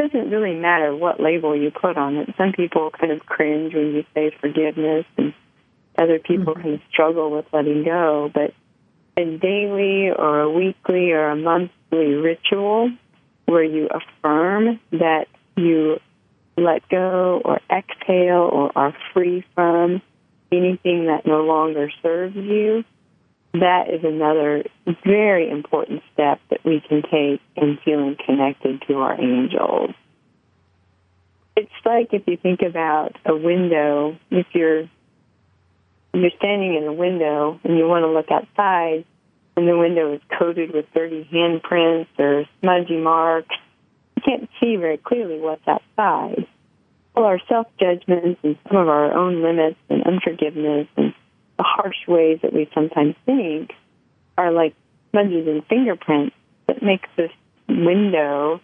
It 0.00 0.12
doesn't 0.12 0.30
really 0.30 0.54
matter 0.54 0.96
what 0.96 1.20
label 1.20 1.54
you 1.54 1.70
put 1.70 1.98
on 1.98 2.16
it. 2.16 2.30
Some 2.38 2.52
people 2.52 2.90
kind 2.90 3.12
of 3.12 3.20
cringe 3.26 3.74
when 3.74 3.94
you 3.94 4.04
say 4.14 4.34
forgiveness, 4.40 5.04
and 5.18 5.34
other 5.98 6.18
people 6.18 6.54
mm-hmm. 6.54 6.62
kind 6.62 6.74
of 6.76 6.80
struggle 6.90 7.30
with 7.30 7.44
letting 7.52 7.84
go. 7.84 8.30
But 8.32 8.54
a 9.18 9.24
daily 9.36 10.10
or 10.10 10.40
a 10.40 10.50
weekly 10.50 11.12
or 11.12 11.28
a 11.28 11.36
monthly 11.36 12.14
ritual 12.14 12.90
where 13.44 13.62
you 13.62 13.88
affirm 13.88 14.80
that 14.92 15.26
you 15.56 15.98
let 16.56 16.88
go 16.88 17.42
or 17.44 17.60
exhale 17.70 18.48
or 18.50 18.72
are 18.74 18.96
free 19.12 19.44
from 19.54 20.00
anything 20.50 21.06
that 21.06 21.26
no 21.26 21.42
longer 21.44 21.90
serves 22.02 22.36
you 22.36 22.84
that 23.52 23.90
is 23.90 24.04
another 24.04 24.64
very 25.04 25.50
important 25.50 26.02
step 26.12 26.40
that 26.50 26.64
we 26.64 26.82
can 26.88 27.02
take 27.02 27.40
in 27.56 27.78
feeling 27.84 28.16
connected 28.24 28.82
to 28.86 28.94
our 28.98 29.20
angels. 29.20 29.90
it's 31.56 31.70
like 31.84 32.12
if 32.12 32.22
you 32.26 32.36
think 32.36 32.62
about 32.62 33.16
a 33.26 33.34
window, 33.34 34.16
if 34.30 34.46
you're 34.52 34.88
you're 36.12 36.30
standing 36.38 36.74
in 36.74 36.84
a 36.84 36.92
window 36.92 37.60
and 37.64 37.76
you 37.76 37.86
want 37.86 38.02
to 38.02 38.08
look 38.08 38.30
outside 38.30 39.04
and 39.56 39.68
the 39.68 39.76
window 39.76 40.14
is 40.14 40.20
coated 40.38 40.72
with 40.72 40.86
dirty 40.94 41.28
handprints 41.32 42.08
or 42.18 42.44
smudgy 42.60 42.96
marks, 42.96 43.54
you 44.16 44.22
can't 44.24 44.50
see 44.60 44.76
very 44.76 44.96
clearly 44.96 45.38
what's 45.38 45.66
outside. 45.66 46.46
Well, 47.14 47.24
our 47.24 47.40
self 47.48 47.66
judgments 47.78 48.40
and 48.42 48.56
some 48.68 48.76
of 48.76 48.88
our 48.88 49.12
own 49.12 49.42
limits 49.42 49.78
and 49.88 50.04
unforgiveness 50.04 50.86
and 50.96 51.14
the 51.60 51.64
harsh 51.64 52.08
ways 52.08 52.38
that 52.40 52.54
we 52.54 52.70
sometimes 52.72 53.14
think 53.26 53.72
are 54.38 54.50
like 54.50 54.74
smudges 55.10 55.46
and 55.46 55.62
fingerprints 55.66 56.34
that 56.66 56.82
make 56.82 57.02
this 57.16 57.30
window, 57.68 58.62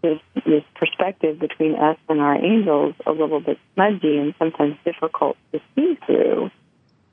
this, 0.00 0.18
this 0.46 0.64
perspective 0.74 1.38
between 1.38 1.74
us 1.74 1.98
and 2.08 2.18
our 2.18 2.42
angels 2.42 2.94
a 3.04 3.12
little 3.12 3.40
bit 3.40 3.58
smudgy 3.74 4.16
and 4.16 4.34
sometimes 4.38 4.74
difficult 4.86 5.36
to 5.52 5.60
see 5.74 5.98
through. 6.06 6.50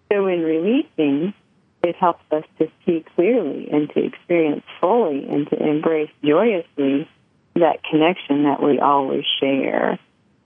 So 0.09 0.27
in 0.27 0.43
releasing, 0.43 1.33
it 1.83 1.97
helps 1.97 2.23
us 2.31 2.45
to 2.59 2.71
see 2.85 3.03
clearly 3.15 3.67
and 3.69 3.89
to 3.89 4.05
experience 4.05 4.63
fully 4.79 5.27
and 5.27 5.45
to 5.49 5.57
embrace 5.61 6.09
joyously 6.23 7.09
that 7.55 7.83
connection 7.83 8.43
that 8.43 8.63
we 8.63 8.79
always 8.79 9.25
share. 9.41 9.99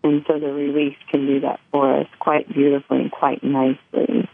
And 0.04 0.26
so 0.28 0.40
the 0.40 0.52
release 0.52 0.98
can 1.12 1.28
do 1.28 1.42
that 1.42 1.60
for 1.72 2.00
us 2.00 2.08
quite 2.20 2.52
beautifully 2.52 3.02
and 3.02 3.12
quite 3.12 3.44
nicely. 3.44 4.28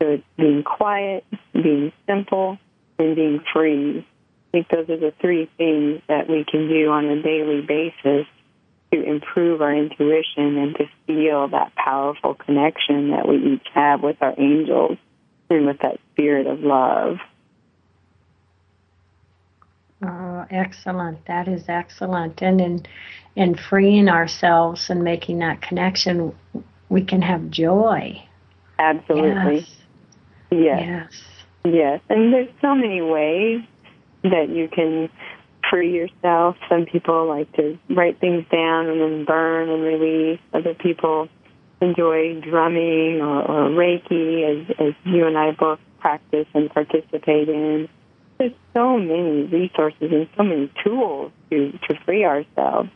So 0.00 0.08
it's 0.08 0.24
being 0.36 0.62
quiet, 0.62 1.24
being 1.52 1.92
simple, 2.06 2.58
and 2.98 3.16
being 3.16 3.40
free. 3.52 4.06
I 4.48 4.50
think 4.50 4.68
those 4.68 4.88
are 4.88 4.96
the 4.96 5.12
three 5.20 5.50
things 5.58 6.00
that 6.08 6.28
we 6.28 6.44
can 6.44 6.68
do 6.68 6.90
on 6.90 7.06
a 7.06 7.22
daily 7.22 7.60
basis 7.60 8.26
to 8.92 9.02
improve 9.02 9.60
our 9.60 9.74
intuition 9.74 10.56
and 10.56 10.76
to 10.76 10.84
feel 11.06 11.48
that 11.48 11.74
powerful 11.74 12.34
connection 12.34 13.10
that 13.10 13.28
we 13.28 13.36
each 13.54 13.66
have 13.74 14.02
with 14.02 14.16
our 14.20 14.34
angels 14.38 14.96
and 15.50 15.66
with 15.66 15.78
that 15.80 15.98
spirit 16.12 16.46
of 16.46 16.60
love. 16.60 17.18
Oh, 20.02 20.46
excellent. 20.50 21.26
That 21.26 21.48
is 21.48 21.64
excellent. 21.68 22.40
And 22.40 22.60
in 22.60 22.86
in 23.34 23.56
freeing 23.56 24.08
ourselves 24.08 24.90
and 24.90 25.02
making 25.02 25.40
that 25.40 25.60
connection, 25.60 26.34
we 26.88 27.04
can 27.04 27.22
have 27.22 27.50
joy. 27.50 28.22
Absolutely. 28.78 29.56
Yes. 29.56 29.76
Yes. 30.50 30.80
Yes. 30.80 31.22
Yes. 31.64 32.00
And 32.08 32.32
there's 32.32 32.48
so 32.60 32.74
many 32.74 33.02
ways 33.02 33.62
that 34.22 34.48
you 34.48 34.68
can 34.68 35.10
free 35.70 35.92
yourself. 35.94 36.56
Some 36.68 36.86
people 36.86 37.26
like 37.26 37.52
to 37.54 37.78
write 37.90 38.20
things 38.20 38.44
down 38.50 38.88
and 38.88 39.00
then 39.00 39.24
burn 39.24 39.68
and 39.68 39.82
release. 39.82 40.40
Other 40.52 40.74
people 40.74 41.28
enjoy 41.80 42.40
drumming 42.40 43.20
or, 43.20 43.42
or 43.42 43.70
Reiki, 43.70 44.42
as, 44.44 44.76
as 44.78 44.94
you 45.04 45.26
and 45.26 45.36
I 45.36 45.52
both 45.52 45.78
practice 46.00 46.46
and 46.54 46.70
participate 46.70 47.48
in. 47.48 47.88
There's 48.38 48.52
so 48.74 48.98
many 48.98 49.42
resources 49.44 50.12
and 50.12 50.28
so 50.36 50.44
many 50.44 50.72
tools 50.84 51.32
to, 51.50 51.72
to 51.72 51.94
free 52.04 52.24
ourselves. 52.24 52.90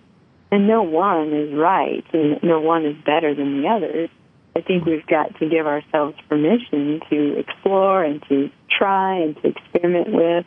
And 0.50 0.68
no 0.68 0.82
one 0.82 1.32
is 1.32 1.53
right 1.55 2.05
and 2.12 2.42
no 2.42 2.61
one 2.61 2.84
is 2.84 2.96
better 3.05 3.34
than 3.34 3.62
the 3.62 3.68
others. 3.68 4.11
I 4.55 4.61
think 4.61 4.84
we've 4.84 5.07
got 5.07 5.38
to 5.38 5.48
give 5.48 5.66
ourselves 5.66 6.16
permission 6.28 7.00
to 7.09 7.38
explore 7.38 8.05
and 8.05 8.22
to 8.28 8.50
try 8.70 9.16
and 9.16 9.34
to 9.42 9.48
experiment 9.48 10.12
with 10.12 10.44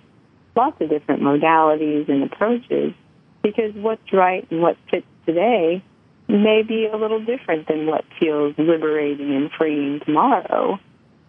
lots 0.56 0.80
of 0.80 0.90
different 0.90 1.22
modalities 1.22 2.08
and 2.08 2.24
approaches 2.24 2.94
because 3.42 3.74
what's 3.76 4.14
right 4.14 4.48
and 4.52 4.62
what 4.62 4.78
fits 4.90 5.08
today 5.26 5.84
may 6.28 6.64
be 6.64 6.88
a 6.92 6.98
little 6.98 7.24
different 7.24 7.68
than 7.68 7.86
what 7.88 8.04
feels 8.20 8.56
liberating 8.58 9.36
and 9.36 9.52
freeing 9.58 10.00
tomorrow. 10.06 10.80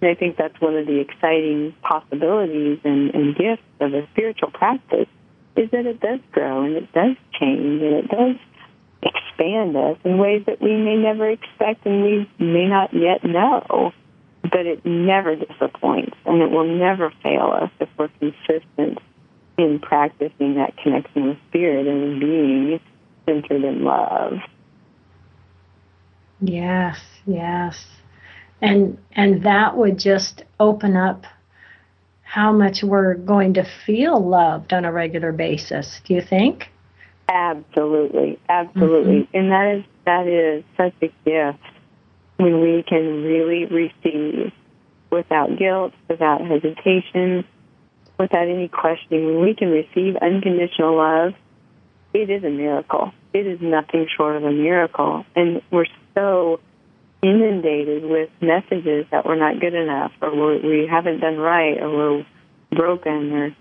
And 0.01 0.11
I 0.11 0.15
think 0.15 0.37
that's 0.37 0.59
one 0.61 0.77
of 0.77 0.87
the 0.87 1.01
exciting 1.01 1.75
possibilities 1.83 2.79
and, 2.85 3.15
and 3.15 3.37
gifts 3.37 3.63
of 3.81 3.95
a 3.95 4.07
spiritual 4.13 4.51
practice 4.51 5.09
is 5.57 5.71
that 5.71 5.87
it 5.87 6.01
does 6.01 6.21
grow 6.33 6.65
and 6.65 6.77
it 6.77 6.93
does 6.93 7.17
change 7.39 7.83
and 7.83 7.95
it 7.95 8.09
does 8.09 8.37
expand 9.07 9.77
us 9.77 9.97
in 10.05 10.19
ways 10.19 10.43
that 10.47 10.61
we 10.61 10.77
may 10.77 10.97
never 10.97 11.29
expect 11.29 11.87
and 11.87 12.03
we 12.03 12.31
may 12.39 12.67
not 12.67 12.93
yet 12.93 13.25
know. 13.25 13.93
But 14.43 14.67
it 14.67 14.85
never 14.85 15.35
disappoints 15.35 16.17
and 16.25 16.41
it 16.41 16.51
will 16.51 16.67
never 16.67 17.13
fail 17.23 17.53
us 17.63 17.71
if 17.81 17.89
we're 17.99 18.09
consistent 18.21 18.99
in 19.59 19.81
practicing 19.81 20.55
that 20.55 20.77
connection 20.77 21.29
with 21.29 21.39
spirit 21.49 21.87
and 21.87 22.21
being 22.21 22.81
centered 23.27 23.65
in 23.65 23.85
love. 23.85 24.35
Yes, 26.41 26.99
yes. 27.27 27.87
And 28.61 28.99
and 29.13 29.43
that 29.45 29.77
would 29.77 29.99
just 29.99 30.45
open 30.61 30.97
up 30.97 31.25
how 32.23 32.53
much 32.53 32.83
we're 32.83 33.15
going 33.15 33.55
to 33.55 33.65
feel 33.65 34.21
loved 34.21 34.73
on 34.73 34.85
a 34.85 34.93
regular 34.93 35.33
basis, 35.33 36.01
do 36.05 36.15
you 36.15 36.21
think? 36.21 36.71
Absolutely, 37.29 38.39
absolutely. 38.49 39.23
Mm-hmm. 39.23 39.37
And 39.37 39.53
that 39.53 39.77
is 39.77 39.85
that 40.05 40.27
is 40.27 40.65
such 40.77 40.95
a 41.03 41.13
gift 41.25 41.59
when 42.37 42.61
we 42.61 42.85
can 42.87 43.25
really 43.25 43.65
receive 43.65 44.53
without 45.11 45.59
guilt, 45.59 45.93
without 46.09 46.41
hesitation, 46.43 47.45
without 48.19 48.49
any 48.49 48.69
questioning. 48.69 49.27
When 49.27 49.41
we 49.41 49.55
can 49.55 49.71
receive 49.71 50.17
unconditional 50.17 50.97
love, 50.97 51.35
it 52.15 52.31
is 52.31 52.45
a 52.45 52.51
miracle. 52.51 53.13
It 53.33 53.47
is 53.47 53.61
nothing 53.61 54.07
short 54.17 54.37
of 54.37 54.45
a 54.45 54.53
miracle. 54.53 55.25
And 55.35 55.63
we're 55.71 55.87
so 56.15 56.61
inundated 57.23 58.05
with 58.05 58.31
messages 58.41 59.07
that 59.11 59.27
we're 59.27 59.37
not 59.37 59.61
good 59.61 59.75
enough 59.75 60.13
or 60.23 60.35
we 60.61 60.87
haven't 60.89 61.21
done 61.21 61.37
right 61.39 61.81
or 61.81 61.91
we're 61.91 62.27
broken 62.71 63.33
or 63.33 63.57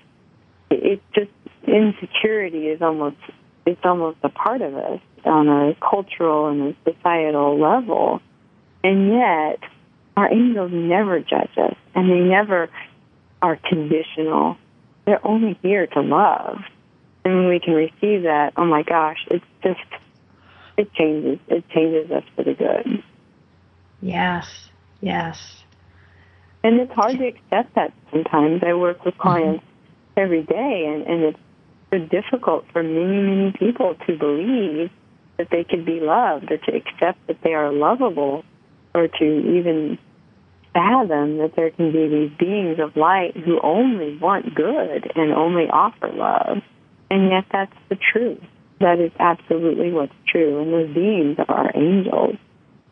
it 0.70 1.02
just 1.14 1.32
insecurity 1.68 2.68
is 2.68 2.82
almost 2.82 3.18
it's 3.66 3.82
almost 3.84 4.18
a 4.24 4.30
part 4.30 4.62
of 4.62 4.76
us 4.76 5.00
on 5.24 5.48
a 5.48 5.76
cultural 5.76 6.48
and 6.48 6.76
a 6.76 6.92
societal 6.92 7.60
level. 7.60 8.22
And 8.84 9.12
yet, 9.12 9.60
our 10.16 10.32
angels 10.32 10.72
never 10.74 11.20
judge 11.20 11.58
us, 11.58 11.76
and 11.96 12.10
they 12.10 12.20
never 12.20 12.70
are 13.42 13.58
conditional. 13.58 14.58
They're 15.06 15.26
only 15.26 15.58
here 15.62 15.88
to 15.88 16.02
love. 16.02 16.60
And 17.24 17.36
when 17.36 17.48
we 17.50 17.60
can 17.60 17.74
receive 17.74 18.24
that, 18.24 18.54
oh 18.56 18.66
my 18.66 18.84
gosh, 18.84 19.18
it's 19.32 19.46
just, 19.64 19.80
it 20.78 20.94
changes. 20.94 21.40
It 21.48 21.68
changes 21.70 22.12
us 22.12 22.24
for 22.36 22.44
the 22.44 22.54
good. 22.54 23.04
Yes, 24.02 24.48
yes. 25.02 25.64
And 26.64 26.80
it's 26.80 26.94
hard 26.94 27.18
to 27.18 27.28
accept 27.28 27.76
that 27.76 27.94
sometimes. 28.12 28.62
I 28.64 28.74
work 28.74 29.04
with 29.04 29.18
clients 29.18 29.64
mm-hmm. 29.64 30.20
every 30.20 30.44
day, 30.44 30.86
and, 30.88 31.02
and 31.08 31.24
it's 31.24 31.40
so 31.96 32.06
difficult 32.06 32.66
for 32.72 32.84
many, 32.84 33.22
many 33.22 33.52
people 33.52 33.96
to 34.08 34.18
believe 34.18 34.90
that 35.38 35.48
they 35.52 35.64
can 35.64 35.84
be 35.84 36.00
loved 36.00 36.52
or 36.52 36.58
to 36.58 36.76
accept 36.76 37.26
that 37.28 37.38
they 37.44 37.54
are 37.54 37.72
lovable 37.72 38.44
or 38.94 39.08
to 39.08 39.24
even 39.24 39.98
fathom 40.74 41.38
that 41.38 41.54
there 41.56 41.72
can 41.72 41.92
be 41.92 42.08
these 42.08 42.32
beings 42.38 42.80
of 42.80 42.96
light 42.96 43.36
who 43.36 43.60
only 43.62 44.18
want 44.18 44.54
good 44.56 45.12
and 45.16 45.32
only 45.34 45.66
offer 45.70 46.10
love. 46.14 46.62
And 47.10 47.32
yet 47.32 47.46
that's 47.52 47.76
the 47.90 47.96
truth. 47.96 48.44
That 48.80 49.00
is 49.00 49.12
absolutely 49.20 49.92
what's 49.92 50.14
true. 50.28 50.62
And 50.62 50.74
those 50.74 50.94
beings 50.94 51.38
are 51.48 51.72
angels. 51.76 52.36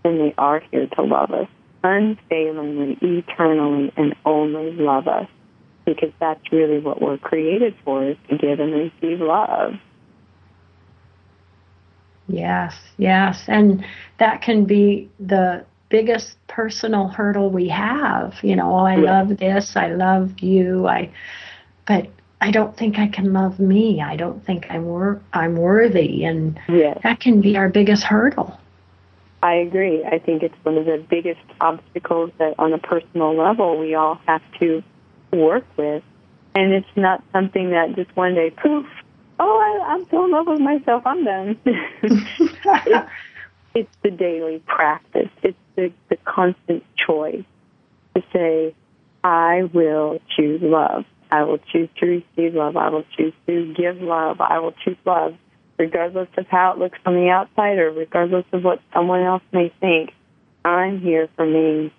And 0.06 0.20
they 0.20 0.34
are 0.38 0.62
here 0.72 0.88
to 0.88 1.02
love 1.02 1.32
us 1.32 1.48
unfailingly, 1.84 2.98
eternally, 3.02 3.92
and 3.98 4.16
only 4.26 4.72
love 4.74 5.08
us 5.08 5.28
because 5.86 6.12
that's 6.20 6.52
really 6.52 6.80
what 6.80 7.02
we're 7.02 7.18
created 7.18 7.76
for 7.84 8.04
is 8.04 8.18
to 8.30 8.38
give 8.38 8.60
and 8.60 8.74
receive 8.74 9.20
love. 9.20 9.74
Yes, 12.28 12.76
yes. 12.98 13.44
And 13.48 13.86
that 14.18 14.42
can 14.42 14.66
be 14.66 15.10
the 15.20 15.66
biggest 15.90 16.38
personal 16.48 17.08
hurdle 17.08 17.50
we 17.50 17.68
have. 17.68 18.36
You 18.42 18.56
know, 18.56 18.74
oh, 18.74 18.86
I 18.86 18.96
love 18.96 19.38
this, 19.38 19.76
I 19.76 19.90
love 19.90 20.40
you, 20.40 20.88
I 20.88 21.12
but 21.86 22.08
I 22.40 22.52
don't 22.52 22.76
think 22.76 22.98
I 22.98 23.08
can 23.08 23.32
love 23.32 23.60
me. 23.60 24.02
I 24.02 24.16
don't 24.16 24.44
think 24.46 24.68
I'm 24.70 24.86
wor- 24.86 25.22
I'm 25.34 25.56
worthy 25.56 26.24
and 26.24 26.60
yes. 26.68 27.00
that 27.04 27.20
can 27.20 27.42
be 27.42 27.58
our 27.58 27.70
biggest 27.70 28.04
hurdle. 28.04 28.60
I 29.42 29.56
agree. 29.56 30.04
I 30.06 30.20
think 30.20 30.42
it's 30.42 30.56
one 30.64 30.78
of 30.78 30.86
the 30.86 31.06
biggest 31.10 31.42
obstacles 31.60 32.32
that 32.40 32.56
on 32.58 32.72
a 32.72 32.78
personal 32.78 33.36
level 33.36 33.78
we 33.78 33.94
all 33.94 34.20
have 34.26 34.42
to 34.60 34.82
work 35.34 35.66
with. 35.78 36.04
And 36.56 36.74
it's 36.74 36.96
not 36.96 37.24
something 37.32 37.72
that 37.72 37.96
just 37.96 38.16
one 38.16 38.36
day, 38.36 38.52
poof, 38.52 38.86
oh, 39.40 39.58
I, 39.60 39.94
I'm 39.94 40.06
so 40.10 40.26
in 40.26 40.32
love 40.32 40.48
with 40.48 40.60
myself, 40.60 41.04
I'm 41.06 41.26
done. 41.26 41.60
it's, 41.66 43.12
it's 43.74 43.98
the 44.04 44.12
daily 44.12 44.62
practice. 44.68 45.30
It's 45.42 45.58
the, 45.76 45.92
the 46.10 46.18
constant 46.18 46.84
choice 46.96 47.44
to 48.16 48.24
say, 48.32 48.76
I 49.24 49.64
will 49.74 50.20
choose 50.36 50.62
love. 50.62 51.06
I 51.32 51.44
will 51.44 51.58
choose 51.58 51.90
to 51.98 52.06
receive 52.06 52.54
love. 52.54 52.78
I 52.78 52.90
will 52.90 53.06
choose 53.18 53.34
to 53.48 53.74
give 53.74 54.02
love. 54.02 54.40
I 54.42 54.60
will 54.60 54.74
choose 54.84 54.98
love 55.06 55.36
regardless 55.80 56.28
of 56.38 56.46
how 56.48 56.74
it 56.74 56.78
looks 56.78 57.00
on 57.06 57.16
the 57.16 57.30
outside 57.30 57.80
or 57.80 57.92
regardless 57.92 58.46
of 58.52 58.64
what 58.64 58.80
someone 58.94 59.24
else 59.24 59.42
may 59.52 59.74
think. 59.80 60.12
I'm 60.64 61.00
here 61.00 61.28
for 61.36 61.46
me 61.46 61.92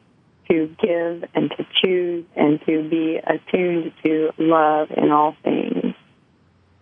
to 0.49 0.75
give 0.81 1.25
and 1.35 1.51
to 1.57 1.67
choose 1.83 2.25
and 2.37 2.61
to 2.67 2.89
be 2.89 3.21
attuned 3.25 3.93
to 4.03 4.31
love 4.39 4.91
in 4.97 5.11
all 5.11 5.37
things. 5.43 5.95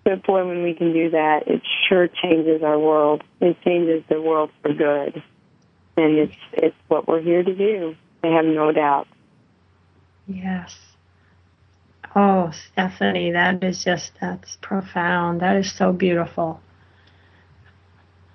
But 0.05 0.25
boy, 0.25 0.47
when 0.47 0.63
we 0.63 0.75
can 0.75 0.93
do 0.93 1.11
that, 1.11 1.47
it 1.47 1.63
sure 1.89 2.09
changes 2.09 2.63
our 2.63 2.79
world. 2.79 3.23
It 3.41 3.57
changes 3.65 4.03
the 4.09 4.21
world 4.21 4.51
for 4.61 4.73
good. 4.73 5.23
And 5.97 6.19
it's, 6.19 6.35
it's 6.53 6.77
what 6.89 7.07
we're 7.07 7.21
here 7.21 7.43
to 7.43 7.55
do. 7.55 7.95
I 8.25 8.29
have 8.29 8.45
no 8.45 8.73
doubt. 8.73 9.07
Yes. 10.27 10.77
Oh, 12.15 12.51
Steffany, 12.53 13.33
that 13.33 13.63
is 13.63 13.85
just, 13.85 14.13
that's 14.21 14.57
profound. 14.61 15.41
That 15.41 15.57
is 15.57 15.73
so 15.73 15.93
beautiful. 15.93 16.61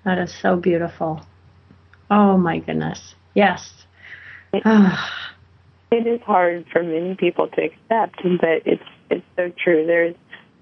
That 0.04 0.18
is 0.18 0.34
so 0.34 0.56
beautiful. 0.56 1.24
Oh, 2.10 2.36
my 2.38 2.58
goodness. 2.58 3.14
Yes. 3.34 3.86
It, 4.52 4.62
it 5.90 6.06
is 6.06 6.20
hard 6.22 6.66
for 6.72 6.82
many 6.82 7.14
people 7.14 7.48
to 7.48 7.62
accept, 7.62 8.22
but 8.22 8.62
it's, 8.66 8.82
it's 9.10 9.26
so 9.36 9.52
true. 9.62 9.86
There's 9.86 10.14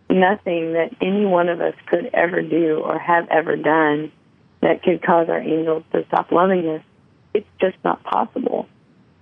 nothing 0.09 0.75
that 0.75 0.95
any 1.01 1.25
one 1.25 1.49
of 1.49 1.61
us 1.61 1.75
could 1.87 2.11
ever 2.15 2.43
do 2.43 2.81
or 2.85 2.99
have 2.99 3.29
ever 3.29 3.57
done 3.57 4.13
that 4.61 4.83
could 4.83 5.03
cause 5.03 5.29
our 5.29 5.41
angels 5.41 5.85
to 5.93 6.05
stop 6.07 6.33
loving 6.33 6.69
us. 6.69 6.83
It's 7.35 7.49
just 7.61 7.77
not 7.85 8.03
possible 8.05 8.69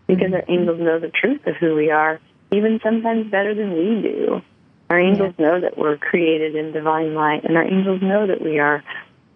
because 0.07 0.27
mm-hmm. 0.27 0.35
our 0.35 0.45
angels 0.49 0.81
know 0.81 1.01
the 1.01 1.09
truth 1.11 1.47
of 1.47 1.57
who 1.57 1.75
we 1.75 1.91
are, 1.91 2.21
even 2.53 2.81
sometimes 2.83 3.31
better 3.31 3.55
than 3.55 3.73
we 3.73 4.03
do. 4.03 4.43
Our 4.91 5.01
angels 5.01 5.35
know 5.39 5.61
that 5.61 5.79
we're 5.79 5.97
created 5.97 6.55
in 6.55 6.73
divine 6.73 7.15
light, 7.15 7.45
and 7.45 7.57
our 7.57 7.65
angels 7.65 8.03
know 8.03 8.27
that 8.27 8.43
we 8.43 8.59
are 8.59 8.85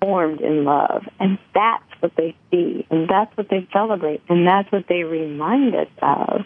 formed 0.01 0.41
in 0.41 0.65
love. 0.65 1.05
And 1.19 1.39
that's 1.55 1.88
what 2.01 2.13
they 2.17 2.37
see, 2.51 2.87
and 2.91 3.09
that's 3.09 3.35
what 3.37 3.49
they 3.49 3.67
celebrate, 3.73 4.23
and 4.29 4.47
that's 4.47 4.71
what 4.73 4.87
they 4.89 5.05
remind 5.05 5.75
us 5.75 5.89
of. 6.03 6.43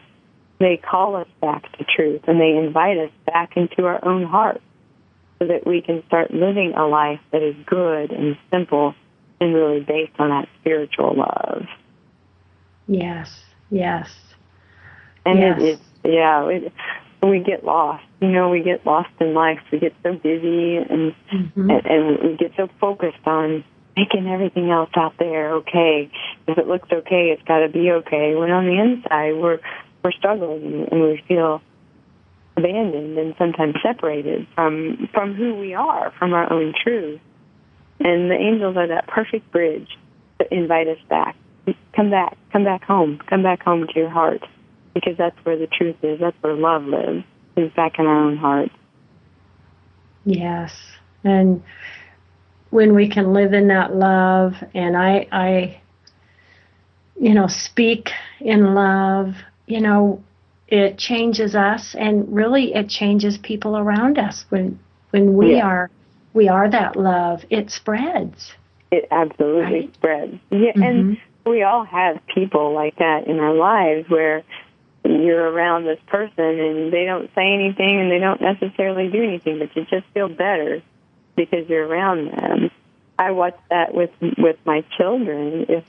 They 0.59 0.76
call 0.76 1.16
us 1.16 1.28
back 1.40 1.70
to 1.78 1.84
truth, 1.84 2.22
and 2.26 2.40
they 2.40 2.57
invite 2.57 2.98
us 2.98 3.11
back 3.26 3.57
into 3.57 3.84
our 3.86 4.05
own 4.05 4.24
hearts 4.24 4.62
so 5.38 5.48
that 5.48 5.66
we 5.66 5.80
can 5.80 6.05
start 6.07 6.32
living 6.32 6.74
a 6.76 6.86
life 6.86 7.20
that 7.32 7.42
is 7.42 7.57
good 7.66 8.12
and 8.12 8.36
simple 8.50 8.94
and 9.40 9.55
really 9.55 9.80
based 9.80 10.12
on 10.18 10.28
that 10.30 10.48
spiritual 10.61 11.16
love. 11.16 11.66
Yes, 12.86 13.28
yes. 13.70 14.09
And 15.26 15.38
yes. 15.38 15.61
it 15.61 15.64
is, 15.64 15.80
yeah, 16.05 16.48
it, 16.48 16.72
we 17.22 17.40
get 17.40 17.64
lost. 17.64 18.05
You 18.20 18.28
know, 18.28 18.50
we 18.50 18.62
get 18.62 18.84
lost 18.86 19.11
in 19.20 19.34
life. 19.34 19.59
We 19.72 19.78
get 19.78 19.94
so 20.03 20.14
busy 20.14 20.76
and, 20.76 21.14
mm-hmm. 21.32 21.70
and 21.70 21.86
and 21.86 22.18
we 22.22 22.36
get 22.36 22.53
so 22.57 22.68
focused 22.80 23.26
on 23.26 23.64
making 23.97 24.26
everything 24.26 24.70
else 24.70 24.90
out 24.97 25.14
there 25.18 25.55
okay. 25.57 26.11
If 26.47 26.59
it 26.59 26.66
looks 26.66 26.88
okay, 26.90 27.30
it's 27.30 27.43
got 27.43 27.59
to 27.59 27.68
be 27.68 27.90
okay. 27.90 28.34
When 28.34 28.51
on 28.51 28.66
the 28.66 28.80
inside, 28.80 29.40
we're 29.40 29.61
we're 30.03 30.12
struggling 30.12 30.88
and 30.90 31.03
we 31.03 31.22
feel 31.28 31.62
abandoned 32.57 33.16
and 33.18 33.34
sometimes 33.38 33.74
separated 33.82 34.47
from 34.55 35.09
from 35.12 35.34
who 35.34 35.55
we 35.55 35.74
are, 35.74 36.12
from 36.18 36.32
our 36.32 36.53
own 36.53 36.74
truth. 36.82 37.20
And 38.01 38.30
the 38.30 38.34
angels 38.34 38.76
are 38.76 38.88
that 38.88 39.07
perfect 39.07 39.51
bridge 39.53 39.88
to 40.40 40.55
invite 40.55 40.88
us 40.88 40.99
back. 41.09 41.36
Come 41.95 42.11
back, 42.11 42.36
come 42.51 42.64
back 42.64 42.82
home, 42.82 43.20
come 43.28 43.43
back 43.45 43.62
home 43.62 43.86
to 43.86 43.93
your 43.95 44.11
heart, 44.11 44.43
because 44.95 45.16
that's 45.16 45.36
where 45.45 45.57
the 45.57 45.68
truth 45.68 45.97
is. 46.03 46.18
That's 46.18 46.36
where 46.40 46.55
love 46.55 46.84
lives. 46.84 47.24
Is 47.55 47.70
back 47.74 47.99
in 47.99 48.07
our 48.07 48.24
own 48.24 48.38
heart. 48.38 48.70
Yes, 50.24 50.74
and 51.22 51.62
when 52.72 52.94
we 52.94 53.06
can 53.06 53.34
live 53.34 53.52
in 53.52 53.68
that 53.68 53.94
love, 53.94 54.54
and 54.74 54.96
I, 54.96 55.28
I, 55.30 55.80
you 57.20 57.34
know, 57.34 57.46
speak 57.46 58.08
in 58.40 58.74
love, 58.74 59.34
you 59.66 59.82
know, 59.82 60.24
it 60.68 60.96
changes 60.96 61.54
us 61.54 61.94
and 61.94 62.34
really 62.34 62.74
it 62.74 62.88
changes 62.88 63.36
people 63.36 63.76
around 63.76 64.18
us 64.18 64.46
when 64.48 64.78
when 65.10 65.34
we 65.34 65.56
yeah. 65.56 65.66
are 65.66 65.90
we 66.32 66.48
are 66.48 66.70
that 66.70 66.96
love 66.96 67.44
it 67.50 67.70
spreads 67.70 68.54
it 68.90 69.06
absolutely 69.10 69.80
right? 69.80 69.94
spreads 69.94 70.38
yeah 70.50 70.72
mm-hmm. 70.72 70.82
and 70.82 71.18
we 71.44 71.62
all 71.62 71.84
have 71.84 72.18
people 72.34 72.72
like 72.72 72.96
that 72.96 73.26
in 73.26 73.38
our 73.38 73.52
lives 73.52 74.08
where 74.08 74.42
you're 75.04 75.50
around 75.50 75.84
this 75.84 76.00
person 76.06 76.58
and 76.58 76.90
they 76.90 77.04
don't 77.04 77.28
say 77.34 77.52
anything 77.52 78.00
and 78.00 78.10
they 78.10 78.18
don't 78.18 78.40
necessarily 78.40 79.10
do 79.10 79.22
anything 79.22 79.58
but 79.58 79.76
you 79.76 79.84
just 79.90 80.06
feel 80.14 80.30
better 80.30 80.82
because 81.37 81.68
you're 81.68 81.87
around 81.87 82.30
them 82.30 82.70
i 83.18 83.30
watch 83.30 83.59
that 83.70 83.95
with 83.95 84.11
with 84.39 84.57
my 84.64 84.85
children 84.97 85.66
if 85.68 85.85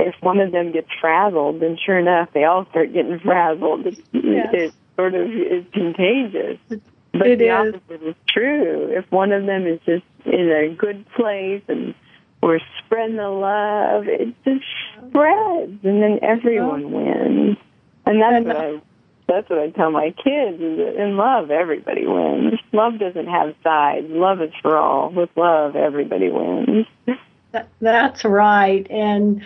if 0.00 0.14
one 0.20 0.40
of 0.40 0.52
them 0.52 0.72
gets 0.72 0.88
frazzled, 1.00 1.60
then 1.60 1.78
sure 1.84 1.98
enough, 1.98 2.28
they 2.34 2.44
all 2.44 2.66
start 2.70 2.92
getting 2.92 3.18
frazzled. 3.24 3.86
It, 3.86 3.98
yes. 4.12 4.48
it 4.52 4.74
sort 4.96 5.14
of 5.14 5.30
is 5.30 5.64
contagious. 5.72 6.58
But 7.12 7.26
it 7.28 7.38
the 7.38 7.46
is. 7.46 7.74
opposite 7.74 8.06
is 8.06 8.14
true. 8.28 8.88
If 8.90 9.10
one 9.10 9.32
of 9.32 9.46
them 9.46 9.66
is 9.66 9.80
just 9.86 10.04
in 10.24 10.50
a 10.50 10.74
good 10.74 11.06
place 11.10 11.62
and 11.68 11.94
we're 12.42 12.60
spreading 12.84 13.16
the 13.16 13.28
love, 13.28 14.04
it 14.06 14.34
just 14.44 14.64
spreads, 15.08 15.84
and 15.84 16.02
then 16.02 16.18
everyone 16.22 16.90
wins. 16.90 17.56
And 18.04 18.20
that's 18.20 18.36
and, 18.36 18.46
what 18.46 18.56
I 18.56 18.80
that's 19.26 19.48
what 19.48 19.58
I 19.58 19.70
tell 19.70 19.90
my 19.90 20.10
kids 20.10 20.60
is 20.60 20.96
in 20.96 21.16
love 21.16 21.50
everybody 21.50 22.06
wins. 22.06 22.54
Love 22.72 22.98
doesn't 22.98 23.26
have 23.26 23.54
sides. 23.62 24.06
Love 24.10 24.40
is 24.42 24.52
for 24.62 24.76
all. 24.76 25.10
With 25.10 25.30
love 25.36 25.76
everybody 25.76 26.30
wins. 26.30 26.86
That's 27.80 28.24
right. 28.24 28.86
And 28.90 29.42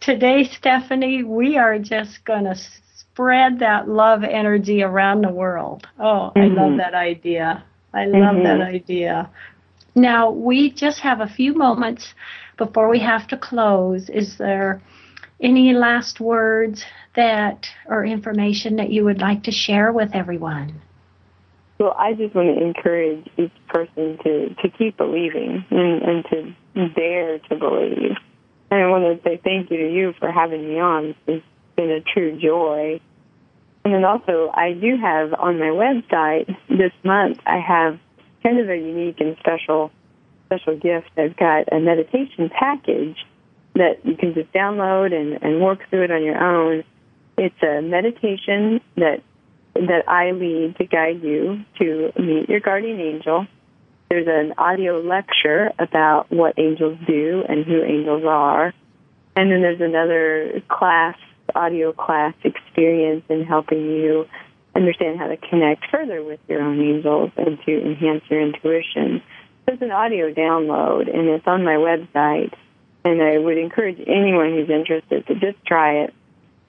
today, 0.00 0.44
Steffany, 0.44 1.24
we 1.24 1.58
are 1.58 1.78
just 1.78 2.24
going 2.24 2.44
to 2.44 2.56
spread 2.94 3.58
that 3.58 3.88
love 3.88 4.24
energy 4.24 4.82
around 4.82 5.22
the 5.22 5.32
world. 5.32 5.86
Oh, 5.98 6.32
mm-hmm. 6.34 6.40
I 6.40 6.46
love 6.46 6.76
that 6.78 6.94
idea. 6.94 7.64
I 7.92 8.06
love 8.06 8.36
mm-hmm. 8.36 8.44
that 8.44 8.60
idea. 8.60 9.30
Now, 9.94 10.30
we 10.30 10.70
just 10.70 11.00
have 11.00 11.20
a 11.20 11.26
few 11.26 11.54
moments 11.54 12.14
before 12.56 12.88
we 12.88 13.00
have 13.00 13.26
to 13.28 13.36
close. 13.36 14.08
Is 14.08 14.38
there 14.38 14.80
any 15.40 15.72
last 15.72 16.20
words 16.20 16.84
that 17.16 17.70
or 17.86 18.04
information 18.04 18.76
that 18.76 18.90
you 18.90 19.04
would 19.04 19.20
like 19.20 19.44
to 19.44 19.50
share 19.50 19.92
with 19.92 20.14
everyone? 20.14 20.80
Well, 21.78 21.96
I 21.98 22.12
just 22.12 22.34
want 22.34 22.56
to 22.58 22.64
encourage 22.64 23.26
each 23.38 23.52
person 23.68 24.18
to, 24.22 24.54
to 24.54 24.68
keep 24.68 24.96
believing 24.96 25.64
and, 25.70 26.02
and 26.02 26.24
to 26.26 26.88
dare 26.94 27.38
to 27.38 27.56
believe. 27.56 28.16
And 28.70 28.82
I 28.82 28.88
want 28.88 29.04
to 29.04 29.28
say 29.28 29.40
thank 29.42 29.70
you 29.70 29.78
to 29.78 29.92
you 29.92 30.12
for 30.18 30.30
having 30.30 30.68
me 30.68 30.78
on. 30.78 31.14
It's 31.26 31.44
been 31.76 31.90
a 31.90 32.00
true 32.00 32.38
joy. 32.38 33.00
And 33.84 33.94
then 33.94 34.04
also, 34.04 34.50
I 34.52 34.74
do 34.74 34.96
have 35.00 35.32
on 35.34 35.58
my 35.58 35.66
website 35.66 36.54
this 36.68 36.92
month, 37.02 37.38
I 37.46 37.58
have 37.58 37.98
kind 38.42 38.60
of 38.60 38.68
a 38.68 38.76
unique 38.76 39.20
and 39.20 39.36
special 39.38 39.90
special 40.46 40.76
gift. 40.76 41.10
I've 41.16 41.36
got 41.36 41.72
a 41.72 41.78
meditation 41.78 42.50
package 42.50 43.16
that 43.74 44.04
you 44.04 44.16
can 44.16 44.34
just 44.34 44.52
download 44.52 45.14
and, 45.14 45.42
and 45.42 45.62
work 45.62 45.78
through 45.88 46.04
it 46.04 46.10
on 46.10 46.24
your 46.24 46.42
own. 46.42 46.82
It's 47.40 47.62
a 47.62 47.80
meditation 47.80 48.80
that 48.96 49.22
that 49.74 50.08
I 50.08 50.32
lead 50.32 50.76
to 50.78 50.84
guide 50.84 51.22
you 51.22 51.64
to 51.78 52.12
meet 52.18 52.48
your 52.48 52.60
guardian 52.60 53.00
angel 53.00 53.46
there's 54.10 54.26
an 54.26 54.54
audio 54.58 54.98
lecture 55.00 55.70
about 55.78 56.32
what 56.32 56.58
angels 56.58 56.98
do 57.06 57.44
and 57.48 57.64
who 57.64 57.84
angels 57.84 58.24
are. 58.26 58.74
And 59.36 59.52
then 59.52 59.62
there's 59.62 59.80
another 59.80 60.60
class, 60.68 61.16
audio 61.54 61.92
class 61.92 62.34
experience 62.42 63.22
in 63.28 63.44
helping 63.44 63.78
you 63.78 64.26
understand 64.74 65.20
how 65.20 65.28
to 65.28 65.36
connect 65.36 65.86
further 65.92 66.24
with 66.24 66.40
your 66.48 66.60
own 66.60 66.80
angels 66.80 67.30
and 67.36 67.56
to 67.64 67.80
enhance 67.80 68.24
your 68.28 68.40
intuition. 68.40 69.22
There's 69.66 69.80
an 69.80 69.92
audio 69.92 70.34
download 70.34 71.02
and 71.02 71.28
it's 71.28 71.46
on 71.46 71.62
my 71.62 71.76
website. 71.76 72.52
And 73.04 73.22
I 73.22 73.38
would 73.38 73.58
encourage 73.58 74.00
anyone 74.08 74.50
who's 74.50 74.68
interested 74.68 75.24
to 75.28 75.34
just 75.34 75.64
try 75.64 76.02
it 76.02 76.14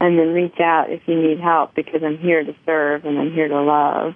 and 0.02 0.18
then 0.18 0.34
reach 0.34 0.60
out 0.60 0.90
if 0.90 1.00
you 1.06 1.16
need 1.16 1.40
help 1.40 1.76
because 1.76 2.02
I'm 2.04 2.18
here 2.18 2.44
to 2.44 2.56
serve 2.66 3.06
and 3.06 3.20
I'm 3.20 3.32
here 3.34 3.48
to 3.48 3.62
love. 3.62 4.16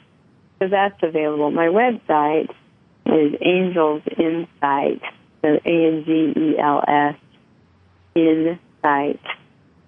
So 0.58 0.68
that's 0.68 0.98
available. 1.04 1.52
My 1.52 1.68
website 1.68 2.50
is 3.06 3.36
Angels 3.40 4.02
Insight, 4.18 5.02
so 5.44 5.60
A-N-G-E-L-S, 5.64 7.16
insight 8.16 9.20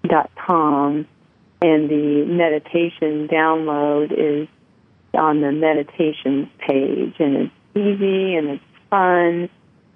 dot 0.08 0.30
com, 0.36 1.08
and 1.60 1.90
the 1.90 2.24
meditation 2.28 3.26
download 3.26 4.12
is 4.12 4.46
on 5.14 5.40
the 5.40 5.50
meditations 5.50 6.46
page, 6.60 7.14
and 7.18 7.36
it's 7.36 7.52
easy 7.74 8.36
and 8.36 8.50
it's 8.50 8.64
fun, 8.88 9.50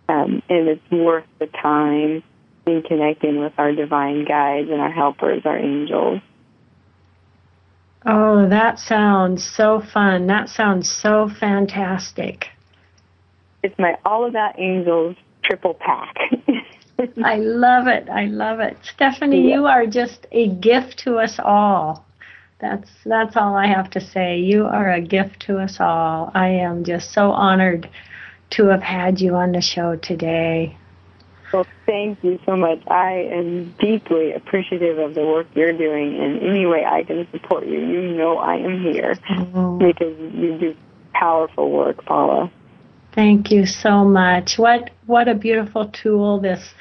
um, 0.08 0.42
and 0.48 0.68
it's 0.68 0.90
worth 0.90 1.26
the 1.38 1.46
time 1.46 2.24
in 2.66 2.82
connecting 2.82 3.38
with 3.40 3.52
our 3.58 3.72
divine 3.72 4.24
guides 4.24 4.68
and 4.70 4.80
our 4.80 4.90
helpers, 4.90 5.42
our 5.44 5.58
angels. 5.58 6.20
Oh, 8.04 8.48
that 8.48 8.78
sounds 8.78 9.44
so 9.44 9.80
fun. 9.80 10.26
That 10.26 10.48
sounds 10.48 10.90
so 10.90 11.28
fantastic. 11.28 12.48
It's 13.62 13.78
my 13.78 13.96
All 14.04 14.26
About 14.26 14.58
Angels 14.58 15.16
triple 15.44 15.74
pack. 15.74 16.16
I 17.24 17.36
love 17.36 17.86
it. 17.86 18.08
I 18.08 18.26
love 18.26 18.60
it. 18.60 18.76
Steffany, 18.82 19.48
yeah. 19.48 19.56
you 19.56 19.66
are 19.66 19.86
just 19.86 20.26
a 20.32 20.48
gift 20.48 20.98
to 21.00 21.16
us 21.18 21.38
all. 21.38 22.04
That's 22.60 22.90
that's 23.04 23.36
all 23.36 23.56
I 23.56 23.66
have 23.66 23.90
to 23.90 24.00
say. 24.00 24.38
You 24.38 24.66
are 24.66 24.92
a 24.92 25.00
gift 25.00 25.40
to 25.46 25.58
us 25.58 25.78
all. 25.80 26.30
I 26.32 26.48
am 26.48 26.84
just 26.84 27.12
so 27.12 27.32
honored 27.32 27.90
to 28.50 28.66
have 28.66 28.82
had 28.82 29.20
you 29.20 29.34
on 29.34 29.52
the 29.52 29.60
show 29.60 29.96
today. 29.96 30.76
Well, 31.52 31.66
thank 31.84 32.24
you 32.24 32.38
so 32.46 32.56
much. 32.56 32.80
I 32.88 33.28
am 33.30 33.72
deeply 33.78 34.32
appreciative 34.32 34.98
of 34.98 35.14
the 35.14 35.24
work 35.24 35.46
you're 35.54 35.72
doing, 35.72 36.18
and 36.18 36.40
any 36.40 36.64
way 36.66 36.84
I 36.84 37.04
can 37.04 37.30
support 37.30 37.66
you, 37.66 37.78
you 37.78 38.00
know 38.14 38.38
I 38.38 38.56
am 38.56 38.80
here 38.80 39.14
mm-hmm. 39.14 39.78
because 39.78 40.18
you 40.34 40.58
do 40.58 40.76
powerful 41.12 41.70
work, 41.70 42.04
Paula. 42.04 42.50
Thank 43.14 43.50
you 43.50 43.66
so 43.66 44.04
much. 44.04 44.58
What 44.58 44.90
what 45.06 45.28
a 45.28 45.34
beautiful 45.34 45.88
tool 45.88 46.40
this 46.40 46.74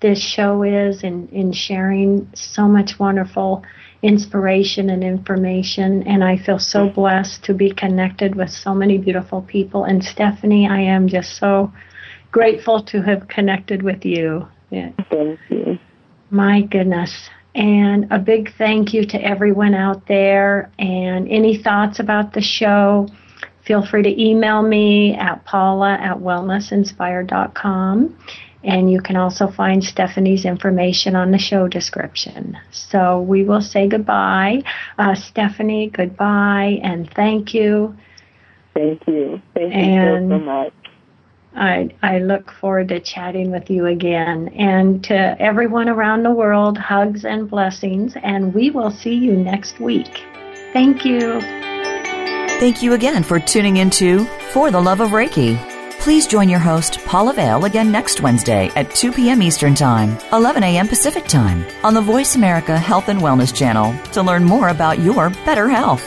this 0.00 0.20
show 0.20 0.62
is 0.62 1.02
in, 1.02 1.28
in 1.28 1.52
sharing 1.52 2.28
so 2.34 2.68
much 2.68 2.98
wonderful 2.98 3.64
inspiration 4.02 4.90
and 4.90 5.02
information. 5.02 6.02
And 6.02 6.22
I 6.22 6.36
feel 6.36 6.58
so 6.58 6.88
blessed 6.88 7.44
to 7.44 7.54
be 7.54 7.70
connected 7.70 8.34
with 8.34 8.50
so 8.50 8.74
many 8.74 8.98
beautiful 8.98 9.42
people. 9.42 9.84
And 9.84 10.02
Steffany, 10.02 10.68
I 10.68 10.80
am 10.80 11.08
just 11.08 11.36
so 11.36 11.72
grateful 12.36 12.82
to 12.82 13.00
have 13.00 13.26
connected 13.28 13.82
with 13.82 14.04
you. 14.04 14.46
Yeah. 14.68 14.90
Thank 15.08 15.40
you. 15.48 15.78
My 16.28 16.60
goodness. 16.60 17.30
And 17.54 18.12
a 18.12 18.18
big 18.18 18.54
thank 18.58 18.92
you 18.92 19.06
to 19.06 19.24
everyone 19.24 19.72
out 19.72 20.06
there. 20.06 20.70
And 20.78 21.26
any 21.30 21.56
thoughts 21.56 21.98
about 21.98 22.34
the 22.34 22.42
show, 22.42 23.08
feel 23.64 23.86
free 23.86 24.02
to 24.02 24.22
email 24.22 24.60
me 24.60 25.14
at 25.14 25.46
paula 25.46 25.94
at 25.94 26.18
wellnessinspired.com. 26.18 28.18
And 28.64 28.92
you 28.92 29.00
can 29.00 29.16
also 29.16 29.50
find 29.50 29.80
Steffany's 29.80 30.44
information 30.44 31.16
on 31.16 31.30
the 31.30 31.38
show 31.38 31.68
description. 31.68 32.58
So 32.70 33.22
we 33.22 33.44
will 33.44 33.62
say 33.62 33.88
goodbye. 33.88 34.62
Uh, 34.98 35.12
Steffany, 35.12 35.90
goodbye 35.90 36.80
and 36.82 37.10
thank 37.14 37.54
you. 37.54 37.96
Thank 38.74 39.08
you. 39.08 39.40
Thank 39.54 39.72
and 39.72 40.28
you 40.28 40.36
so, 40.36 40.38
so 40.38 40.44
much. 40.44 40.72
I, 41.56 41.90
I 42.02 42.18
look 42.18 42.52
forward 42.52 42.88
to 42.88 43.00
chatting 43.00 43.50
with 43.50 43.70
you 43.70 43.86
again. 43.86 44.48
And 44.48 45.02
to 45.04 45.40
everyone 45.40 45.88
around 45.88 46.22
the 46.22 46.30
world, 46.30 46.78
hugs 46.78 47.24
and 47.24 47.48
blessings. 47.48 48.14
And 48.22 48.54
we 48.54 48.70
will 48.70 48.90
see 48.90 49.14
you 49.14 49.32
next 49.32 49.80
week. 49.80 50.24
Thank 50.72 51.04
you. 51.04 51.40
Thank 52.58 52.82
you 52.82 52.94
again 52.94 53.22
for 53.22 53.38
tuning 53.40 53.78
into 53.78 54.24
For 54.52 54.70
the 54.70 54.80
Love 54.80 55.00
of 55.00 55.10
Reiki. 55.10 55.58
Please 56.00 56.26
join 56.26 56.48
your 56.48 56.60
host, 56.60 57.00
Paula 57.04 57.32
Vale, 57.32 57.64
again 57.64 57.90
next 57.90 58.20
Wednesday 58.20 58.70
at 58.76 58.94
2 58.94 59.12
p.m. 59.12 59.42
Eastern 59.42 59.74
Time, 59.74 60.16
11 60.32 60.62
a.m. 60.62 60.86
Pacific 60.86 61.24
Time 61.24 61.66
on 61.82 61.94
the 61.94 62.00
Voice 62.00 62.36
America 62.36 62.78
Health 62.78 63.08
and 63.08 63.18
Wellness 63.18 63.52
Channel 63.52 63.92
to 64.12 64.22
learn 64.22 64.44
more 64.44 64.68
about 64.68 65.00
your 65.00 65.30
better 65.44 65.68
health. 65.68 66.06